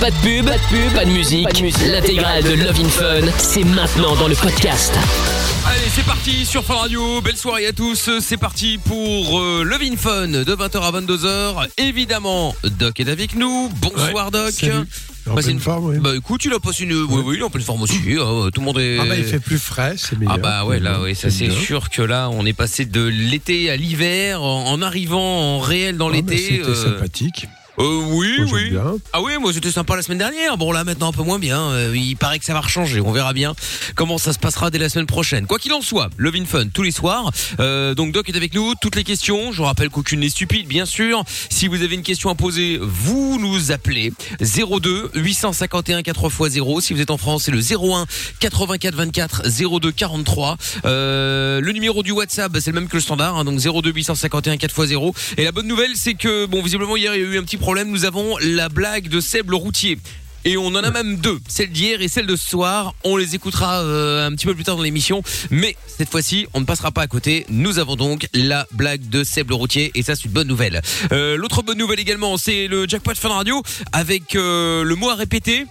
[0.00, 1.48] Pas de pub, pas de pub, pas de musique.
[1.90, 4.92] L'intégrale de Love in Fun, c'est maintenant dans le podcast.
[5.66, 7.20] Allez, c'est parti sur Fun Radio.
[7.22, 8.10] Belle soirée à tous.
[8.20, 11.68] C'est parti pour euh, Love in Fun de 20h à 22h.
[11.78, 13.70] Évidemment, Doc est avec nous.
[13.80, 14.50] Bonsoir Doc.
[14.52, 14.86] salut.
[15.28, 15.98] En pleine une forme, oui.
[15.98, 17.96] Bah écoute, il a passé une oui oui, il est en pleine forme aussi.
[18.20, 20.34] hein, tout le monde est Ah bah il fait plus frais, c'est meilleur.
[20.36, 23.68] Ah bah ouais là oui ça c'est sûr que là on est passé de l'été
[23.70, 26.36] à l'hiver en, en arrivant en réel dans Ah, l'été.
[26.38, 27.48] C'était sympathique.
[27.78, 28.70] Euh, oui, Moi, oui.
[28.70, 28.94] bien.
[29.12, 30.56] Ah oui, moi c'était sympa la semaine dernière.
[30.56, 31.60] Bon là maintenant un peu moins bien.
[31.60, 33.00] Euh, il paraît que ça va rechanger.
[33.00, 33.54] On verra bien
[33.94, 35.46] comment ça se passera dès la semaine prochaine.
[35.46, 37.30] Quoi qu'il en soit, Love in Fun tous les soirs.
[37.60, 38.72] Euh, donc Doc est avec nous.
[38.80, 39.52] Toutes les questions.
[39.52, 41.22] Je vous rappelle qu'aucune n'est stupide, bien sûr.
[41.50, 46.80] Si vous avez une question à poser, vous nous appelez 02 851 4x0.
[46.80, 48.06] Si vous êtes en France, c'est le 01
[48.40, 49.42] 84 24
[49.80, 50.56] 02 43.
[50.84, 53.36] Euh, le numéro du WhatsApp, c'est le même que le standard.
[53.36, 55.14] hein, donc 02 851 4x0.
[55.36, 57.56] Et la bonne nouvelle, c'est que bon, visiblement hier il y a eu un petit
[57.66, 57.90] problème.
[57.90, 59.98] Nous avons la blague de Seb le routier.
[60.44, 62.94] Et on en a même deux, celle d'hier et celle de ce soir.
[63.02, 66.60] On les écoutera euh, un petit peu plus tard dans l'émission, mais cette fois-ci, on
[66.60, 67.44] ne passera pas à côté.
[67.48, 70.80] Nous avons donc la blague de Seb le routier et ça c'est une bonne nouvelle.
[71.10, 75.16] Euh, L'autre bonne nouvelle également, c'est le jackpot Fun Radio avec euh, le mot à
[75.16, 75.66] répéter.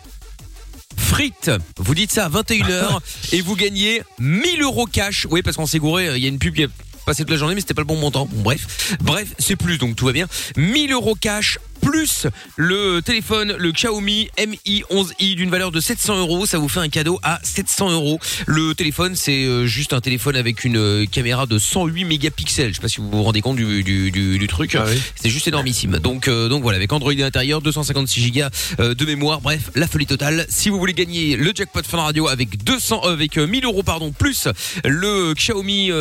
[0.97, 2.99] Frites, vous dites ça à 21h
[3.31, 5.27] et vous gagnez 1000 euros cash.
[5.29, 6.67] Oui, parce qu'on s'est gouré, il y a une pub qui a
[7.05, 8.25] passé toute la journée, mais c'était pas le bon montant.
[8.25, 10.27] Bon, bref, bref, c'est plus, donc tout va bien.
[10.57, 16.45] 1000 euros cash plus le téléphone, le Xiaomi Mi 11i d'une valeur de 700 euros.
[16.45, 18.19] Ça vous fait un cadeau à 700 euros.
[18.47, 22.69] Le téléphone, c'est euh, juste un téléphone avec une euh, caméra de 108 mégapixels.
[22.69, 24.75] Je sais pas si vous vous rendez compte du, du, du, du truc.
[24.75, 24.99] Ah oui.
[25.15, 25.99] C'est juste énormissime.
[25.99, 28.41] Donc, euh, donc voilà, avec Android à l'intérieur, 256 Go
[28.79, 29.41] de mémoire.
[29.41, 30.45] Bref, la folie totale.
[30.49, 33.83] Si vous voulez gagner le jackpot Fun Radio avec 200, euh, avec euh, 1000 euros
[33.83, 34.47] pardon, plus
[34.83, 35.91] le Xiaomi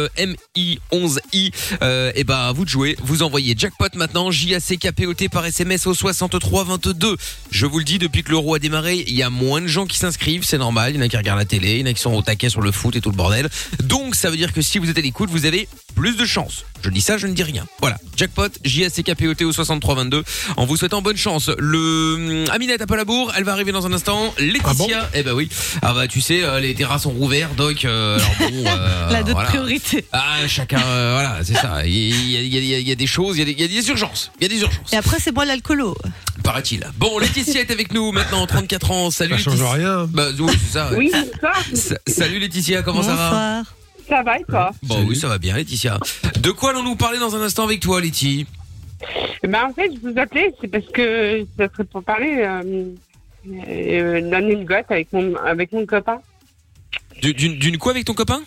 [0.56, 2.96] Mi 11i, euh, et ben vous de jouer.
[3.02, 6.64] Vous envoyez jackpot maintenant, J A C K P O T par SMS au 63
[6.64, 7.16] 22.
[7.50, 9.86] Je vous le dis, depuis que l'euro a démarré, il y a moins de gens
[9.86, 10.92] qui s'inscrivent, c'est normal.
[10.94, 12.22] Il y en a qui regardent la télé, il y en a qui sont au
[12.22, 13.48] taquet sur le foot et tout le bordel.
[13.82, 16.64] Donc ça veut dire que si vous êtes à l'écoute, vous avez plus de chance.
[16.82, 17.66] Je dis ça, je ne dis rien.
[17.80, 20.22] Voilà, jackpot, J-A-C-K-P-O-T au 6322.
[20.56, 21.50] En vous souhaitant bonne chance.
[21.58, 24.34] Le hum, Aminette à Palabour, elle va arriver dans un instant.
[24.38, 25.48] Laetitia, eh ben oui.
[25.82, 28.64] Ah bah tu sais, euh, les terrasses sont rouvertes, donc euh, alors bon.
[28.66, 29.48] euh, La d'autres voilà.
[29.48, 30.04] priorités.
[30.12, 31.86] Ah, chacun, euh, voilà, c'est ça.
[31.86, 31.92] Il
[32.30, 33.42] y a, il y a- il y a- il y a des choses, il y
[33.42, 34.30] a des, il y a des urgences.
[34.40, 35.96] Il y a des urgences, Et après, c'est moi l'alcoolo.
[36.42, 36.84] paraît-il.
[36.96, 39.10] Bon, Laetitia est avec nous maintenant, 34 ans.
[39.10, 39.72] Salut Ça change Laetitia.
[39.72, 40.06] rien.
[40.12, 40.90] Bah oui, c'est ça.
[40.90, 40.96] ouais.
[40.98, 41.64] Oui, bonsoir.
[41.74, 43.30] Sa- Salut Laetitia, comment ça va?
[43.30, 43.74] Bonsoir.
[44.08, 44.70] Ça va et toi?
[44.82, 45.06] Bon Salut.
[45.08, 45.98] oui, ça va bien Laetitia.
[46.40, 48.44] De quoi allons-nous parler dans un instant avec toi, Laetitia
[49.42, 52.84] Eh ben, En fait, je vous appelais, c'est parce que ça serait pour parler euh,
[53.68, 56.20] euh, anecdote avec mon, avec mon copain.
[57.22, 58.42] Du- D'une d'une quoi avec ton copain?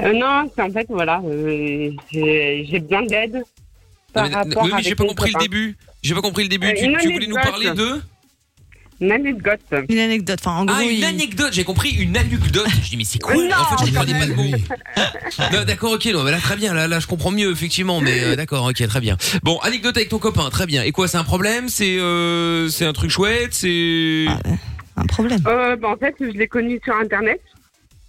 [0.00, 3.42] Euh, non, c'est en fait, voilà, euh, j'ai j'ai besoin d'aide
[4.12, 5.44] par Non, mais- rapport Oui, mais avec j'ai pas mon compris le copain.
[5.44, 5.76] début.
[6.02, 6.66] J'ai pas compris le début.
[6.66, 7.42] Euh, tu, voulais nous anecdote.
[7.42, 8.00] parler de
[9.00, 9.60] Une anecdote.
[9.88, 10.38] Une anecdote.
[10.40, 11.52] Enfin, en gros, Ah, une il- anecdote.
[11.52, 12.66] J'ai compris une anecdote.
[12.82, 14.44] Je dis mais c'est quoi Non, En fait, je comprenais pas le mot.
[15.52, 16.74] Non, d'accord, ok, non, mais là très bien.
[16.74, 18.00] Là, là, je comprends mieux effectivement.
[18.00, 19.16] Mais euh, d'accord, ok, très bien.
[19.42, 20.82] Bon, anecdote avec ton copain, très bien.
[20.82, 21.68] Et quoi, c'est un problème?
[21.68, 23.54] C'est euh, c'est un truc chouette?
[23.54, 24.38] C'est Ah,
[24.96, 25.40] un problème.
[25.46, 27.40] Euh, ben, en fait, je l'ai connu sur Internet.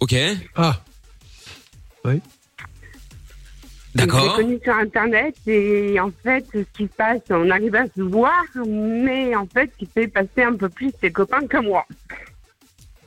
[0.00, 0.14] ok,
[0.56, 0.80] Ah,
[3.94, 4.36] Je l'ai d'accord.
[4.36, 8.42] connu sur Internet et en fait, ce qui se passe, on arrive à se voir,
[8.66, 11.86] mais en fait, il fait passer un peu plus ses copains que moi.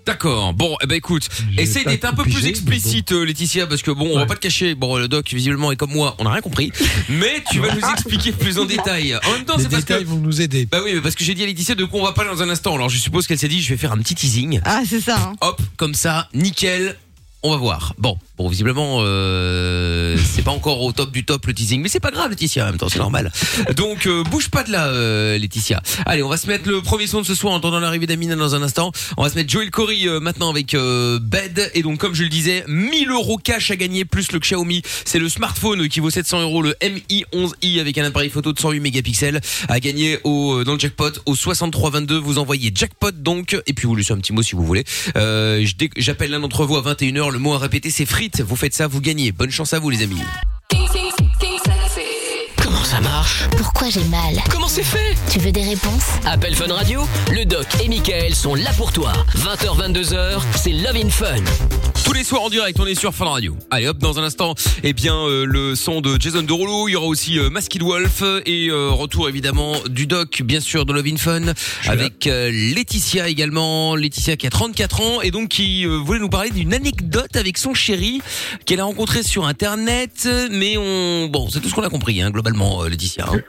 [0.05, 0.53] D'accord.
[0.53, 1.27] Bon, eh ben écoute,
[1.57, 4.39] essaye d'être un peu plus explicite, euh, Laetitia, parce que bon, on va pas te
[4.39, 4.73] cacher.
[4.73, 6.71] Bon, le doc visiblement est comme moi, on n'a rien compris,
[7.09, 9.17] mais tu vas nous expliquer plus en détail.
[9.27, 10.65] En même temps, les c'est parce détails que vont nous aider.
[10.65, 12.41] bah oui, mais parce que j'ai dit à Laetitia de quoi on va parler dans
[12.41, 12.75] un instant.
[12.75, 14.61] Alors je suppose qu'elle s'est dit, je vais faire un petit teasing.
[14.63, 15.17] Ah, c'est ça.
[15.19, 15.33] hein.
[15.41, 16.95] Hop, comme ça, nickel.
[17.43, 17.93] On va voir.
[17.99, 21.99] Bon, bon, visiblement, euh, c'est pas encore au top du top le teasing, mais c'est
[21.99, 22.63] pas grave, Laetitia.
[22.63, 23.31] En même temps, c'est normal.
[23.75, 25.83] Donc, euh, bouge pas de là, euh, Laetitia.
[26.07, 28.35] Allez, on va se mettre le premier son de ce soir en attendant l'arrivée d'Amina
[28.35, 28.91] dans un instant.
[29.17, 31.71] On va se mettre Joel Corey maintenant avec Bed.
[31.75, 34.81] Et donc, comme je le disais, 1000 euros cash à gagner plus le Xiaomi.
[35.05, 38.59] C'est le smartphone qui vaut 700 euros, le Mi 11i avec un appareil photo de
[38.59, 42.17] 108 mégapixels à gagner dans le jackpot au 6322.
[42.17, 44.83] Vous envoyez jackpot donc et puis vous laissez un petit mot si vous voulez.
[45.15, 47.26] J'appelle l'un d'entre vous à 21h.
[47.29, 48.41] Le mot à répéter c'est frites.
[48.41, 49.31] Vous faites ça, vous gagnez.
[49.31, 50.21] Bonne chance à vous les amis.
[53.09, 53.43] Marche.
[53.57, 57.65] Pourquoi j'ai mal Comment c'est fait Tu veux des réponses Appel Fun Radio, le doc
[57.81, 59.13] et Michael sont là pour toi.
[59.37, 61.35] 20h, 22h, c'est Love in Fun.
[62.03, 63.55] Tous les soirs en direct, on est sur Fun Radio.
[63.71, 66.95] Allez hop, dans un instant, eh bien euh, le son de Jason Derulo, il y
[66.95, 71.07] aura aussi euh, Masked Wolf et euh, retour évidemment du doc, bien sûr, de Love
[71.07, 71.53] in Fun,
[71.87, 76.29] avec euh, Laetitia également, Laetitia qui a 34 ans et donc qui euh, voulait nous
[76.29, 78.21] parler d'une anecdote avec son chéri
[78.65, 82.31] qu'elle a rencontré sur internet, mais on, bon, c'est tout ce qu'on a compris, hein,
[82.31, 83.25] globalement, euh, Laetitia.
[83.31, 83.41] hein.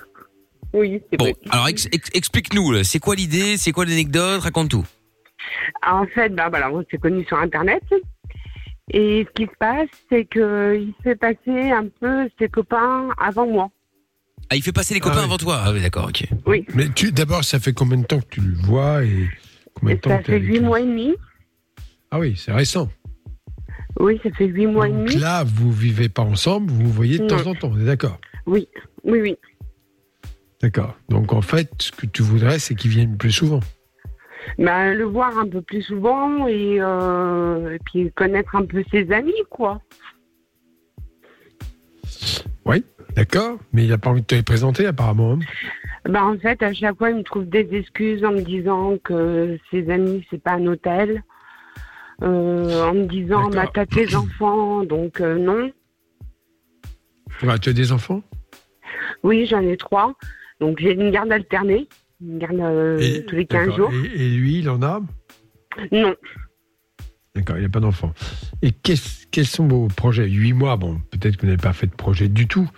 [0.75, 4.71] Oui, c'est Bon, alors ex- ex- explique-nous, là, c'est quoi l'idée, c'est quoi l'anecdote, raconte
[4.71, 4.85] tout.
[5.87, 7.83] En fait, bah, voilà, on s'est connus sur Internet.
[8.91, 13.71] Et ce qui se passe, c'est qu'il s'est passé un peu ses copains avant moi.
[14.51, 15.25] Ah, il fait passer les copains oui.
[15.25, 15.61] avant toi.
[15.65, 16.25] Ah oui, d'accord, ok.
[16.75, 19.29] Mais tu, d'abord, ça fait combien de temps que tu le vois et
[19.75, 21.15] combien de temps ça que t'es fait avec huit lui mois et demi.
[22.11, 22.89] Ah oui, c'est récent.
[24.01, 25.21] Oui, ça fait huit mois et Donc demi.
[25.21, 27.29] là, vous vivez pas ensemble, vous vous voyez de Non.
[27.43, 28.69] temps en temps, on est d'accord Oui,
[29.05, 29.37] oui, oui.
[30.61, 30.97] D'accord.
[31.09, 33.61] Donc en fait, ce que tu voudrais, c'est qu'il vienne plus souvent.
[34.59, 39.11] Bah, le voir un peu plus souvent et, euh, et puis connaître un peu ses
[39.13, 39.81] amis, quoi.
[43.19, 45.33] D'accord Mais il n'a pas envie de te les présenter, apparemment.
[45.33, 45.39] hein
[46.09, 49.59] Bah, en fait, à chaque fois, il me trouve des excuses en me disant que
[49.73, 51.25] ses amis, c'est pas un hôtel.
[52.23, 55.73] Euh, en me disant, bah, t'as tes enfants, donc euh, non.
[57.43, 58.23] Ouais, tu as des enfants?
[59.29, 60.15] Oui, j'en ai trois.
[60.59, 61.87] Donc, j'ai une garde alternée.
[62.21, 63.91] Une garde euh, Et- tous les 15 d'accord.
[63.93, 64.01] jours.
[64.15, 65.01] Et, et lui, il en a
[65.93, 66.15] Non.
[67.35, 68.13] D'accord, il n'y a pas d'enfant.
[68.63, 70.27] Et quels sont vos projets?
[70.29, 72.69] Huit mois, bon, peut-être que vous n'avez pas fait de projet du tout.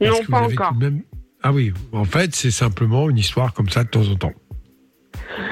[0.00, 0.74] Non, que vous pas avez encore.
[0.76, 1.02] même-
[1.42, 4.32] Ah oui, en fait, c'est simplement une histoire comme ça de temps en temps.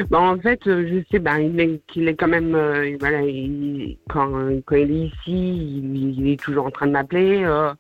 [0.09, 2.55] Bah, en fait, euh, je sais ben, il est- qu'il est quand même.
[2.55, 4.31] euh, voilà, il- quand,
[4.65, 7.43] quand il est ici, il, il est toujours en train de m'appeler.
[7.45, 7.73] euh,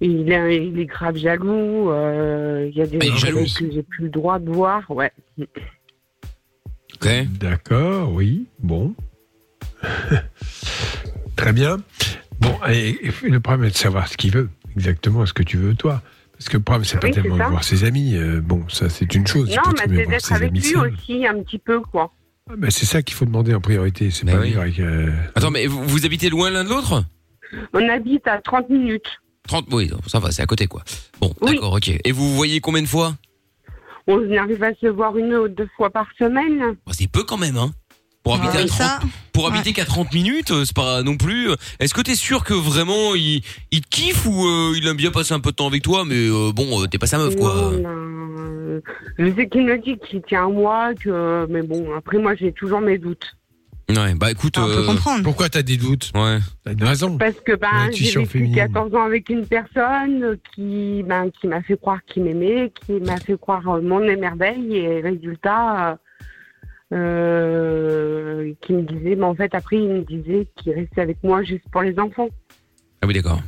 [0.00, 1.90] il, est, il est grave jaloux.
[1.90, 3.44] euh, il y a des Ah, choses jaloux.
[3.58, 4.90] que j'ai plus le droit de voir.
[4.90, 5.12] Ouais.
[7.40, 8.94] D'accord, oui, bon.
[11.36, 11.78] Très bien.
[12.40, 15.56] Bon, et, et le problème est de savoir ce qu'il veut, exactement ce que tu
[15.56, 16.02] veux toi.
[16.32, 18.16] Parce que le problème, c'est pas Oui, c'est tellement de voir ses amis.
[18.16, 19.48] euh, bon, ça, c'est une chose.
[19.50, 20.92] non, mais c'est d'être avec lui seuls.
[20.92, 22.12] aussi un petit peu, quoi.
[22.50, 24.10] Ah, ben, c'est ça qu'il faut demander en priorité.
[24.10, 24.50] C'est Ben pas oui.
[24.50, 27.04] dire avec, euh, Attends, mais vous, vous habitez loin l'un de l'autre?
[27.72, 29.20] On habite à 30 minutes.
[29.48, 30.82] 30, oui, ça va, c'est à côté, quoi.
[31.20, 31.54] Bon, Oui.
[31.54, 31.88] d'accord, ok.
[32.04, 33.14] Et vous vous voyez combien de fois?
[34.06, 36.58] On arrive à se voir une ou deux fois par semaine.
[36.86, 37.70] Bah, C'est peu quand même, hein.
[38.24, 39.00] Pour habiter, Ouais, à 30, ça,
[39.32, 41.50] pour habiter qu'à 30 minutes, euh, c'est pas non plus.
[41.50, 43.42] euh, Est-ce que t'es sûr que vraiment il,
[43.72, 46.04] il te kiffe ou euh, il aime bien passer un peu de temps avec toi,
[46.04, 47.72] mais euh, bon, euh, t'es pas sa meuf, quoi.
[47.72, 48.80] Non, non,
[49.18, 51.46] je sais qu'il me dit qu'il tient à moi, que...
[51.50, 53.34] mais bon, après, moi, j'ai toujours mes doutes.
[53.88, 54.56] Ouais, bah écoute.
[54.58, 55.22] on peut euh, comprendre.
[55.22, 56.38] Pourquoi t'as des doutes Ouais.
[56.64, 57.18] T'as une raison.
[57.18, 58.56] Parce que ben, j'ai vécu féminine.
[58.56, 63.18] 14 ans avec une personne qui, ben, qui m'a fait croire qu'il m'aimait, qui m'a
[63.18, 65.98] fait croire euh, mon émerveil, et résultat,
[66.92, 71.22] euh, euh, qui me disait, mais en fait, après, il me disait qu'il restait avec
[71.22, 72.28] moi juste pour les enfants.
[73.02, 73.40] Ah oui, d'accord.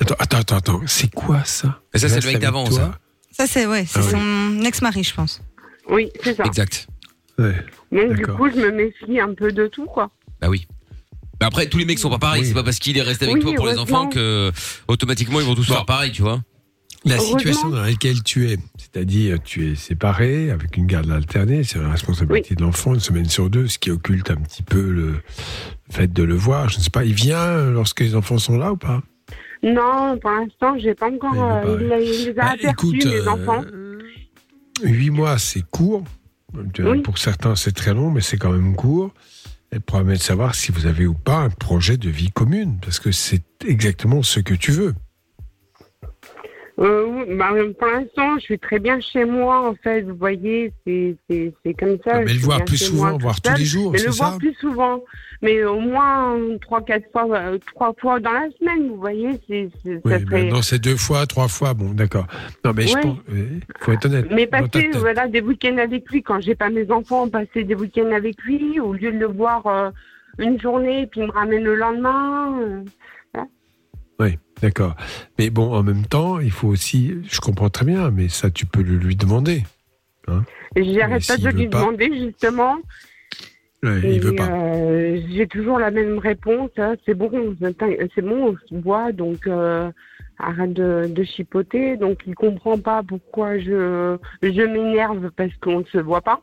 [0.00, 0.80] Attends, attends, attends, attends.
[0.86, 2.98] C'est quoi ça ça, c'est le mec d'avant, ça.
[3.32, 4.10] Ça, c'est ouais, c'est Ah oui.
[4.10, 5.42] son ex-mari, je pense.
[5.88, 6.44] Oui, c'est ça.
[6.44, 6.86] Exact.
[7.38, 7.54] Ouais.
[7.92, 10.10] Donc, du coup, je me méfie un peu de tout, quoi.
[10.40, 10.66] Bah oui.
[11.40, 12.42] Mais après, tous les mecs sont pas pareils.
[12.42, 12.48] Oui.
[12.48, 14.50] C'est pas parce qu'il est resté avec Oui, toi pour les enfants que
[14.88, 15.74] automatiquement ils vont tous Bon.
[15.74, 16.40] faire pareil, tu vois.
[17.04, 21.78] La situation dans laquelle tu es, c'est-à-dire tu es séparé avec une garde alternée, c'est
[21.78, 25.14] la responsabilité de l'enfant une semaine sur deux, ce qui occulte un petit peu le
[25.90, 26.68] fait de le voir.
[26.68, 29.00] Je ne sais pas, il vient lorsque les enfants sont là ou pas?
[29.62, 31.34] Non, pour l'instant, j'ai pas encore.
[31.34, 31.38] Il
[31.70, 33.64] veut pas, euh, il, les a Bah, aperçus, écoute, les euh, enfants.
[34.82, 36.02] Huit mois, c'est court.
[36.54, 37.02] Oui.
[37.02, 39.12] Pour certains, c'est très long, mais c'est quand même court.
[39.70, 42.30] Et le problème est de savoir si vous avez ou pas un projet de vie
[42.30, 44.94] commune, parce que c'est exactement ce que tu veux.
[46.78, 50.02] Euh, oui, bah, pour l'instant, je suis très bien chez moi, en fait.
[50.02, 51.16] Vous voyez, c'est
[51.78, 52.20] comme ça.
[52.20, 54.24] mais je le voir plus souvent, moi, voir tous les jours, Mais c'est le ça?
[54.26, 55.02] voir plus souvent.
[55.42, 59.68] Mais au moins trois, quatre fois, euh, trois fois dans la semaine, vous voyez, c'est
[59.84, 60.42] Oui, ça serait.
[60.44, 62.26] maintenant c'est deux fois, trois fois, bon, d'accord.
[62.64, 64.26] Non, mais je pense, il faut être honnête.
[64.30, 68.10] Mais passer voilà, des week-ends avec lui, quand j'ai pas mes enfants, passer des week-ends
[68.12, 69.90] avec lui, au lieu de le voir euh,
[70.38, 72.84] une journée, puis il me ramène le lendemain.
[74.20, 74.96] Oui, d'accord.
[75.38, 78.66] Mais bon, en même temps, il faut aussi, je comprends très bien, mais ça, tu
[78.66, 79.62] peux le lui demander.
[80.76, 82.76] Et J'arrête pas de lui pas- demander, justement.
[83.84, 84.48] Ouais, il veut pas.
[84.50, 86.70] euh, j'ai toujours la même réponse.
[86.78, 89.90] hein, c'est bon, c'est bon, on se voit, donc euh,
[90.38, 91.96] arrête de, de chipoter.
[91.96, 96.40] Donc il comprend pas pourquoi je, je m'énerve parce qu'on ne se voit pas.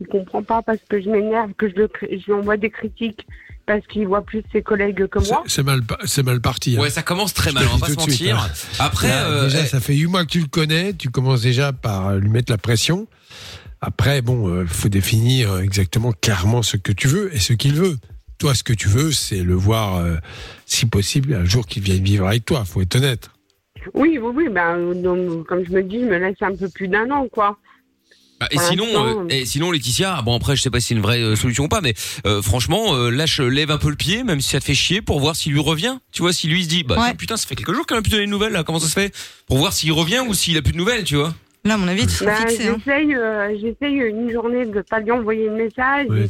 [0.00, 3.26] Il comprend pas parce que je m'énerve, que je, le, je lui envoie des critiques
[3.70, 5.44] parce qu'il voit plus ses collègues que moi.
[5.46, 6.76] C'est mal, pa- c'est mal parti.
[6.76, 6.80] hein.
[6.80, 7.64] Ouais, ça commence très Je mal.
[7.72, 8.50] On va pas se suite, mentir.
[8.80, 11.42] Après, Là, euh, déjà, eh, ça fait huit mois que tu le connais, tu commences
[11.42, 13.06] déjà par lui mettre la pression.
[13.80, 17.96] Après, bon, il faut définir exactement clairement ce que tu veux et ce qu'il veut.
[18.38, 20.16] Toi, ce que tu veux, c'est le voir, euh,
[20.66, 22.64] si possible, un jour qu'il vienne vivre avec toi.
[22.64, 23.30] Faut être honnête.
[23.94, 24.48] Oui, oui, oui.
[24.50, 27.56] Ben, donc, comme je me dis, je me laisse un peu plus d'un an, quoi.
[28.40, 31.02] Bah, et sinon, euh, et sinon Laetitia, bon après je sais pas si c'est une
[31.02, 31.92] vraie euh, solution ou pas, mais
[32.26, 34.74] euh, franchement, euh, là je lève un peu le pied, même si ça te fait
[34.74, 35.98] chier, pour voir s'il lui revient.
[36.10, 37.14] Tu vois, si lui il se dit, bah Ouais.
[37.14, 38.92] putain, ça fait quelques jours qu'elle a plus donné de nouvelles là, comment ça se
[38.94, 39.14] fait?
[39.46, 41.34] Pour voir s'il revient ou s'il a plus de nouvelles, tu vois?
[41.64, 42.68] Là, à mon avis, tu Bah, fixé.
[42.68, 42.76] hein.
[42.84, 46.26] j'essaye, euh, j'essaye une journée de pas lui envoyer de message, Ouais,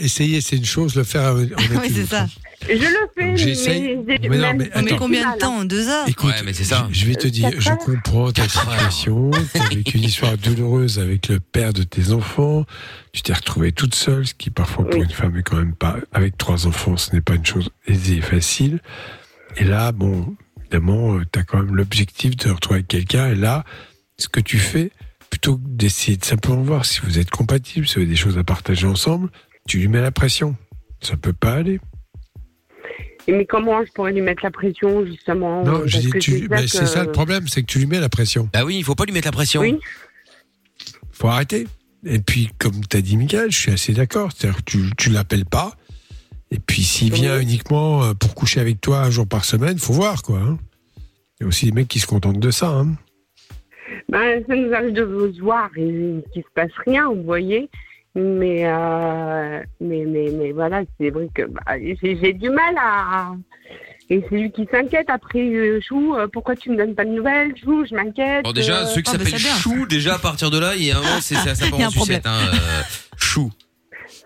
[0.00, 2.26] essayer, c'est une chose, le faire en Oui, c'est ça.
[2.68, 3.98] Je le fais, Donc, j'essaye.
[4.06, 5.64] mais Mais non, combien de temps?
[5.64, 6.06] Deux heures?
[6.06, 6.86] Écoute, Ouais, mais c'est ça.
[6.92, 7.78] Je, je vais te dire, je heures.
[7.78, 9.32] comprends ta situation.
[9.52, 12.64] Tu as vécu une histoire douloureuse avec le père de tes enfants.
[13.12, 15.06] Tu t'es retrouvée toute seule, ce qui parfois pour Oui.
[15.06, 15.96] une femme est quand même pas.
[16.12, 18.78] Avec trois enfants, ce n'est pas une chose aisée et facile.
[19.56, 23.30] Et là, bon, évidemment, tu as quand même l'objectif de te retrouver avec quelqu'un.
[23.32, 23.64] Et là,
[24.22, 24.90] ce que tu fais,
[25.30, 28.38] plutôt que d'essayer de simplement voir si vous êtes compatibles, si vous avez des choses
[28.38, 29.30] à partager ensemble,
[29.68, 30.56] tu lui mets la pression.
[31.00, 31.80] Ça peut pas aller.
[33.28, 36.48] Mais comment je pourrais lui mettre la pression, justement Non, parce je dis, que tu-
[36.66, 38.48] c'est ça que- le problème, c'est que tu lui mets la pression.
[38.52, 39.60] Bah oui, il faut pas lui mettre la pression.
[39.60, 39.78] Oui.
[41.12, 41.68] faut arrêter.
[42.04, 44.30] Et puis, comme t'as dit, Michael, je suis assez d'accord.
[44.34, 45.76] C'est-à-dire que tu, tu l'appelles pas.
[46.50, 49.92] Et puis, s'il vient uniquement euh, pour coucher avec toi un jour par semaine, faut
[49.92, 50.40] voir, quoi.
[50.40, 50.58] hein.
[51.38, 52.70] Il y a aussi des mecs qui se contentent de ça.
[52.70, 52.96] hein.
[54.08, 57.68] Ben, ça nous arrive de se voir et qu'il se passe rien, vous voyez.
[58.14, 63.32] Mais, euh, mais, mais, mais voilà, c'est vrai que bah, j'ai j'ai du mal à.
[64.10, 67.10] Et c'est lui qui s'inquiète après, euh, Chou, euh, pourquoi tu me donnes pas de
[67.10, 68.44] nouvelles, Chou, je m'inquiète.
[68.44, 69.54] Bon déjà, ceux qui s'appellent bien.
[69.56, 71.80] Chou, déjà à partir de là, il y a un moment, c'est ça, ça part
[71.80, 72.82] en sucette, hein, euh,
[73.16, 73.50] Chou.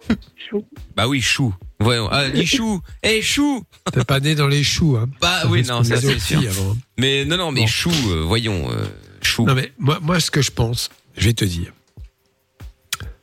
[0.51, 0.65] Chou.
[0.97, 1.55] Bah oui, Chou.
[1.79, 2.81] Voyons, ah, dis Chou.
[3.03, 3.63] Eh Chou.
[3.93, 4.97] T'es pas né dans les choux.
[4.97, 5.09] Hein.
[5.21, 6.39] Bah Ça oui, non, ça c'est sûr.
[6.41, 6.77] avant.
[6.99, 7.67] Mais non, non, mais Bon.
[7.67, 8.87] Chou, euh, voyons, euh,
[9.27, 9.45] Chou.
[9.45, 11.73] Non, mais moi, moi, ce que je pense, je vais te dire.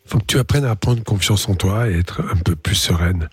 [0.06, 3.30] faut que tu apprennes à prendre confiance en toi et être un peu plus sereine.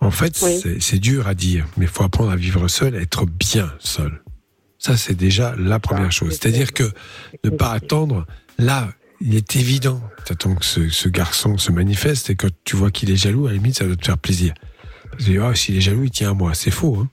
[0.00, 0.78] En fait, Oui.
[0.80, 4.20] c'est- dur à dire, mais il faut apprendre à vivre seul, à être bien seul.
[4.78, 6.32] Ça, c'est déjà la première Ah, chose.
[6.32, 6.90] c'est C'est-à-dire que
[7.44, 8.26] ne pas attendre,
[8.58, 10.02] là, il est évident.
[10.26, 13.50] T'attends que ce, ce garçon se manifeste et quand tu vois qu'il est jaloux, à
[13.50, 14.52] la limite, ça doit te faire plaisir.
[15.12, 16.54] Parce que ah, s'il est jaloux, il tient à moi.
[16.54, 17.08] C'est faux, hein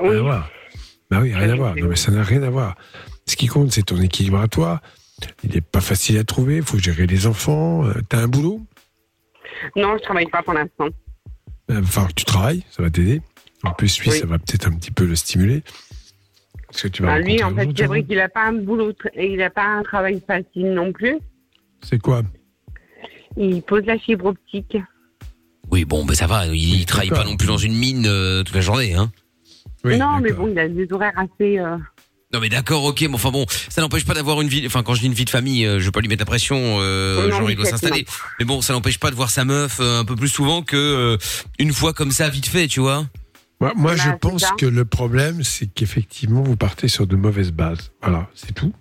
[0.00, 0.08] Oui.
[0.10, 0.50] Rien à voir.
[1.10, 1.74] Bah oui, rien à voir.
[1.76, 2.76] Non, mais ça n'a rien à voir.
[3.28, 4.80] Ce qui compte, c'est ton équilibre à toi.
[5.44, 6.56] Il n'est pas facile à trouver.
[6.56, 7.84] Il faut gérer les enfants.
[7.84, 8.60] Euh, T'as un boulot?
[9.76, 10.88] Non, je travaille pas pour l'instant.
[11.70, 13.20] Euh, Enfin, tu travailles, ça va t'aider.
[13.64, 14.18] En plus, lui, Oui.
[14.18, 15.62] ça va peut-être un petit peu le stimuler.
[16.68, 18.92] Parce que tu vas Bah, lui, en fait, c'est vrai qu'il a pas un boulot,
[19.16, 21.18] il n'a pas un travail facile non plus.
[21.82, 22.22] C'est quoi?
[23.36, 24.76] Il pose la fibre optique.
[25.70, 28.42] Oui, bon, mais ça va, il, il travaille pas non plus dans une mine euh,
[28.42, 29.10] toute la journée, hein.
[29.84, 31.58] Oui, non, mais bon, il a des horaires assez.
[31.58, 31.76] euh,
[32.32, 34.62] Non mais d'accord, ok, mais enfin bon, ça n'empêche pas d'avoir une vie.
[34.66, 36.26] Enfin, quand je dis une vie de famille, euh, je vais pas lui mettre la
[36.26, 36.58] pression.
[36.80, 38.04] Euh, Non, genre mais il doit s'installer.
[38.38, 40.76] Mais bon, ça n'empêche pas de voir sa meuf euh, un peu plus souvent que
[40.76, 41.16] euh,
[41.58, 43.06] une fois comme ça, vite fait, tu vois.
[43.60, 47.50] Moi, moi, Bah, je pense que le problème, c'est qu'effectivement, vous partez sur de mauvaises
[47.50, 47.92] bases.
[48.02, 48.72] Voilà, c'est tout.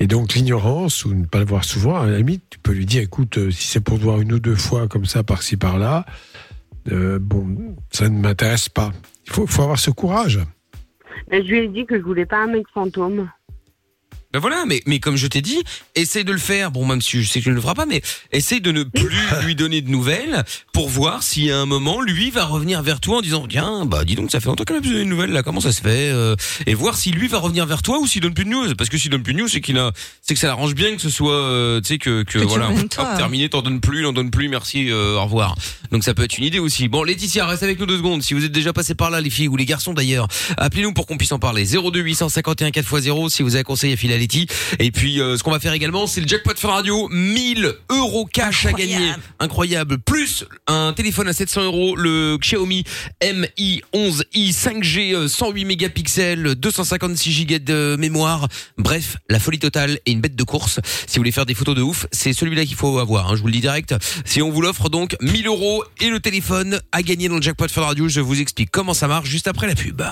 [0.00, 2.86] Et donc, l'ignorance, ou ne pas le voir souvent, à la limite, tu peux lui
[2.86, 5.56] dire, écoute, euh, si c'est pour te voir une ou deux fois comme ça, par-ci,
[5.56, 6.04] par-là,
[6.90, 8.92] euh, bon, ça ne m'intéresse pas.
[9.26, 10.40] Il faut, faut avoir ce courage.
[11.30, 13.30] Mais Je lui ai dit que je voulais pas un mec fantôme.
[14.34, 15.62] Ben voilà, mais mais comme je t'ai dit,
[15.94, 16.72] essaye de le faire.
[16.72, 18.82] Bon, même si je sais que tu ne le feras pas, mais essaye de ne
[18.82, 22.98] plus lui donner de nouvelles pour voir si à un moment lui va revenir vers
[22.98, 25.30] toi en disant tiens bah dis donc ça fait longtemps qu'elle a besoin de nouvelles
[25.30, 25.44] là.
[25.44, 26.34] Comment ça se fait euh,
[26.66, 28.74] et voir si lui va revenir vers toi ou s'il donne plus de news.
[28.74, 30.96] Parce que s'il donne plus de news c'est qu'il a c'est que ça l'arrange bien
[30.96, 32.66] que ce soit euh, tu sais que que, tu voilà.
[32.66, 33.12] reviennes, toi.
[33.12, 35.54] hop, terminé t'en donnes plus n'en donne plus merci euh, au revoir.
[35.92, 36.88] Donc ça peut être une idée aussi.
[36.88, 38.24] Bon Laetitia reste avec nous deux secondes.
[38.24, 40.26] Si vous êtes déjà passé par là les filles ou les garçons d'ailleurs
[40.56, 41.64] appelez-nous pour qu'on puisse en parler.
[41.64, 44.23] 02 851 4x0 si vous avez conseillé à filer
[44.78, 47.08] et puis euh, ce qu'on va faire également c'est le jackpot Fun Radio.
[47.10, 49.12] 1000 euros cash à gagner.
[49.38, 49.98] Incroyable.
[49.98, 52.84] Plus un téléphone à 700 euros le Xiaomi
[53.22, 58.48] Mi 11i 5G euh, 108 mégapixels 256 Go de mémoire.
[58.78, 60.80] Bref la folie totale et une bête de course.
[61.06, 63.40] Si vous voulez faire des photos de ouf c'est celui-là qu'il faut avoir hein, je
[63.40, 63.94] vous le dis direct.
[64.24, 67.68] Si on vous l'offre donc 1000 euros et le téléphone à gagner dans le jackpot
[67.68, 68.08] Fun Radio.
[68.08, 70.02] Je vous explique comment ça marche juste après la pub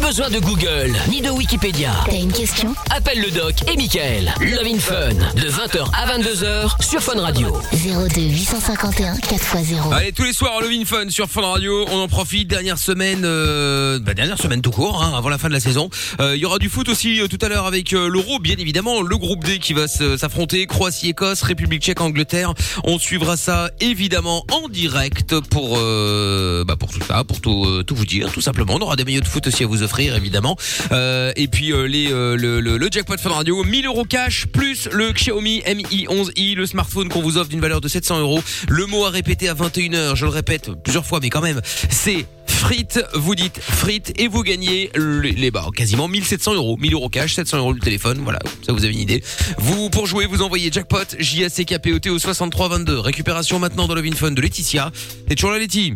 [0.00, 1.92] besoin de Google ni de Wikipédia.
[2.06, 2.74] T'as une question?
[2.90, 4.32] Appelle le doc et Michael.
[4.40, 7.60] Love in Fun de 20h à 22h sur Fun Radio.
[7.72, 9.92] 02 851 4x0.
[9.92, 11.86] Allez, tous les soirs, Love in Fun sur Fun Radio.
[11.90, 12.48] On en profite.
[12.48, 15.90] Dernière semaine, euh, bah, dernière semaine tout court, hein, avant la fin de la saison.
[16.20, 18.56] Euh, Il y aura du foot aussi euh, tout à l'heure avec euh, l'Euro, bien
[18.58, 19.02] évidemment.
[19.02, 20.66] Le groupe D qui va s'affronter.
[20.66, 22.54] Croatie-Écosse, République Tchèque, Angleterre.
[22.84, 27.82] On suivra ça évidemment en direct pour euh, bah, pour tout ça, pour tout, euh,
[27.82, 28.74] tout vous dire, tout simplement.
[28.74, 30.56] On aura des maillots de foot aussi à vous offrir, évidemment.
[30.92, 34.46] Euh, et puis euh, les euh, le, le, le jackpot Fun Radio, 1000 euros cash
[34.46, 38.42] plus le Xiaomi Mi 11i, le smartphone qu'on vous offre d'une valeur de 700 euros.
[38.68, 42.26] Le mot à répéter à 21h, je le répète plusieurs fois, mais quand même, c'est
[42.46, 47.08] frites, vous dites frites et vous gagnez les, les bah, quasiment 1700 euros, 1000 euros
[47.08, 49.22] cash, 700 euros le téléphone, voilà, ça vous avez une idée.
[49.58, 52.98] Vous pour jouer, vous envoyez jackpot J A C K P O T au 6322.
[52.98, 54.90] Récupération maintenant dans le Vin Fun de Laetitia.
[55.28, 55.94] T'es toujours là, Letty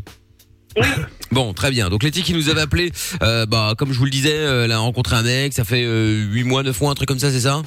[1.32, 1.88] Bon, très bien.
[1.90, 4.72] Donc Letty qui nous avait appelé, euh, bah comme je vous le disais, euh, elle
[4.72, 7.30] a rencontré un mec, ça fait euh, 8 mois, 9 mois, un truc comme ça,
[7.32, 7.62] c'est ça?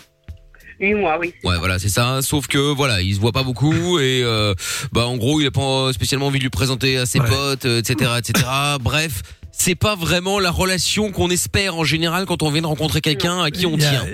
[0.79, 1.33] Oui, moi, oui.
[1.43, 2.21] Ouais, voilà, c'est ça.
[2.21, 4.53] Sauf que voilà, il se voit pas beaucoup et euh,
[4.93, 7.27] bah en gros, il a pas spécialement envie de lui présenter à ses Ouais.
[7.27, 8.47] potes, euh, etc., etc.
[8.81, 9.21] Bref,
[9.51, 13.41] c'est pas vraiment la relation qu'on espère en général quand on vient de rencontrer quelqu'un
[13.41, 14.05] à qui on il y a, tient.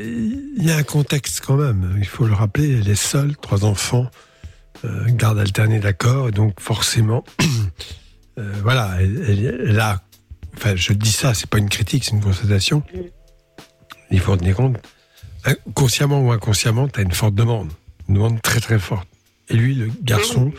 [0.57, 1.95] Il y a un contexte quand même.
[1.99, 2.79] Il faut le rappeler.
[2.81, 4.09] Elle est seule, trois enfants,
[4.85, 6.29] euh, garde alternée, d'accord.
[6.29, 7.25] Et donc forcément,
[8.37, 10.01] euh, voilà, elle, elle- elle a.
[10.55, 12.83] Enfin, je dis ça, c'est pas une critique, c'est une constatation.
[14.11, 14.77] Il faut en tenir compte.
[15.45, 17.71] Hein, Consciemment ou inconsciemment, tu as une forte demande,
[18.07, 19.07] une demande très très forte.
[19.49, 20.51] Et lui, le garçon,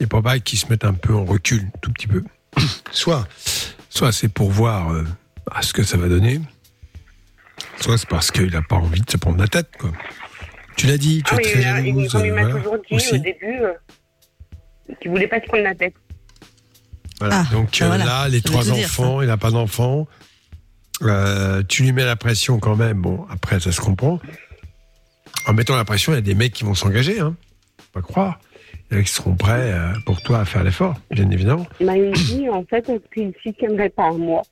[0.00, 2.22] il est probable qu'il se mette un peu en recul, tout petit peu.
[2.90, 3.26] Soit,
[3.88, 5.04] soit c'est pour voir euh,
[5.50, 6.40] à ce que ça va donner.
[7.80, 9.92] Soit c'est parce qu'il n'a pas envie de se prendre la tête, quoi.
[10.76, 12.12] Tu l'as dit, tu Ah, es très il, a- il, jalouse.
[12.24, 13.14] il euh, m'a voilà, toujours dit aussi.
[13.14, 13.72] au début euh,
[15.00, 15.94] qu'il voulait pas se prendre la tête.
[17.20, 17.44] Voilà.
[17.46, 20.06] Ah, Donc bah euh, voilà, là, les ça trois dire, enfants, il n'a pas d'enfants.
[21.02, 23.00] Euh, tu lui mets la pression quand même.
[23.00, 24.20] Bon, après, ça se comprend.
[25.46, 27.36] En mettant la pression, il y a des mecs qui vont s'engager, hein.
[27.78, 28.40] Faut Pas croire.
[28.90, 31.66] Il y en a qui seront prêts euh, pour toi à faire l'effort, bien évidemment.
[31.80, 32.90] Il m'a dit en fait
[33.42, 34.42] s'y tiendrait pas un mois.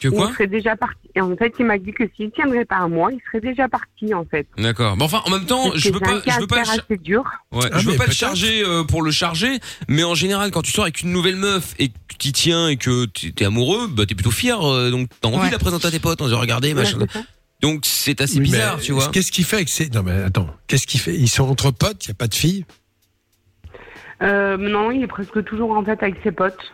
[0.00, 1.08] Que quoi il serait déjà parti.
[1.14, 3.68] Et en fait, il m'a dit que s'il tiendrait pas un mois, il serait déjà
[3.68, 4.46] parti en fait.
[4.58, 4.96] D'accord.
[4.96, 6.58] Mais enfin, en même temps, Parce je que veux j'ai un pas, je veux pas,
[6.60, 7.24] le cha- assez dur.
[7.52, 8.12] ouais, Ah, je veux mais pas le peut-être.
[8.18, 11.74] charger euh, pour le charger, mais en général, quand tu sors avec une nouvelle meuf
[11.78, 15.08] et que tu tiens et que tu es amoureux, bah t'es plutôt fier, euh, donc
[15.20, 15.46] t'as envie Ouais.
[15.48, 16.98] de la présenter à tes potes, en disant regardez, machin.
[17.10, 17.20] c'est.
[17.62, 19.08] Donc c'est assez Oui, bizarre, mais tu vois.
[19.08, 19.88] Qu'est-ce qu'il fait avec ces...
[19.88, 20.48] Non, mais attends.
[20.66, 21.14] Qu'est-ce qu'il fait?
[21.14, 22.66] Ils sont entre potes, il n'y a pas de filles
[24.22, 26.72] Euh, non, il est presque toujours en fait avec ses potes.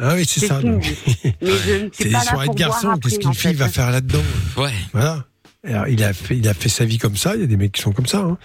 [0.00, 0.60] Ah oui, c'est C'est ça.
[0.62, 2.96] Mais je ne C'est des soirées de garçons.
[3.02, 3.56] Qu'est-ce qu'une fille fait.
[3.58, 4.22] va faire là-dedans
[4.56, 4.72] Ouais.
[4.92, 5.24] Voilà.
[5.64, 7.34] Alors, il a fait, il a fait sa vie comme ça.
[7.34, 8.18] Il y a des mecs qui sont comme ça.
[8.20, 8.38] hein.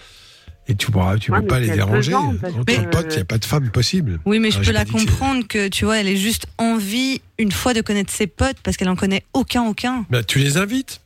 [0.67, 2.15] Et tu pourras, tu Ouais, peux mais pas les c'est déranger.
[2.15, 4.19] Entre que- potes, il n'y a pas de femme possible.
[4.25, 7.51] Oui, mais je Ah, peux la comprendre que, tu vois, elle est juste envie, une
[7.51, 10.05] fois, de connaître ses potes parce qu'elle en connaît aucun, aucun.
[10.09, 11.01] Bah, tu les invites.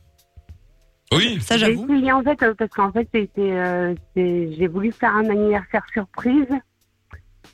[1.12, 1.38] Oui.
[1.42, 1.84] Ça, J'ai j'avoue.
[1.92, 6.46] essayé en fait euh, parce qu'en fait euh, c'est- j'ai voulu faire un anniversaire surprise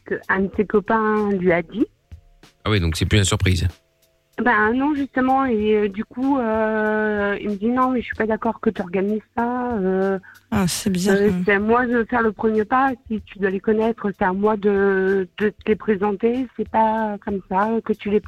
[0.05, 1.87] que un de ses copains lui a dit.
[2.67, 3.69] Ah oui, donc c'est plus une surprise.
[4.45, 8.17] Ben non justement et euh, du coup euh, il me dit non mais je suis
[8.17, 9.73] pas d'accord que tu organises ça.
[9.79, 10.19] euh,
[10.51, 11.17] Ah, c'est bizarre.
[11.17, 11.43] euh, même.
[11.47, 12.91] c'est à moi de faire le premier pas.
[13.09, 16.47] Si tu dois les connaître, c'est à moi de, de te les présenter.
[16.57, 18.21] C'est pas comme ça que tu les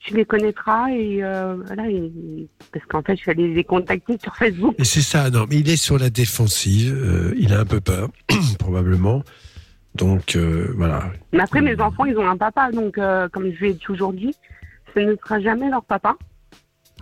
[0.00, 4.18] tu les connaîtras et euh, voilà et- parce qu'en fait je suis allée les contacter
[4.22, 4.74] sur Facebook.
[4.78, 5.30] Et c'est ça.
[5.30, 6.92] Non, mais il est sur la défensive.
[6.94, 8.10] euh, il a un peu peur,
[8.58, 9.22] probablement.
[9.96, 11.04] Donc, euh, voilà.
[11.32, 14.12] Mais après, mes enfants, ils ont un papa, donc euh, comme je lui ai toujours
[14.12, 14.34] dit,
[14.94, 16.14] ce ne sera jamais leur papa.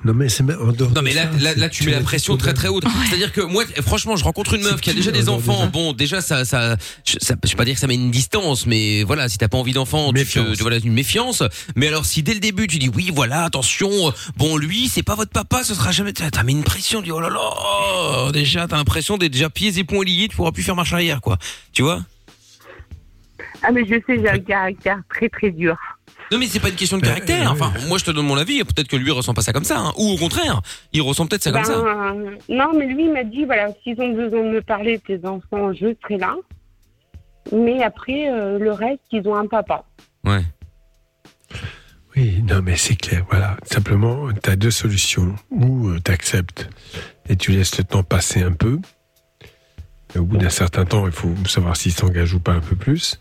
[0.04, 0.56] Non, mais c'est Non
[1.02, 2.84] mais là, là, tu mets la pression très très haute.
[3.08, 5.66] C'est-à-dire que moi, franchement, je rencontre une meuf qui a déjà des enfants.
[5.72, 6.76] Bon, déjà ça, ça,
[7.06, 9.48] je, ça, je vais pas dire que ça met une distance, mais voilà, si t'as
[9.48, 10.26] pas envie d'enfant, tu
[10.56, 11.42] te- voilà une méfiance.
[11.74, 13.88] Mais alors si dès le début tu dis oui, voilà, attention,
[14.36, 16.12] bon lui, c'est pas votre papa, ce sera jamais.
[16.12, 19.48] T'as t'as mis une pression, tu dis oh là là, déjà t'as l'impression d'être déjà
[19.48, 21.38] pieds et poings liés, tu pourras plus faire marche arrière, quoi.
[21.72, 22.02] Tu vois?
[23.66, 25.76] Ah, mais je sais, j'ai un caractère très très dur.
[26.32, 27.48] Non mais c'est pas une question de Ben, caractère.
[27.50, 28.62] euh, Enfin, moi je te donne mon avis.
[28.64, 29.92] Peut-être que lui il ressent pas ça comme ça, hein.
[29.98, 31.78] ou au contraire, il ressent peut-être ça Ben, comme ça.
[31.80, 35.24] euh, non, mais lui, il m'a dit voilà, s'ils ont besoin de me parler, tes
[35.26, 36.34] enfants, je serai là.
[37.52, 39.84] Mais après, euh, le reste, ils ont un papa.
[40.24, 40.40] Ouais.
[42.16, 43.24] Oui, non, mais c'est clair.
[43.28, 43.56] Voilà.
[43.64, 45.34] Simplement, tu as deux solutions.
[45.50, 46.70] Ou tu acceptes
[47.28, 48.78] et tu laisses le temps passer un peu.
[50.14, 52.76] Et au bout d'un certain temps, il faut savoir s'il s'engage ou pas un peu
[52.76, 53.18] plus.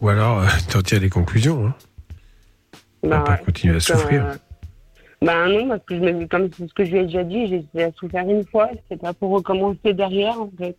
[0.00, 1.66] Ou alors, tu en tires des conclusions.
[1.66, 1.74] Hein.
[3.02, 4.26] On va Ben, pas continuer à souffrir.
[4.26, 4.34] euh,
[5.22, 7.46] ben non, parce que je me, comme c'est ce que je lui ai déjà dit,
[7.74, 10.76] j'ai souffert une fois, c'est pas pour recommencer derrière, en fait.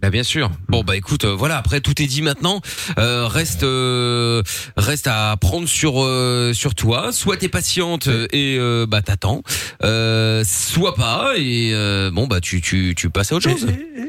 [0.00, 0.50] Bah bien sûr.
[0.68, 1.56] Bon bah écoute, euh, voilà.
[1.58, 2.60] Après tout est dit maintenant.
[2.98, 4.42] Euh, reste, euh,
[4.76, 7.10] reste à prendre sur euh, sur toi.
[7.12, 9.42] Soit t'es patiente euh, et euh, bah t'attends.
[9.82, 13.66] Euh, soit pas et euh, bon bah tu tu tu passes à autre chose.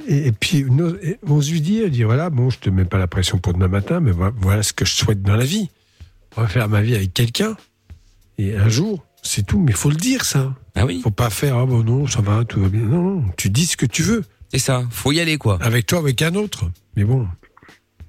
[0.07, 0.65] Et, et- et puis,
[1.03, 3.67] et ose lui dire, dire voilà, bon, je te mets pas la pression pour demain
[3.67, 5.69] matin, mais voilà, voilà ce que je souhaite dans la vie.
[6.37, 7.55] On va faire ma vie avec quelqu'un.
[8.37, 9.59] Et un jour, c'est tout.
[9.59, 10.53] Mais il faut le dire, ça.
[10.75, 11.01] Ah oui.
[11.03, 12.81] faut pas faire, ah bon, non, ça va, tout va bien.
[12.81, 14.23] Non, non, tu dis ce que tu veux.
[14.51, 14.83] C'est ça.
[14.91, 15.57] Faut y aller quoi.
[15.61, 16.65] Avec toi, avec un autre.
[16.95, 17.27] Mais bon,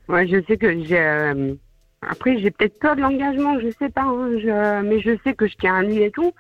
[0.09, 0.99] Ouais, je sais que j'ai.
[0.99, 1.55] euh,
[2.03, 4.03] Après, j'ai peut-être peur de l'engagement, je sais pas.
[4.03, 4.83] hein, je...
[4.83, 6.33] Mais je sais que je tiens à lui et tout.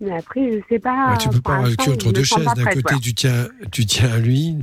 [0.00, 1.16] Mais après, je sais pas.
[1.20, 2.46] tu peux pour pas avoir le cul l'instant, entre me deux sens chaises.
[2.46, 2.98] pas D'un prête, côté, voilà.
[3.00, 4.58] tu tiens, tu tiens à lui,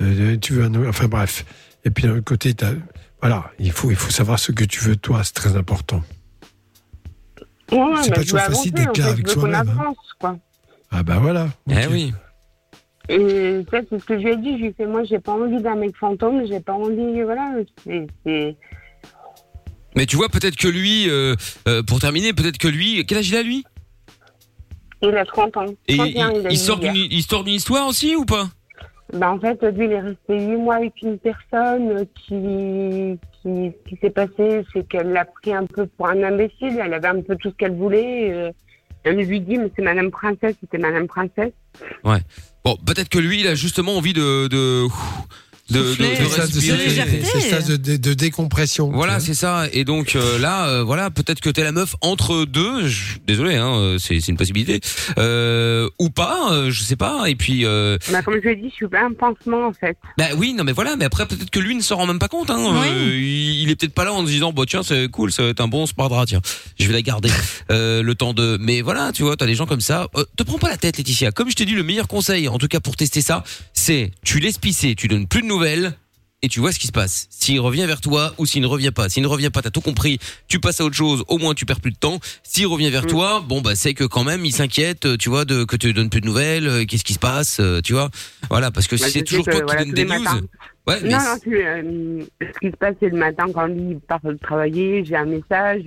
[0.00, 0.88] euh, tu veux un autre.
[0.88, 1.44] Enfin bref.
[1.84, 2.72] Et puis d'un autre côté, t'as-
[3.20, 6.02] voilà, il faut, il faut savoir ce que tu veux toi, c'est très important.
[7.70, 9.30] Ouais, ouais, C'est pas je toujours veux facile avancer, d'être en clair fait, avec je
[9.30, 9.80] veux qu'on soi-même, hein.
[9.80, 10.38] avance, quoi.
[10.90, 11.48] Ah bah voilà.
[11.68, 11.88] Eh Ok.
[11.92, 12.12] oui.
[13.10, 14.52] Et ça, c'est ce que je lui ai dit.
[14.52, 17.52] Je lui ai fait, moi, j'ai pas envie d'un mec fantôme, j'ai pas envie, voilà.
[17.84, 18.56] c'est-
[19.96, 21.34] Mais tu vois, peut-être que lui, euh,
[21.66, 23.64] euh, pour terminer, peut-être que lui, quel âge il a lui?
[25.02, 25.64] Il a 30 ans.
[25.88, 28.48] Et 31, il, sort d'une il sort d'une histoire aussi ou pas?
[29.14, 33.96] Bah, en fait, lui, il est resté 8 mois avec une personne qui, qui, qui
[34.00, 36.78] s'est passé, c'est qu'elle l'a pris un peu pour un imbécile.
[36.80, 38.30] Elle avait un peu tout ce qu'elle voulait.
[38.32, 38.50] euh,
[39.02, 41.52] elle lui dit, mais c'est Madame Princesse, c'était Madame Princesse.
[42.64, 44.86] Bon, peut-être que lui, il a justement envie de de
[45.70, 46.16] de, de, Souffler.
[46.16, 47.22] de- respirer.
[47.24, 48.90] c'est- ça de, de- de décompression.
[48.92, 49.64] Voilà, c'est ça.
[49.72, 52.86] Et donc euh, là, euh, voilà, peut-être que t'es la meuf entre deux.
[52.88, 54.80] je- désolé, hein, euh, c'est c'est une possibilité.
[55.18, 57.28] Euh, ou pas, euh, je sais pas.
[57.28, 59.72] Et puis, euh, Bah, comme je lui ai dit, je suis pas un pansement, en
[59.72, 59.96] fait.
[60.18, 60.96] bah oui, non mais voilà.
[60.96, 62.50] Mais après, peut-être que lui ne s'en rend même pas compte.
[62.50, 62.58] Hein.
[62.58, 62.88] Oui.
[62.88, 65.42] Euh, il, il est peut-être pas là en se disant, bah tiens, c'est cool, ça
[65.42, 66.26] va être un bon sparadrap.
[66.26, 66.40] Tiens,
[66.78, 67.30] je vais la garder
[67.70, 68.56] euh, le temps de.
[68.60, 70.06] Mais voilà, tu vois, t'as des gens comme ça.
[70.16, 71.32] Euh, te prends pas la tête, Laetitia.
[71.32, 74.40] Comme je t'ai dit, le meilleur conseil, en tout cas pour tester ça, c'est tu
[74.40, 75.59] laisses pisser, tu donnes plus de nouvelles.
[76.42, 77.26] Et tu vois ce qui se passe.
[77.28, 79.10] S'il revient vers toi ou s'il ne revient pas.
[79.10, 80.18] S'il ne revient pas, t'as tout compris.
[80.48, 81.22] Tu passes à autre chose.
[81.28, 82.18] Au moins, tu perds plus de temps.
[82.42, 83.08] S'il revient vers Mm.
[83.08, 85.04] toi, bon bah c'est que quand même il s'inquiète.
[85.04, 86.66] euh, Tu vois de que tu donnes plus de nouvelles.
[86.66, 88.08] euh, Qu'est-ce qui se passe euh, Tu vois
[88.48, 90.48] Voilà parce que Bah, si c'est toujours que, toi voilà, qui donnes tous des news.
[90.86, 95.04] Ouais, Non, non, euh, ce qui se passe, c'est le matin quand lui part travailler,
[95.04, 95.82] j'ai un message.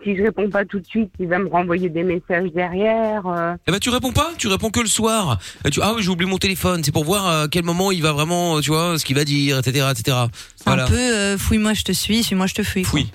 [0.00, 3.26] Euh, si je réponds pas tout de suite, il va me renvoyer des messages derrière.
[3.26, 3.54] euh.
[3.66, 5.38] Eh ben tu réponds pas, tu réponds que le soir.
[5.64, 6.82] Euh, Tu, ah oui, j'ai oublié mon téléphone.
[6.84, 9.24] C'est pour voir à quel moment il va vraiment, euh, tu vois, ce qu'il va
[9.24, 10.16] dire, etc., etc.
[10.64, 10.84] Voilà.
[10.84, 12.84] un peu euh, fouille-moi, je te suis, suis-moi, je te fuis.
[12.84, 13.10] Fuis.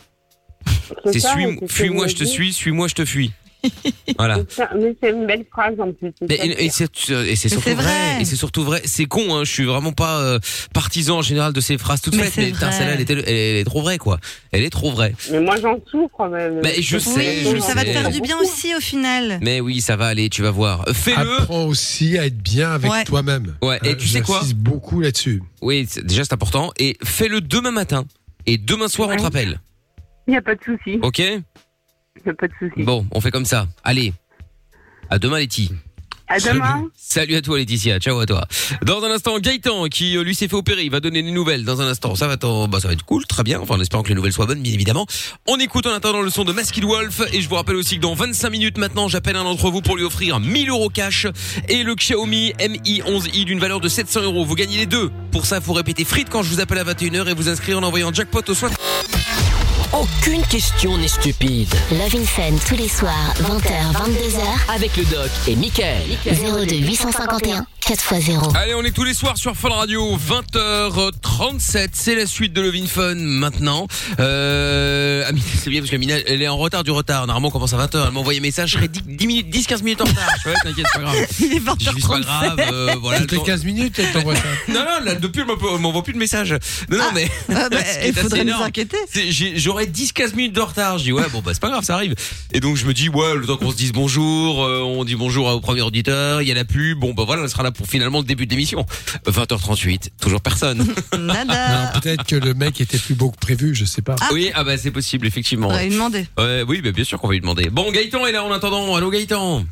[1.06, 3.32] C'est ça, suis, c'est ce que fuis-moi, je te suis, suis-moi, je te fuis.
[4.18, 4.38] voilà.
[4.50, 6.12] Ça, Mais c'est une belle phrase en plus.
[6.28, 7.84] Mais- et c'est et c'est surtout c'est vrai.
[7.84, 8.22] vrai.
[8.22, 10.40] et c'est surtout vrai c'est con hein je suis vraiment pas euh,
[10.74, 12.78] partisan en général de ces phrases toutes Mais faites c'est mais putain, vrai.
[12.78, 14.20] celle-là elle, était- elle, elle est trop vraie quoi
[14.52, 16.28] elle est trop vraie Mais moi, j'en souffre.
[16.32, 19.40] Mais, Mais je Oui, sais, je ça va te faire du bien aussi au final.
[19.42, 22.92] mais oui ça va aller tu vas voir fais-le Apprends aussi à être bien avec
[22.92, 23.04] Ouais.
[23.04, 23.56] toi-même.
[23.62, 25.42] Ouais, et tu sais quoi J'insiste beaucoup là-dessus.
[25.62, 28.06] oui c'est- déjà c'est important et fais-le demain matin
[28.48, 29.60] et demain soir on te rappelle
[30.28, 31.00] Il n'y a pas de souci.
[31.02, 31.22] ok?
[32.38, 32.84] Pas de souci.
[32.84, 34.14] bon on fait comme ça allez
[35.10, 35.72] à demain Letty
[36.28, 36.88] À demain.
[36.96, 38.46] Salut à toi Laetitia, ciao à toi.
[38.86, 41.66] Dans un instant, Gaëtan qui euh, lui s'est fait opérer, il va donner des nouvelles
[41.66, 42.16] dans un instant.
[42.16, 43.60] Ça va, t'en- bah, ça va être cool, très bien.
[43.60, 45.06] Enfin, en espérant que les nouvelles soient bonnes, bien évidemment.
[45.50, 48.02] On écoute en attendant le son de Masked Wolf et je vous rappelle aussi que
[48.02, 51.28] dans 25 minutes maintenant, j'appelle un d'entre vous pour lui offrir 1000 euros cash
[51.68, 54.46] et le Xiaomi Mi 11i d'une valeur de 700 euros.
[54.46, 55.12] Vous gagnez les deux.
[55.34, 57.84] Pour ça, faut répéter frites quand je vous appelle à 21h et vous inscrire en
[57.84, 58.70] envoyant jackpot au soin.
[59.94, 61.68] Aucune question n'est stupide.
[61.92, 66.18] Love in Fun tous les soirs, 20h, 22h, Avec le doc et Michael.
[66.26, 68.56] 02 851 4x0.
[68.56, 71.90] Allez, on est tous les soirs sur Fun Radio, 20h37.
[71.94, 73.88] C'est la suite de Lovin Fun maintenant.
[74.20, 75.01] Euh,
[75.32, 77.26] Amina, c'est bien parce qu'Amina, elle est en retard du retard.
[77.28, 78.04] Normalement, on commence à 20h.
[78.08, 80.30] Elle m'a envoyé un message, je serai 10, 10 minutes, 10, 15 minutes en retard.
[80.44, 81.16] Je ouais, t'inquiète, c'est pas grave.
[81.40, 82.22] Il est Je dis, c'est pas 20h37.
[82.24, 83.20] grave, euh, voilà.
[83.20, 84.42] le Toutes les temps- 15 minutes, elle t'envoie ça.
[84.68, 85.48] Non, non, là, depuis, elle
[85.80, 86.56] m'envoie- plus de messages.
[86.90, 87.30] Non, non, mais.
[87.54, 88.98] Ah, bah, il faudrait nous inquiéter.
[89.56, 90.98] J'aurais 10-15 minutes de retard.
[90.98, 92.16] Je dis ouais bon bah c'est pas grave ça arrive.
[92.54, 95.16] Et donc je me dis ouais le temps qu'on se dise bonjour, euh, on dit
[95.16, 97.72] bonjour au premier auditeur, il y a la pub, bon bah voilà on sera là
[97.72, 98.86] pour finalement le début de l'émission.
[99.28, 100.86] 20h38, toujours personne.
[101.18, 101.92] Nada.
[101.94, 104.16] Non, Peut-être que le mec était plus beau que prévu, je sais pas.
[104.34, 105.68] Oui ah bah c'est possible effectivement.
[105.70, 106.26] On va lui demander.
[106.38, 107.70] Ouais, oui bah, bien sûr qu'on va lui demander.
[107.70, 108.96] Bon Gaëtan est là en attendant.
[108.96, 109.66] Allô Gaëtan.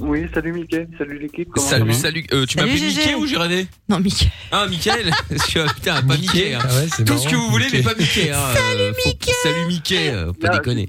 [0.00, 1.48] Oui, salut Mickaël, salut l'équipe.
[1.52, 2.24] comment Salut ça salut.
[2.32, 2.86] Euh, tu Salut, m'appelles.
[2.86, 4.30] Mickey ou j'ai rêvé Non, Mickey.
[4.52, 5.10] Ah Michael.
[5.28, 6.54] Parce que, putain pas Mickey.
[6.54, 6.60] hein.
[6.62, 8.30] Ah Tout marrant, ce que vous voulez mais pas Mickey.
[8.30, 8.38] Hein.
[8.54, 9.32] Salut Mickey.
[9.42, 10.08] Salut Mickey.
[10.10, 10.88] euh, Pas va déconner.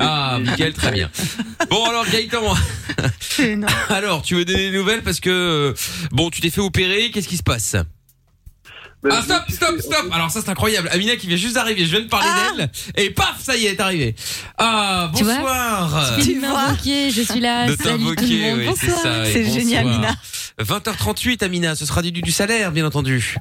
[0.00, 1.08] Ah, Michael, très bien.
[1.70, 2.42] Bon, alors, Gaëtan,
[3.20, 3.72] C'est énorme.
[3.90, 5.02] alors, tu veux donner des nouvelles?
[5.02, 5.74] Parce que, euh,
[6.10, 7.76] bon, tu t'es fait opérer, qu'est-ce qui se passe?
[9.10, 10.88] Ah, je stop, stop, stop Alors ça, c'est incroyable.
[10.92, 12.52] Amina qui vient juste d'arriver, je viens de parler Ah.
[12.56, 14.14] d'elle, et paf, ça y est, elle est arrivée.
[14.58, 17.66] Ah, bonsoir Tu vois m'invoquer, je suis là.
[17.66, 18.58] De Salut tout le t'invoquer, monde.
[18.60, 19.26] oui, c'est Bonsoir.
[19.26, 19.88] C'est génial.
[19.88, 20.14] Amina.
[20.60, 23.34] 20h38, Amina, ce sera du, du salaire, bien entendu.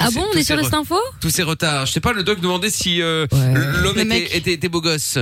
[0.00, 1.86] Ah bon, on est sur cette info Tous ces retards.
[1.86, 3.54] Je sais pas, le doc demandait si euh, Ouais.
[3.82, 5.18] l'homme était, était, était beau gosse.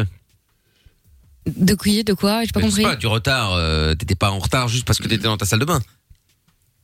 [1.46, 2.94] De quoi De quoi J'ai pas Mais je sais compris.
[2.94, 5.58] pas, du retard, euh, t'étais pas en retard juste parce que t'étais dans ta salle
[5.60, 5.80] de bain.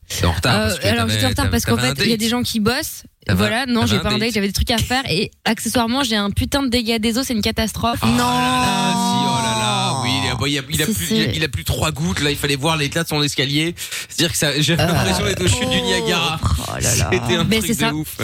[0.07, 0.55] T'es en retard.
[0.55, 2.13] Euh, parce que alors t'avais- j'étais en retard parce qu'en t'avais un fait il y
[2.13, 2.19] a date.
[2.19, 3.03] des gens qui bossent.
[3.25, 4.19] T'avais- Voilà, non, t'avais j'ai un pas un date.
[4.21, 7.23] date, j'avais des trucs à faire et accessoirement j'ai un putain de dégâts des eaux,
[7.23, 7.97] c'est une catastrophe.
[8.03, 10.85] Ah là là, si, oh là là, oui, il a, bon, il a, il a
[10.85, 11.15] Si, plus, si.
[11.15, 13.73] il a, il a plus trois gouttes, là, il fallait voir l'éclat de son escalier.
[14.09, 16.39] C'est-à-dire que ça, j'ai l'impression d'être au chute du Niagara.
[16.43, 17.09] Oh là là.
[17.11, 17.89] C'était un Mais truc c'est ça.
[17.89, 18.15] de ouf.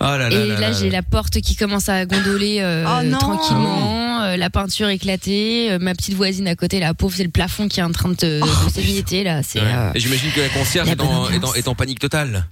[0.00, 3.02] Oh là là Et là là, j'ai la porte qui commence à gondoler euh, Oh
[3.04, 3.18] non.
[3.18, 7.30] tranquillement, euh, la peinture éclatée, euh, ma petite voisine à côté, la pauvre, c'est le
[7.30, 9.42] plafond qui est en train de, te- Oh, de s'émietter là.
[9.42, 11.56] C'est euh, Et j'imagine que la concierge la est en, bonne est, en, ambiance.
[11.56, 12.46] est en panique totale.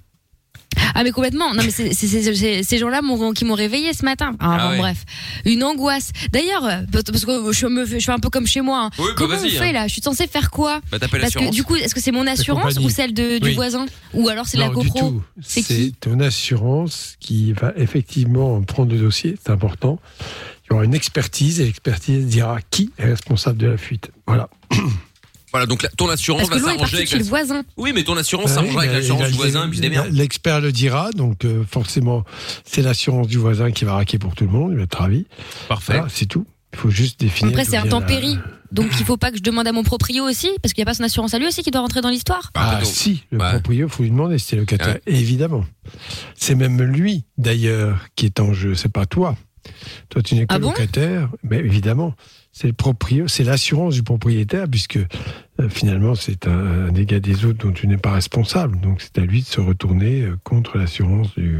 [0.93, 1.53] Ah mais complètement.
[1.53, 4.33] Non mais c'est c'est- c'est- c'est- ces gens-là m'ont- qui m'ont réveillé ce matin.
[4.39, 4.77] Ah, Ah bon, ouais.
[4.79, 5.03] bref,
[5.45, 6.11] une angoisse.
[6.31, 8.83] D'ailleurs, euh, parce que je me fais, je fais un peu comme chez moi.
[8.85, 8.89] hein.
[8.99, 9.71] Oui, bah, Comment on vas-y, fait hein.
[9.73, 9.87] là?
[9.87, 10.79] Je suis censée faire quoi?
[10.91, 11.55] Bah t'appelles Parce que l'assurance.
[11.55, 12.85] du coup, est-ce que c'est mon assurance compagnie.
[12.85, 13.53] ou celle de, du Oui.
[13.55, 13.87] voisin?
[14.13, 15.09] Ou alors c'est la Non, du GoPro?
[15.09, 15.23] tout.
[15.41, 19.99] C'est C'est qui ton assurance qui va effectivement prendre le dossier, c'est important.
[20.69, 24.11] Il y aura une expertise et l'expertise dira qui est responsable de la fuite.
[24.27, 24.49] Voilà.
[25.51, 27.63] Voilà, donc la- ton assurance Parce que va s'arranger avec le voisin.
[27.75, 29.67] Oui, mais ton assurance Ah s'arrangera oui, avec l'assurance du voisin.
[30.11, 32.23] L'expert le dira, donc euh, forcément,
[32.65, 35.25] c'est l'assurance du voisin qui va raquer pour tout le monde, il va être ravi.
[35.67, 35.93] Parfait.
[35.93, 36.45] Voilà, c'est tout.
[36.73, 37.49] Il faut juste définir.
[37.51, 38.37] Après, c'est la- intempérie.
[38.71, 40.91] Donc il faut pas que je demande à mon proprio aussi, parce qu'il n'y a
[40.91, 42.51] pas son assurance à lui aussi qui doit rentrer dans l'histoire.
[42.53, 43.49] Ah, donc- si, le Ouais.
[43.49, 44.99] proprio, il faut lui demander si c'est locataire.
[45.07, 45.13] Ouais.
[45.15, 45.65] Évidemment.
[46.35, 49.35] C'est même lui, d'ailleurs, qui est en jeu, c'est pas toi.
[50.09, 50.69] Toi, tu n'es que Ah bon?
[50.69, 52.15] locataire, mais évidemment,
[52.51, 57.65] c'est le c'est l'assurance du propriétaire, puisque euh, finalement, c'est un, un dégât des autres
[57.65, 58.79] dont tu n'es pas responsable.
[58.79, 61.59] Donc, c'est à lui de se retourner euh, contre l'assurance du.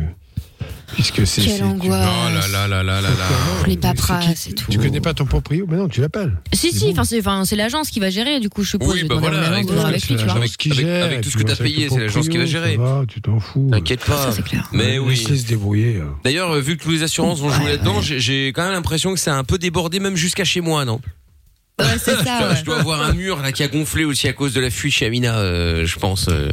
[0.94, 1.42] Puisque c'est.
[1.42, 2.08] Quelle angoisse.
[2.10, 3.26] Oh là là là là là là.
[3.68, 4.66] Les paperasses et tout.
[4.72, 6.36] Tu connais pas ton proprio Mais non, tu l'appelles.
[6.52, 6.92] Si, si, bon.
[6.92, 8.94] enfin c'est enfin, c'est l'agence qui va gérer, du coup je suppose.
[8.96, 10.34] Oui, bah voilà, de voir avec- avec lui, tu vois.
[10.34, 12.76] Avec- avec tout ce que t'as payé, c'est l'agence qui va gérer.
[12.78, 13.70] va, tu t'en fous.
[13.72, 14.32] T'inquiète pas.
[14.32, 14.68] Ça, clair.
[14.74, 15.16] Mais oui.
[15.16, 16.02] Laisse-les se débrouiller.
[16.02, 16.16] hein.
[16.24, 19.14] D'ailleurs, euh, vu que tous les assurances vont jouer là-dedans, j'ai- j'ai quand même l'impression
[19.14, 21.00] que c'est un peu débordé, même jusqu'à chez moi, non
[21.80, 22.24] Ouais, c'est ça.
[22.24, 22.56] je, dois, ouais.
[22.60, 24.94] je dois avoir un mur là qui a gonflé aussi à cause de la fuite
[24.94, 26.28] chez Amina, euh, je pense.
[26.30, 26.50] euh.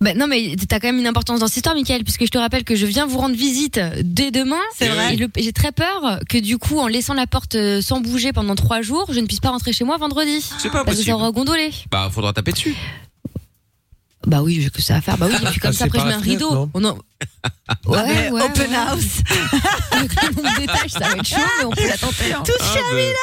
[0.00, 2.38] Bah, non, mais t'as quand même une importance dans cette histoire, Michael, puisque je te
[2.38, 4.60] rappelle que je viens vous rendre visite dès demain.
[4.76, 5.14] C'est vrai.
[5.14, 8.32] Et le- J'ai très peur que du coup, en laissant la porte euh, sans bouger
[8.32, 10.40] pendant trois jours, je ne puisse pas rentrer chez moi vendredi.
[10.58, 11.06] C'est pas Parce que possible.
[11.10, 11.70] ça aura gondolé.
[11.90, 12.76] Bah, faudra taper dessus.
[14.26, 15.16] Bah oui, j'ai que ça à faire.
[15.16, 16.54] Bah oui, et puis comme Ah, ça, après, je mets un la fenêtre, rideau.
[16.54, 16.98] non On en-
[17.86, 18.42] Ouais, ouais.
[18.42, 18.76] Open ouais.
[18.76, 19.22] house.
[20.36, 22.32] Nombre d'étages, ça va être chaud, mais on peut la tenter.
[22.32, 22.42] hein.
[22.60, 22.74] Ah,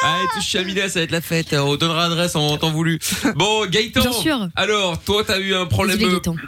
[0.04, 1.52] Ah, tous chez Amina, ça va être la fête.
[1.54, 2.98] On donnera l'adresse en temps voulu.
[3.36, 4.00] Bon, Gaëtan.
[4.00, 4.48] Bien sûr.
[4.56, 5.98] Alors, toi, t'as eu un problème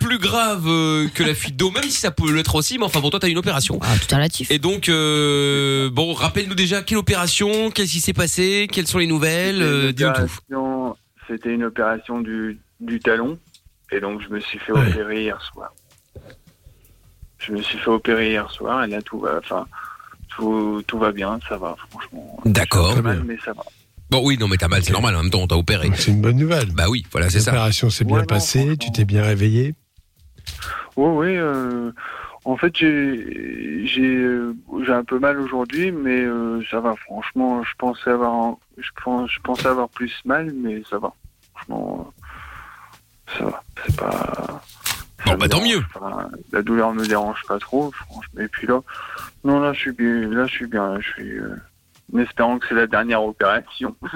[0.00, 3.00] plus grave euh, que la fuite d'eau, même si ça peut l'être aussi, mais enfin,
[3.00, 3.78] bon, toi, t'as eu une opération.
[3.82, 4.50] Ah, tout est relatif.
[4.50, 9.06] Et donc, euh, bon, rappelle-nous déjà quelle opération, qu'est-ce qui s'est passé, quelles sont les
[9.06, 10.94] nouvelles, euh, dis-nous tout.
[11.28, 13.38] C'était une opération du, du talon.
[13.90, 14.88] Et donc, je me suis fait Ouais.
[14.90, 15.72] opérer hier soir.
[17.38, 19.66] Je me suis fait opérer hier soir et là, tout va, enfin,
[20.28, 22.38] tout, tout va bien, ça va, franchement.
[22.44, 22.96] D'accord.
[23.24, 23.62] Mais ça va.
[24.10, 25.90] Bon, oui, non, mais t'as mal, c'est normal, en même temps, on t'a opéré.
[25.94, 26.72] C'est une bonne nouvelle.
[26.72, 27.50] Bah oui, voilà, c'est ça.
[27.52, 29.74] L'opération s'est bien Ouais, passée, tu t'es bien réveillé.
[30.96, 31.36] Oui, oui.
[31.36, 31.92] euh,
[32.44, 36.94] en fait, j'ai j'ai euh, j'ai un peu mal aujourd'hui, mais euh, ça va.
[36.96, 41.12] Franchement, je pensais avoir je pense je pensais avoir plus mal, mais ça va.
[41.54, 42.17] Franchement, euh,
[43.36, 43.62] ça va.
[43.86, 44.62] C'est pas.
[45.18, 45.82] ça Bon, me bah, tant mieux.
[45.92, 46.28] pas.
[46.52, 48.40] La douleur me dérange pas trop, franchement.
[48.40, 48.80] Et puis là,
[49.44, 50.28] non, là, je suis bien.
[50.28, 50.98] Là, je suis bien.
[51.00, 51.38] Je suis.
[51.38, 51.56] euh,
[52.14, 53.94] en espérant que c'est la dernière opération.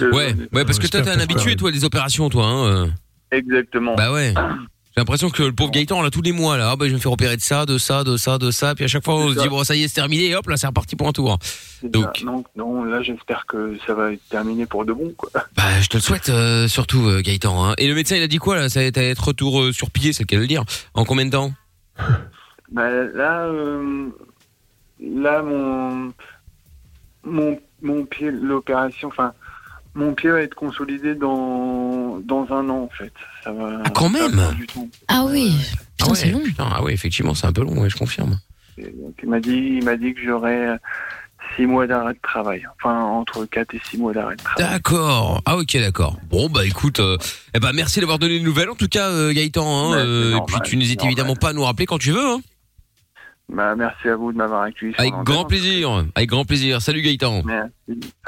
[0.00, 2.44] Ouais, ouais, parce que toi, t'es un habitué, toi, des opérations, toi.
[2.46, 2.66] Hein.
[2.66, 2.86] euh.
[3.32, 3.94] Exactement.
[3.96, 4.32] Bah ouais.
[4.98, 6.96] J'ai l'impression que le pauvre Gaëtan, là, tous les mois, là, ah bah, je vais
[6.96, 9.14] me faire opérer de ça, de ça, de ça, de ça, puis à chaque fois,
[9.14, 9.42] on se ça.
[9.42, 11.38] dit, bon, ça y est, c'est terminé, et hop, là, c'est reparti pour un tour.
[11.84, 15.30] Donc- non, non, là, j'espère que ça va être terminé pour de bon, quoi.
[15.56, 17.64] Bah, je te le souhaite, euh, surtout, euh, Gaëtan.
[17.64, 17.74] Hein.
[17.78, 19.92] Et le médecin, il a dit quoi, là Ça va être, être retour euh, sur
[19.92, 20.64] pied, c'est le cas de le dire.
[20.94, 21.52] En combien de temps?
[22.72, 24.08] Bah, là, euh,
[25.00, 26.12] là, mon,
[27.22, 29.32] mon, mon pied, l'opération, enfin,
[29.94, 33.12] mon pied va être consolidé dans, dans un an, en fait.
[33.48, 33.80] Ça va.
[33.82, 34.88] Ah, quand va même prendre du temps.
[35.08, 35.54] Ah oui.
[35.96, 36.42] Putain, ah ouais, c'est long.
[36.44, 38.38] Putain, ah ouais, effectivement, c'est un peu long, ouais, je confirme.
[38.76, 40.78] Et donc, il m'a dit, il m'a dit que j'aurais
[41.56, 42.62] six mois d'arrêt de travail.
[42.76, 44.70] Enfin, entre quatre et six mois d'arrêt de travail.
[44.70, 45.40] D'accord.
[45.46, 46.18] Ah ok, d'accord.
[46.28, 47.16] Bon bah écoute, euh,
[47.54, 49.64] eh ben merci d'avoir donné des nouvelles en tout cas, euh, Gaëtan.
[49.66, 52.26] Hein, Ouais, euh, et puis tu n'hésites évidemment pas à nous rappeler quand tu veux.
[52.26, 52.40] Hein.
[53.50, 54.92] Bah, merci à vous de m'avoir accueilli.
[54.98, 56.04] Avec grand plaisir.
[56.14, 56.82] Avec grand plaisir.
[56.82, 57.42] Salut Gaëtan.
[57.44, 57.72] Merci.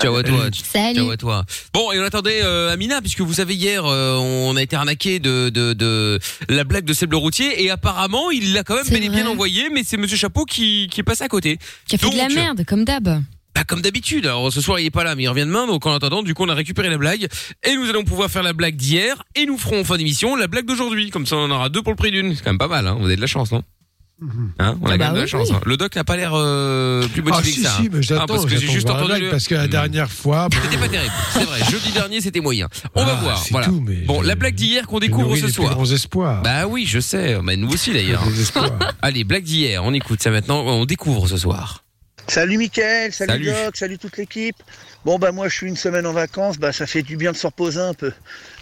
[0.00, 0.46] Ciao à toi.
[0.52, 0.96] Salut.
[0.96, 1.44] Ciao à toi.
[1.74, 5.18] Bon, et on attendait euh, Amina, puisque vous savez hier, euh, on a été arnaqué
[5.18, 8.88] de, de, de la blague de Seb le routier, et apparemment, il l'a quand même
[8.88, 11.58] bel et bien envoyé, mais c'est Monsieur Chapeau qui, qui est passé à côté.
[11.86, 13.22] Qui a fait de la merde, comme d'hab.
[13.54, 14.24] Bah, comme d'habitude.
[14.24, 15.66] Alors ce soir, il est pas là, mais il revient demain.
[15.66, 17.28] Donc en attendant, du coup, on a récupéré la blague,
[17.62, 20.46] et nous allons pouvoir faire la blague d'hier, et nous ferons en fin d'émission la
[20.46, 21.10] blague d'aujourd'hui.
[21.10, 22.34] Comme ça, on en aura deux pour le prix d'une.
[22.34, 22.86] C'est quand même pas mal.
[22.86, 22.96] Hein.
[22.98, 23.62] Vous avez de la chance, non?
[24.22, 24.26] Hein
[24.58, 25.48] on a Ah quand bah même de la oui, chance.
[25.50, 25.56] oui.
[25.56, 25.60] hein.
[25.64, 27.74] Le doc n'a pas l'air euh, plus Ah, motivé si, que ça.
[27.76, 27.88] si, hein.
[27.92, 28.22] mais j'attends.
[28.22, 29.12] Ah, parce que j'ai j'attends juste voir la entendu.
[29.20, 29.70] blague, le- Parce que la Hmm.
[29.70, 30.48] dernière fois.
[30.50, 31.12] bon, C'était pas terrible.
[31.32, 31.58] C'est vrai.
[31.70, 32.68] Jeudi dernier, c'était moyen.
[32.94, 33.42] On va ah, voir.
[33.42, 33.66] c'est Voilà.
[33.68, 35.76] tout, mais Bon, je- la blague d'hier qu'on découvre ce soir.
[35.92, 36.42] espoirs.
[36.42, 37.38] Bah oui, je sais.
[37.42, 38.22] Mais nous aussi d'ailleurs.
[38.26, 38.70] Des espoirs.
[39.02, 39.82] Allez, blague d'hier.
[39.84, 40.60] On écoute ça maintenant.
[40.66, 41.82] On découvre ce soir.
[42.28, 43.46] Salut Mickaël, salut, Salut.
[43.46, 44.54] Doc, salut toute l'équipe.
[45.04, 47.36] Bon bah moi je suis une semaine en vacances, bah ça fait du bien de
[47.36, 48.12] se reposer un peu.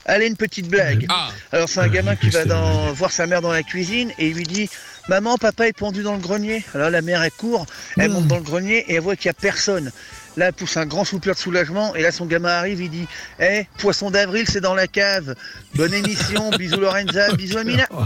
[0.07, 1.05] Allez une petite blague.
[1.11, 1.29] Ah.
[1.53, 4.37] Alors c'est un gamin qui va dans, voir sa mère dans la cuisine et il
[4.37, 4.71] lui dit
[5.09, 6.65] Maman, papa est pendu dans le grenier.
[6.75, 7.67] Alors la mère elle court,
[7.97, 8.13] elle Mmh.
[8.15, 9.91] monte dans le grenier et elle voit qu'il n'y a personne.
[10.37, 11.95] Là, elle pousse un grand soupir de soulagement.
[11.97, 13.07] Et là, son gamin arrive, il dit
[13.41, 15.35] Eh, poisson d'avril, c'est dans la cave.
[15.75, 17.89] Bonne émission, bisous Lorenza, bisous Amina.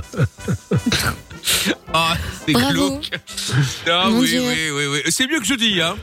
[1.93, 2.73] Ah, c'est Bravo.
[2.73, 3.11] glauque.
[3.91, 4.41] Ah Mon oui, Dieu.
[4.41, 5.01] oui, oui, oui.
[5.11, 5.97] C'est mieux que je dis, hein.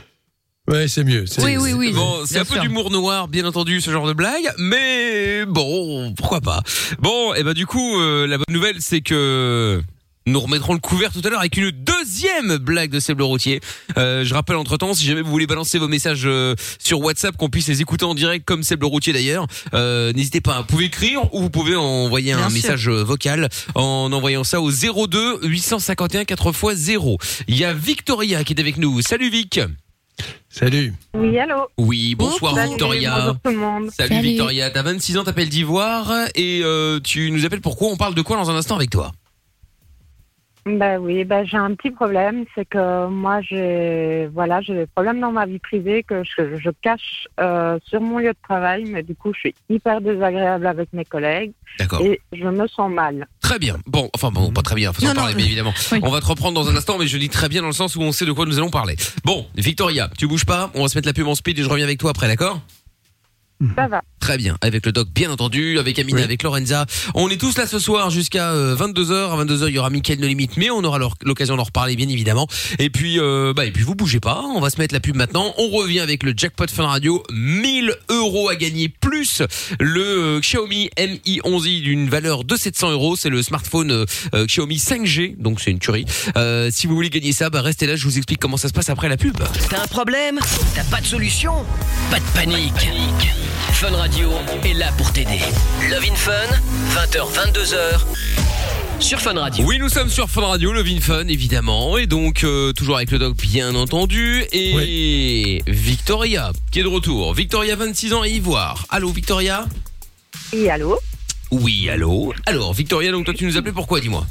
[0.68, 1.26] Ouais, c'est mieux.
[1.26, 1.92] c'est- Oui, oui, oui.
[1.92, 6.40] Bon, c'est un peu d'humour noir, bien entendu, ce genre de blague, mais bon, pourquoi
[6.40, 6.62] pas.
[7.00, 9.82] Bon, et ben du coup, euh, la bonne nouvelle, c'est que
[10.26, 13.60] nous remettrons le couvert tout à l'heure avec une deuxième blague de Seb Routier.
[13.96, 17.36] Euh, je rappelle entre temps, si jamais vous voulez balancer vos messages euh, sur WhatsApp,
[17.36, 20.58] qu'on puisse les écouter en direct comme Seb Routier d'ailleurs, euh, n'hésitez pas.
[20.60, 22.62] Vous pouvez écrire ou vous pouvez envoyer Bien un sûr.
[22.62, 27.16] message vocal en envoyant ça au 02 851 4x0.
[27.48, 29.00] Il y a Victoria qui est avec nous.
[29.02, 29.60] Salut Vic.
[30.50, 30.92] Salut.
[31.14, 33.14] Oui, allô Oui, bonsoir Salut, Victoria.
[33.20, 33.90] Bonjour tout le monde.
[33.96, 34.28] Salut, Salut.
[34.28, 37.88] Victoria, t'as 26 ans, t'appelles d'Ivoire et euh, tu nous appelles pourquoi?
[37.88, 39.12] On parle de quoi dans un instant avec toi?
[40.66, 45.18] Ben oui, ben j'ai un petit problème, c'est que moi j'ai voilà, j'ai des problèmes
[45.20, 49.02] dans ma vie privée que je, je cache euh, sur mon lieu de travail, mais
[49.02, 52.02] du coup je suis hyper désagréable avec mes collègues D'accord.
[52.02, 53.26] et je me sens mal.
[53.40, 53.78] Très bien.
[53.86, 55.38] Bon, enfin bon, pas très bien, faut en Non, parler, non.
[55.38, 55.72] mais évidemment.
[55.92, 56.00] Oui.
[56.02, 57.96] On va te reprendre dans un instant, mais je dis très bien dans le sens
[57.96, 58.96] où on sait de quoi nous allons parler.
[59.24, 61.68] Bon, Victoria, tu bouges pas, on va se mettre la pub en speed et je
[61.68, 62.60] reviens avec toi après, d'accord?
[63.76, 64.02] Ça va.
[64.20, 66.24] Très bien, avec le doc bien entendu, avec Amina, Oui.
[66.24, 66.86] avec Lorenza.
[67.14, 69.30] On est tous là ce soir jusqu'à 22h.
[69.32, 72.08] À 22h, il y aura Mickaël No Limite, mais on aura l'occasion d'en reparler bien
[72.08, 72.46] évidemment.
[72.78, 75.16] Et puis euh, bah et puis vous bougez pas, on va se mettre la pub
[75.16, 75.54] maintenant.
[75.58, 79.42] On revient avec le jackpot Fun Radio, 1000 euros à gagner plus
[79.78, 80.02] le
[80.36, 83.16] euh, Xiaomi Mi 11i d'une valeur de 700 euros.
[83.16, 86.04] C'est le smartphone euh, euh, Xiaomi 5G, donc c'est une tuerie.
[86.36, 88.72] Euh, si vous voulez gagner ça, bah restez là, je vous explique comment ça se
[88.72, 89.36] passe après la pub.
[89.68, 90.38] T'as un problème?
[90.74, 91.52] T'as pas de solution?
[92.10, 92.90] Pas de panique.
[93.68, 94.30] Fun Radio
[94.64, 95.38] est là pour t'aider.
[95.90, 96.32] Love in Fun,
[96.94, 99.00] 20h, 22h.
[99.00, 99.64] Sur Fun Radio.
[99.66, 103.10] Oui, nous sommes sur Fun Radio, le Vin Fun évidemment, et donc euh, toujours avec
[103.10, 107.32] le doc bien entendu, et Victoria qui est de retour.
[107.34, 108.86] Victoria, 26 ans et Ivoire.
[108.90, 109.66] Allô Victoria?
[110.52, 110.98] Et allô?
[111.50, 112.32] Oui, allô.
[112.46, 114.26] Alors Victoria, donc toi tu nous appelais pourquoi, dis-moi?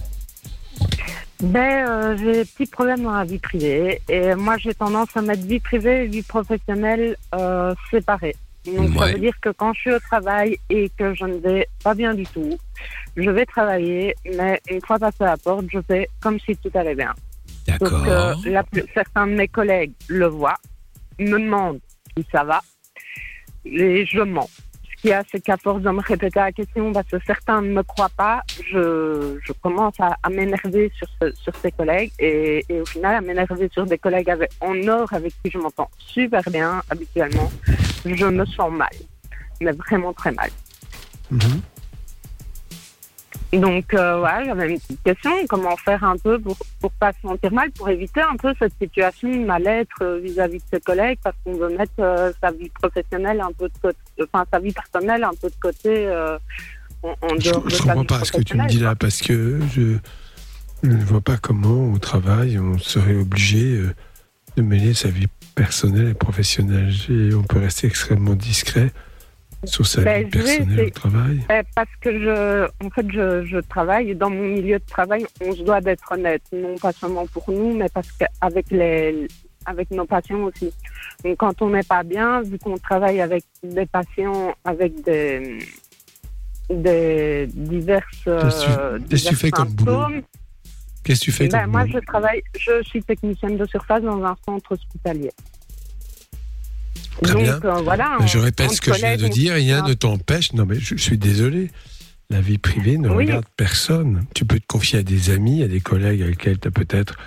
[1.41, 5.21] Ben euh, j'ai des petits problèmes dans la vie privée et moi j'ai tendance à
[5.21, 8.35] mettre vie privée et vie professionnelle euh, séparées.
[8.65, 11.67] Donc ça veut dire que quand je suis au travail et que je ne vais
[11.83, 12.57] pas bien du tout,
[13.15, 16.71] je vais travailler, mais une fois passé à la porte, je fais comme si tout
[16.73, 17.13] allait bien.
[17.79, 18.41] Donc D'accord.
[18.93, 20.57] certains de mes collègues le voient,
[21.19, 21.79] me demandent
[22.17, 22.61] si ça va,
[23.65, 24.49] et je mens.
[25.03, 27.83] Y a, c'est qu'à force de me répéter la question, parce que certains ne me
[27.83, 33.15] croient pas, je, commence à, m'énerver sur, ce- sur ces collègues, et, et au final
[33.15, 37.49] à m'énerver sur des collègues avec, en or avec qui je m'entends super bien habituellement,
[38.05, 38.89] je me sens mal,
[39.62, 40.49] mais vraiment très mal.
[41.31, 41.62] Mhm.
[43.51, 45.31] Donc, euh, ouais, j'avais une petite question.
[45.47, 48.73] Comment faire un peu pour pour pas se sentir mal, pour éviter un peu cette
[48.79, 52.69] situation de mal-être euh, vis-à-vis de ses collègues, parce qu'on veut mettre euh, sa vie
[52.69, 56.38] professionnelle un peu de côté, enfin sa vie personnelle un peu de côté euh,
[57.01, 58.95] en, en Je, dehors de je sa comprends pas ce que tu me dis là
[58.95, 59.97] parce que je,
[60.83, 63.93] ne vois pas comment au travail on serait obligé euh,
[64.57, 66.93] de mêler sa vie personnelle et professionnelle.
[67.09, 68.91] Et on peut rester extrêmement discret
[69.65, 71.45] sur sa Ben, vie personnelle au travail.
[71.49, 75.25] Eh, Parce que je, en fait, je, je travaille et dans mon milieu de travail,
[75.41, 79.27] on se doit d'être honnête, non pas seulement pour nous, mais parce qu'avec les,
[79.65, 80.71] avec nos patients aussi.
[81.23, 85.59] Donc, quand on n'est pas bien, vu qu'on travaille avec des patients avec des,
[86.69, 90.05] des diverses, Qu'est-ce que tu- euh, que tu divers fais comme boulot
[91.03, 94.03] Qu'est-ce que tu fais ben, comme moi, boulot je travaille, je suis technicienne de surface
[94.03, 95.31] dans un centre hospitalier.
[97.23, 97.60] Très Donc, bien.
[97.63, 98.17] euh, voilà.
[98.25, 100.53] Je répète ce que je viens de dire, rien ne t'empêche.
[100.53, 101.69] Non, mais je, je suis désolé.
[102.29, 103.25] La vie privée ne Oui.
[103.25, 104.25] regarde personne.
[104.36, 107.17] Tu peux te confier à des amis, à des collègues avec lesquels tu as peut-être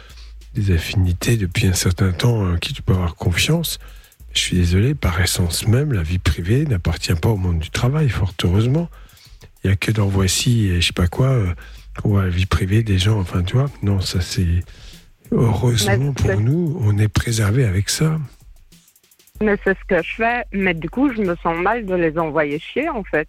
[0.55, 3.79] des affinités depuis un certain temps, en qui tu peux avoir confiance.
[4.33, 8.09] Je suis désolé, par essence même, la vie privée n'appartient pas au monde du travail,
[8.09, 8.89] fort heureusement.
[9.65, 11.53] Il n'y a que dans Voici et je sais pas quoi, euh,
[12.01, 13.19] qu'on voit la vie privée des gens.
[13.21, 14.47] Enfin, tu vois, non, ça c'est.
[15.31, 18.19] Heureusement pour nous, on est préservé avec ça.
[19.43, 20.45] Mais c'est ce que je fais.
[20.53, 23.29] Mais du coup, je me sens mal de les envoyer chier, en fait.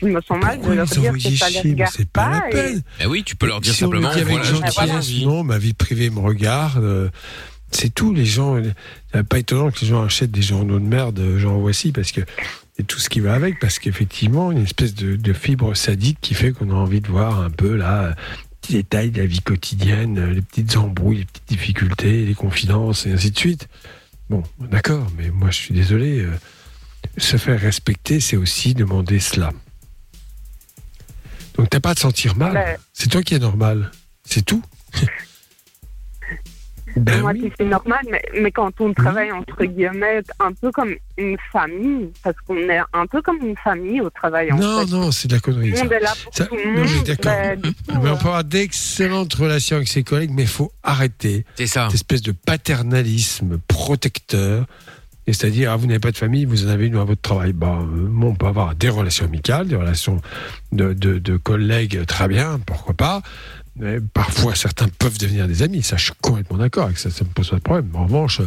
[0.00, 1.92] Je me sens mal de leur les dire que envoyer ça les chier Mais regarde
[1.96, 2.82] c'est pas la et- peine.
[3.00, 4.90] Eh oui, tu peux leur dire si on le simplement dit avec voilà, je gentillesse,
[5.08, 5.26] envie.
[5.26, 6.82] non, ma vie privée me regarde.
[6.82, 7.08] euh,
[7.70, 8.56] C'est tout, les gens.
[9.12, 12.12] C'est pas étonnant que les gens achètent des journaux de merde, euh, genre voici, parce
[12.12, 12.20] que
[12.78, 16.34] et tout ce qui va avec, parce qu'effectivement, une espèce de, de fibre sadique qui
[16.34, 18.12] fait qu'on a envie de voir un peu là, euh,
[18.60, 23.06] petits détails de la vie quotidienne, euh, les petites embrouilles, les petites difficultés, les confidences
[23.06, 23.68] et ainsi de suite.
[24.34, 26.20] Bon, d'accord, mais moi je suis désolé.
[26.20, 26.32] euh,
[27.18, 29.52] se faire respecter, c'est aussi demander cela.
[31.56, 32.78] Donc t'as pas à te sentir mal.
[32.92, 33.92] C'est toi qui es normal.
[34.24, 34.62] C'est tout.
[36.96, 37.52] Ben moi, oui.
[37.58, 42.36] c'est normal, mais, mais quand on travaille entre guillemets, un peu comme une famille, parce
[42.46, 44.52] qu'on est un peu comme une famille au travail.
[44.52, 44.90] En Non, fait.
[44.92, 45.70] non, c'est de la Tout connerie.
[45.70, 45.82] le Ça.
[45.84, 47.04] monde est là pour Ça- tout le non, mais monde.
[47.06, 47.32] d'accord.
[47.32, 51.44] Ben, Mais on euh, peut avoir d'excellentes relations avec ses collègues, mais il faut arrêter
[51.56, 51.86] C'est ça.
[51.86, 54.66] cette espèce de paternalisme protecteur.
[55.26, 57.54] Et c'est-à-dire, ah, vous n'avez pas de famille, vous en avez une à votre travail.
[57.54, 60.20] Bah, euh, bon, on peut avoir des relations amicales, des relations
[60.72, 63.22] de, de, de collègues, très bien, pourquoi pas.
[63.76, 65.82] Mais parfois, certains peuvent devenir des amis.
[65.82, 67.10] Ça, je suis complètement d'accord avec ça.
[67.10, 67.90] Ça me pose pas de problème.
[67.94, 68.40] En revanche,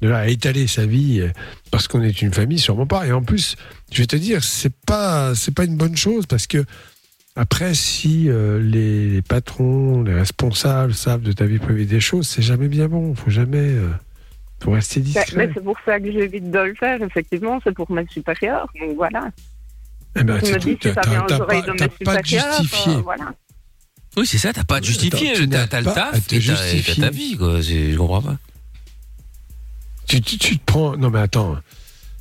[0.00, 1.30] de là à étaler sa vie euh,
[1.70, 3.06] parce qu'on est une famille, sûrement pas.
[3.06, 3.56] Et en plus,
[3.92, 6.64] je vais te dire, c'est pas, c'est pas une bonne chose parce que
[7.34, 12.26] après, si euh, les, les patrons, les responsables savent de ta vie privée des choses,
[12.26, 13.14] c'est jamais bien bon.
[13.14, 13.88] Faut jamais, euh,
[14.60, 15.36] faut rester ben, discret.
[15.36, 18.68] mais c'est pour ça que j'évite de le faire, effectivement, c'est pour mes supérieurs.
[18.80, 19.30] Donc voilà.
[20.16, 22.60] Eh ben, c'est me dis que ça vient aux oreilles pas, de mes supérieurs.
[22.60, 22.94] justifié.
[22.94, 23.32] euh, voilà.
[24.18, 25.30] Oui, c'est ça, t'as pas à te justifier.
[25.30, 26.40] Attends, tu T'as n'as t'as le pas taf, à te et
[26.82, 27.62] t'as- ta vie, quoi.
[27.62, 28.36] C'est- Je comprends pas.
[30.06, 30.96] Tu, tu, tu te prends.
[30.96, 31.56] Non, mais attends.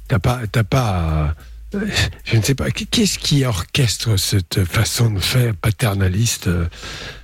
[0.07, 1.35] T'as pas, t'as pas.
[1.73, 1.79] euh,
[2.25, 2.69] Je ne sais pas.
[2.71, 6.65] Qu'est-ce qui orchestre cette façon de faire paternaliste euh,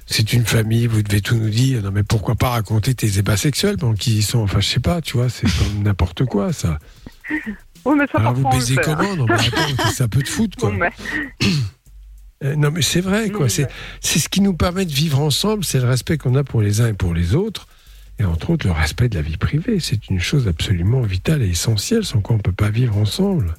[0.05, 1.81] C'est une famille, vous devez tout nous dire.
[1.81, 4.79] Non, mais pourquoi pas raconter tes ébats sexuels pendant qu'ils y sont Enfin, je sais
[4.79, 6.79] pas, tu vois, c'est comme n'importe quoi, ça.
[7.85, 8.81] Oui, mais ça, Alors, vous baisez hein.
[8.83, 9.15] comment?
[9.15, 10.69] Non, mais attends, ça peut te foutre, quoi.
[10.71, 10.91] Bon, ben,
[12.43, 13.47] Euh, Non, mais c'est vrai, quoi.
[13.49, 13.69] C'est mais-
[14.01, 16.81] c'est ce qui nous permet de vivre ensemble, c'est le respect qu'on a pour les
[16.81, 17.67] uns et pour les autres.
[18.19, 19.79] Et entre autres, le respect de la vie privée.
[19.79, 23.55] C'est une chose absolument vitale et essentielle, sans quoi on ne peut pas vivre ensemble.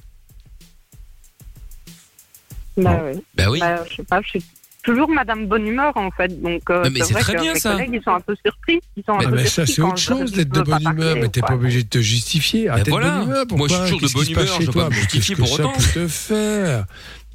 [2.77, 3.21] ben oui.
[3.35, 3.59] Bah oui.
[3.59, 4.45] Bah, je sais pas, je suis
[4.83, 7.59] toujours Madame Bonne Humeur en fait, donc euh, mais c'est vrai très que bien, mes
[7.59, 7.71] ça.
[7.71, 8.79] collègues ils sont un peu surpris.
[8.95, 10.65] Ils sont un Ah, peu mais ça, surpris c'est autre chose d'être de je veux
[10.65, 12.69] pas bonne humeur, parler, mais t'es pas obligé de te justifier.
[12.69, 13.11] Ah, Ben voilà.
[13.11, 15.35] bonne humeur, Moi, je suis toujours de bonne humeur, je toi pas me Mais justifier
[15.35, 15.73] qu'est-ce que pour ça autant.
[15.73, 16.85] peut te faire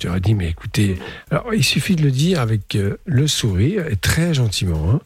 [0.01, 0.99] Tu aurais dit, mais écoutez,
[1.31, 4.91] alors il suffit de le dire avec euh, le sourire et très gentiment.
[4.91, 5.01] Hein.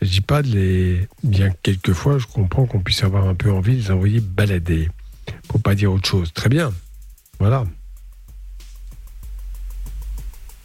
[0.00, 1.08] Il ne s'agit pas de les.
[1.24, 4.90] Bien que quelquefois, je comprends qu'on puisse avoir un peu envie de les envoyer balader.
[5.48, 6.32] Pour pas dire autre chose.
[6.32, 6.72] Très bien.
[7.40, 7.64] Voilà.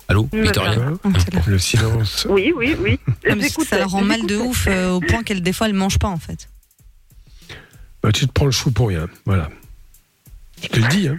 [0.07, 0.97] Allô, Victoria voilà.
[1.03, 1.39] Ah.
[1.47, 2.27] Le silence.
[2.29, 2.99] Oui, oui, oui.
[3.27, 3.33] Ah,
[3.65, 6.09] ça la rend mal de ouf euh, au point qu'elle des fois elle mange pas
[6.09, 6.47] en fait.
[8.03, 9.07] Bah, tu te prends le chou pour rien.
[9.25, 9.49] Voilà.
[10.61, 11.07] Je te le dis.
[11.07, 11.17] Hein.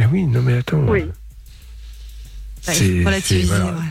[0.00, 0.88] Mais oui, non, mais attends.
[0.88, 1.04] Oui.
[2.62, 3.04] C'est.
[3.04, 3.72] Relativiser, c'est- voilà.
[3.76, 3.82] ouais.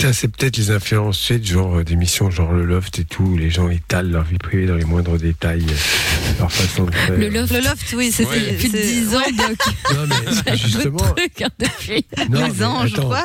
[0.00, 3.04] Ça, c'est peut-être les influences, tu sais, de genre euh, d'émissions genre le loft et
[3.04, 6.84] tout, où les gens étalent leur vie privée dans les moindres détails, euh, leur façon
[6.84, 7.18] de faire.
[7.18, 7.52] Le loft.
[7.52, 8.52] Le loft, oui, c'était Ouais.
[8.52, 9.20] Depuis c'est- 10 ans.
[9.36, 9.58] Doc.
[9.94, 10.06] Non,
[10.46, 10.96] mais justement.
[11.14, 12.06] Truc, hein, depuis.
[12.30, 13.24] non, les mais anges, attends, quoi.